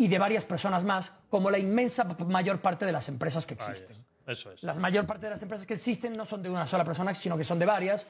[0.00, 3.90] y de varias personas más, como la inmensa mayor parte de las empresas que existen.
[3.90, 4.04] es.
[4.26, 4.62] Eso es.
[4.62, 7.36] La mayor parte de las empresas que existen no son de una sola persona, sino
[7.36, 8.06] que son de varias.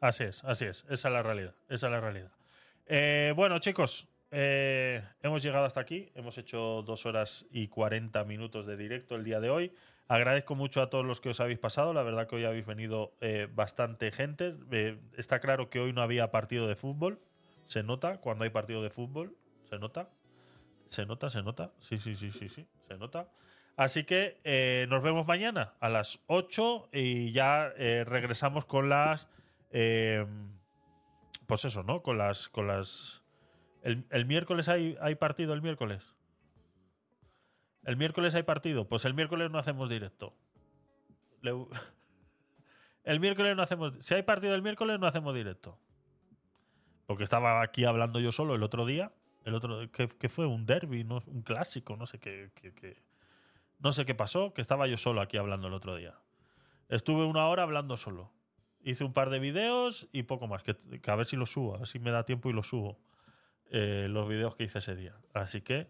[0.00, 0.84] Así es, así es.
[0.88, 1.54] Esa es la realidad.
[1.68, 2.30] Esa es la realidad.
[2.86, 6.10] Eh, bueno, chicos, eh, hemos llegado hasta aquí.
[6.14, 9.74] Hemos hecho dos horas y 40 minutos de directo el día de hoy.
[10.06, 11.92] Agradezco mucho a todos los que os habéis pasado.
[11.92, 14.54] La verdad que hoy habéis venido eh, bastante gente.
[15.18, 17.20] Está claro que hoy no había partido de fútbol.
[17.66, 19.36] Se nota cuando hay partido de fútbol.
[19.68, 20.08] Se nota.
[20.88, 21.72] Se nota, se nota.
[21.78, 22.66] Sí, sí, sí, sí, sí.
[22.86, 23.28] Se nota.
[23.76, 29.28] Así que eh, nos vemos mañana a las 8 y ya eh, regresamos con las.
[29.70, 30.26] eh,
[31.46, 32.02] pues eso, ¿no?
[32.02, 32.48] Con las.
[32.48, 33.22] Con las
[33.82, 36.14] el, el miércoles hay, hay partido el miércoles.
[37.84, 38.88] El miércoles hay partido.
[38.88, 40.34] Pues el miércoles no hacemos directo.
[43.04, 43.94] El miércoles no hacemos.
[44.00, 45.78] Si hay partido el miércoles, no hacemos directo.
[47.06, 49.12] Porque estaba aquí hablando yo solo el otro día.
[49.48, 49.90] El otro.
[49.90, 50.46] que, que fue?
[50.46, 51.22] Un derby, ¿no?
[51.26, 53.02] un clásico, no sé qué, qué- qué-
[53.78, 56.14] No sé qué pasó, que estaba yo solo aquí hablando el otro día.
[56.88, 58.32] Estuve una hora hablando solo.
[58.80, 60.62] Hice un par de videos y poco más.
[60.62, 62.62] Que, que a ver si lo subo, a ver si me da tiempo y lo
[62.62, 62.98] subo.
[63.70, 65.14] eh, los videos que hice ese día.
[65.34, 65.88] Así que.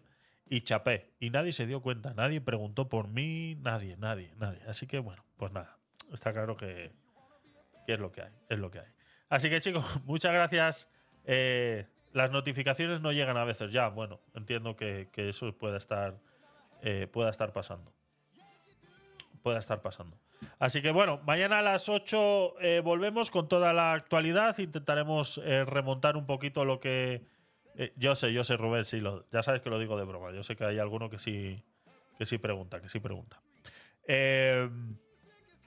[0.51, 1.13] Y chapé.
[1.19, 2.13] Y nadie se dio cuenta.
[2.13, 3.55] Nadie preguntó por mí.
[3.61, 4.61] Nadie, nadie, nadie.
[4.67, 5.77] Así que bueno, pues nada.
[6.11, 6.91] Está claro que,
[7.85, 8.33] que es lo que hay.
[8.49, 8.87] Es lo que hay.
[9.29, 10.89] Así que chicos, muchas gracias.
[11.23, 13.89] Eh, las notificaciones no llegan a veces ya.
[13.89, 16.19] Bueno, entiendo que, eso pueda estar,
[16.81, 17.93] eh, pueda estar pasando.
[19.43, 20.17] Pueda estar pasando.
[20.57, 24.57] Así que bueno, mañana a las 8 eh, volvemos con toda la actualidad.
[24.57, 27.25] Intentaremos eh, remontar un poquito lo que.
[27.95, 30.31] yo sé, yo sé, Rubén, sí, lo, ya sabes que lo digo de broma.
[30.31, 31.63] Yo sé que hay alguno que sí,
[32.17, 33.41] que sí pregunta, que sí pregunta.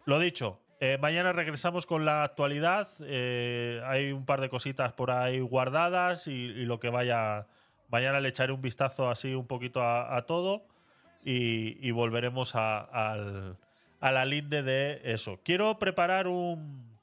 [0.05, 2.89] Lo dicho, eh, mañana regresamos con la actualidad.
[3.03, 7.47] Eh, hay un par de cositas por ahí guardadas y, lo que vaya.
[7.89, 10.67] Mañana le echaré un vistazo así un poquito a, todo
[11.25, 13.55] y, volveremos a,
[14.01, 15.39] la linde de eso.
[15.45, 16.99] Quiero preparar un.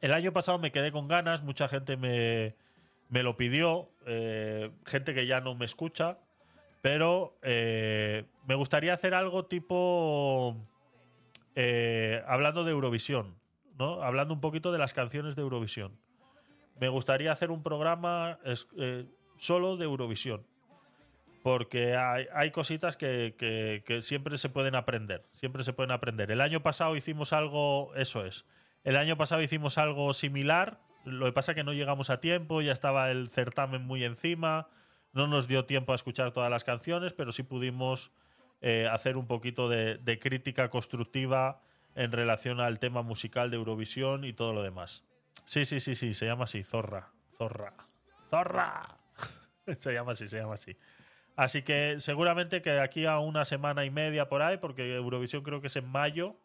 [0.00, 2.54] El año pasado me quedé con ganas, mucha gente me,
[3.10, 6.16] me lo pidió, eh, gente que ya no me escucha,
[6.80, 10.56] pero me gustaría hacer algo tipo
[11.54, 13.36] eh, hablando de Eurovisión,
[13.78, 14.02] ¿no?
[14.02, 15.98] Hablando un poquito de las canciones de Eurovisión.
[16.80, 18.38] Me gustaría hacer un programa
[18.76, 19.06] eh,
[19.38, 20.46] solo de Eurovisión.
[21.42, 25.26] Porque hay, cositas que, que- que siempre se pueden aprender.
[25.32, 26.30] Siempre se pueden aprender.
[26.30, 28.46] El año pasado hicimos algo, eso es.
[28.84, 30.78] El año pasado hicimos algo similar.
[31.04, 34.68] Lo que pasa es que no llegamos a tiempo, ya estaba el certamen muy encima.
[35.12, 38.12] No nos dio tiempo a escuchar todas las canciones, pero sí pudimos
[38.64, 41.60] eh, hacer un poquito de, crítica constructiva
[41.96, 45.04] en relación al tema musical de Eurovisión y todo lo demás.
[45.46, 47.10] Sí, sí, sí, sí, se llama así, Zorra.
[47.36, 47.74] Zorra.
[48.30, 48.98] Zorra.
[49.78, 50.76] se llama así, se llama así.
[51.34, 55.42] Así que seguramente que de aquí a una semana y media por ahí, porque Eurovisión
[55.42, 56.36] creo que es en mayo.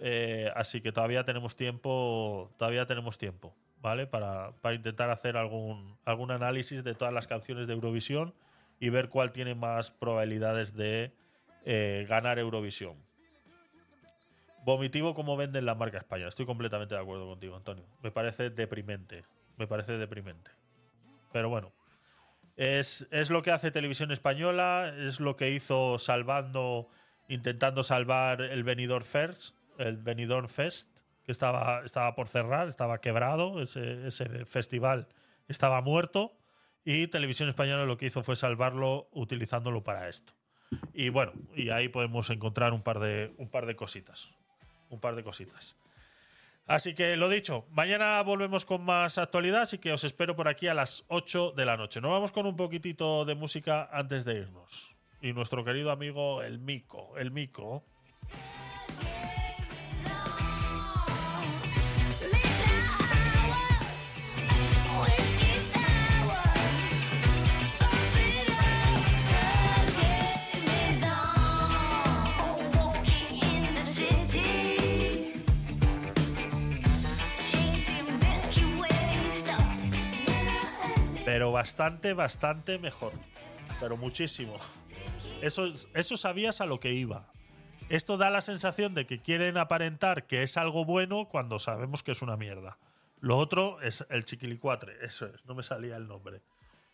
[0.00, 2.50] eh, así que todavía tenemos tiempo.
[2.56, 4.08] Todavía tenemos tiempo, ¿vale?
[4.08, 8.34] Para, para intentar hacer algún, algún análisis de todas las canciones de Eurovisión
[8.80, 11.12] y ver cuál tiene más probabilidades de
[11.64, 12.96] eh, ganar Eurovisión.
[14.64, 16.26] Vomitivo como venden la marca España.
[16.26, 17.84] Estoy completamente de acuerdo contigo, Antonio.
[18.02, 19.24] Me parece deprimente.
[19.56, 20.50] Me parece deprimente.
[21.32, 21.72] Pero bueno.
[22.56, 26.88] Es, es lo que hace Televisión Española, es lo que hizo salvando,
[27.26, 30.90] intentando salvar el Benidorm Fest, el Benidorm Fest,
[31.24, 35.08] que estaba, estaba por cerrar, estaba quebrado, ese, ese festival
[35.48, 36.36] estaba muerto,
[36.84, 40.32] y Televisión Española lo que hizo fue salvarlo utilizándolo para esto.
[40.94, 44.32] Y bueno, y ahí podemos encontrar un par de, un par de cositas.
[44.88, 45.76] Un par de cositas.
[46.66, 50.68] Así que lo dicho, mañana volvemos con más actualidad, así que os espero por aquí
[50.68, 52.00] a las 8 de la noche.
[52.00, 54.96] Nos vamos con un poquitito de música antes de irnos.
[55.20, 57.84] Y nuestro querido amigo el Mico, el Mico.
[81.40, 83.14] Pero bastante, bastante mejor.
[83.80, 84.56] Pero muchísimo.
[85.40, 87.32] Eso, eso sabías a lo que iba.
[87.88, 92.12] Esto da la sensación de que quieren aparentar que es algo bueno cuando sabemos que
[92.12, 92.76] es una mierda.
[93.20, 96.42] Lo otro es el chiquilicuatre, eso es, no me salía el nombre.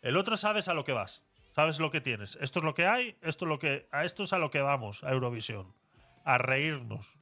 [0.00, 2.39] El otro sabes a lo que vas, sabes lo que tienes.
[2.41, 4.60] Esto es lo que hay, esto es lo que, a esto es a lo que
[4.60, 5.75] vamos, a Eurovisión.
[6.25, 7.16] A reírnos.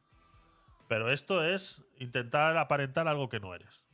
[0.89, 3.87] Pero esto es intentar aparentar algo que no eres.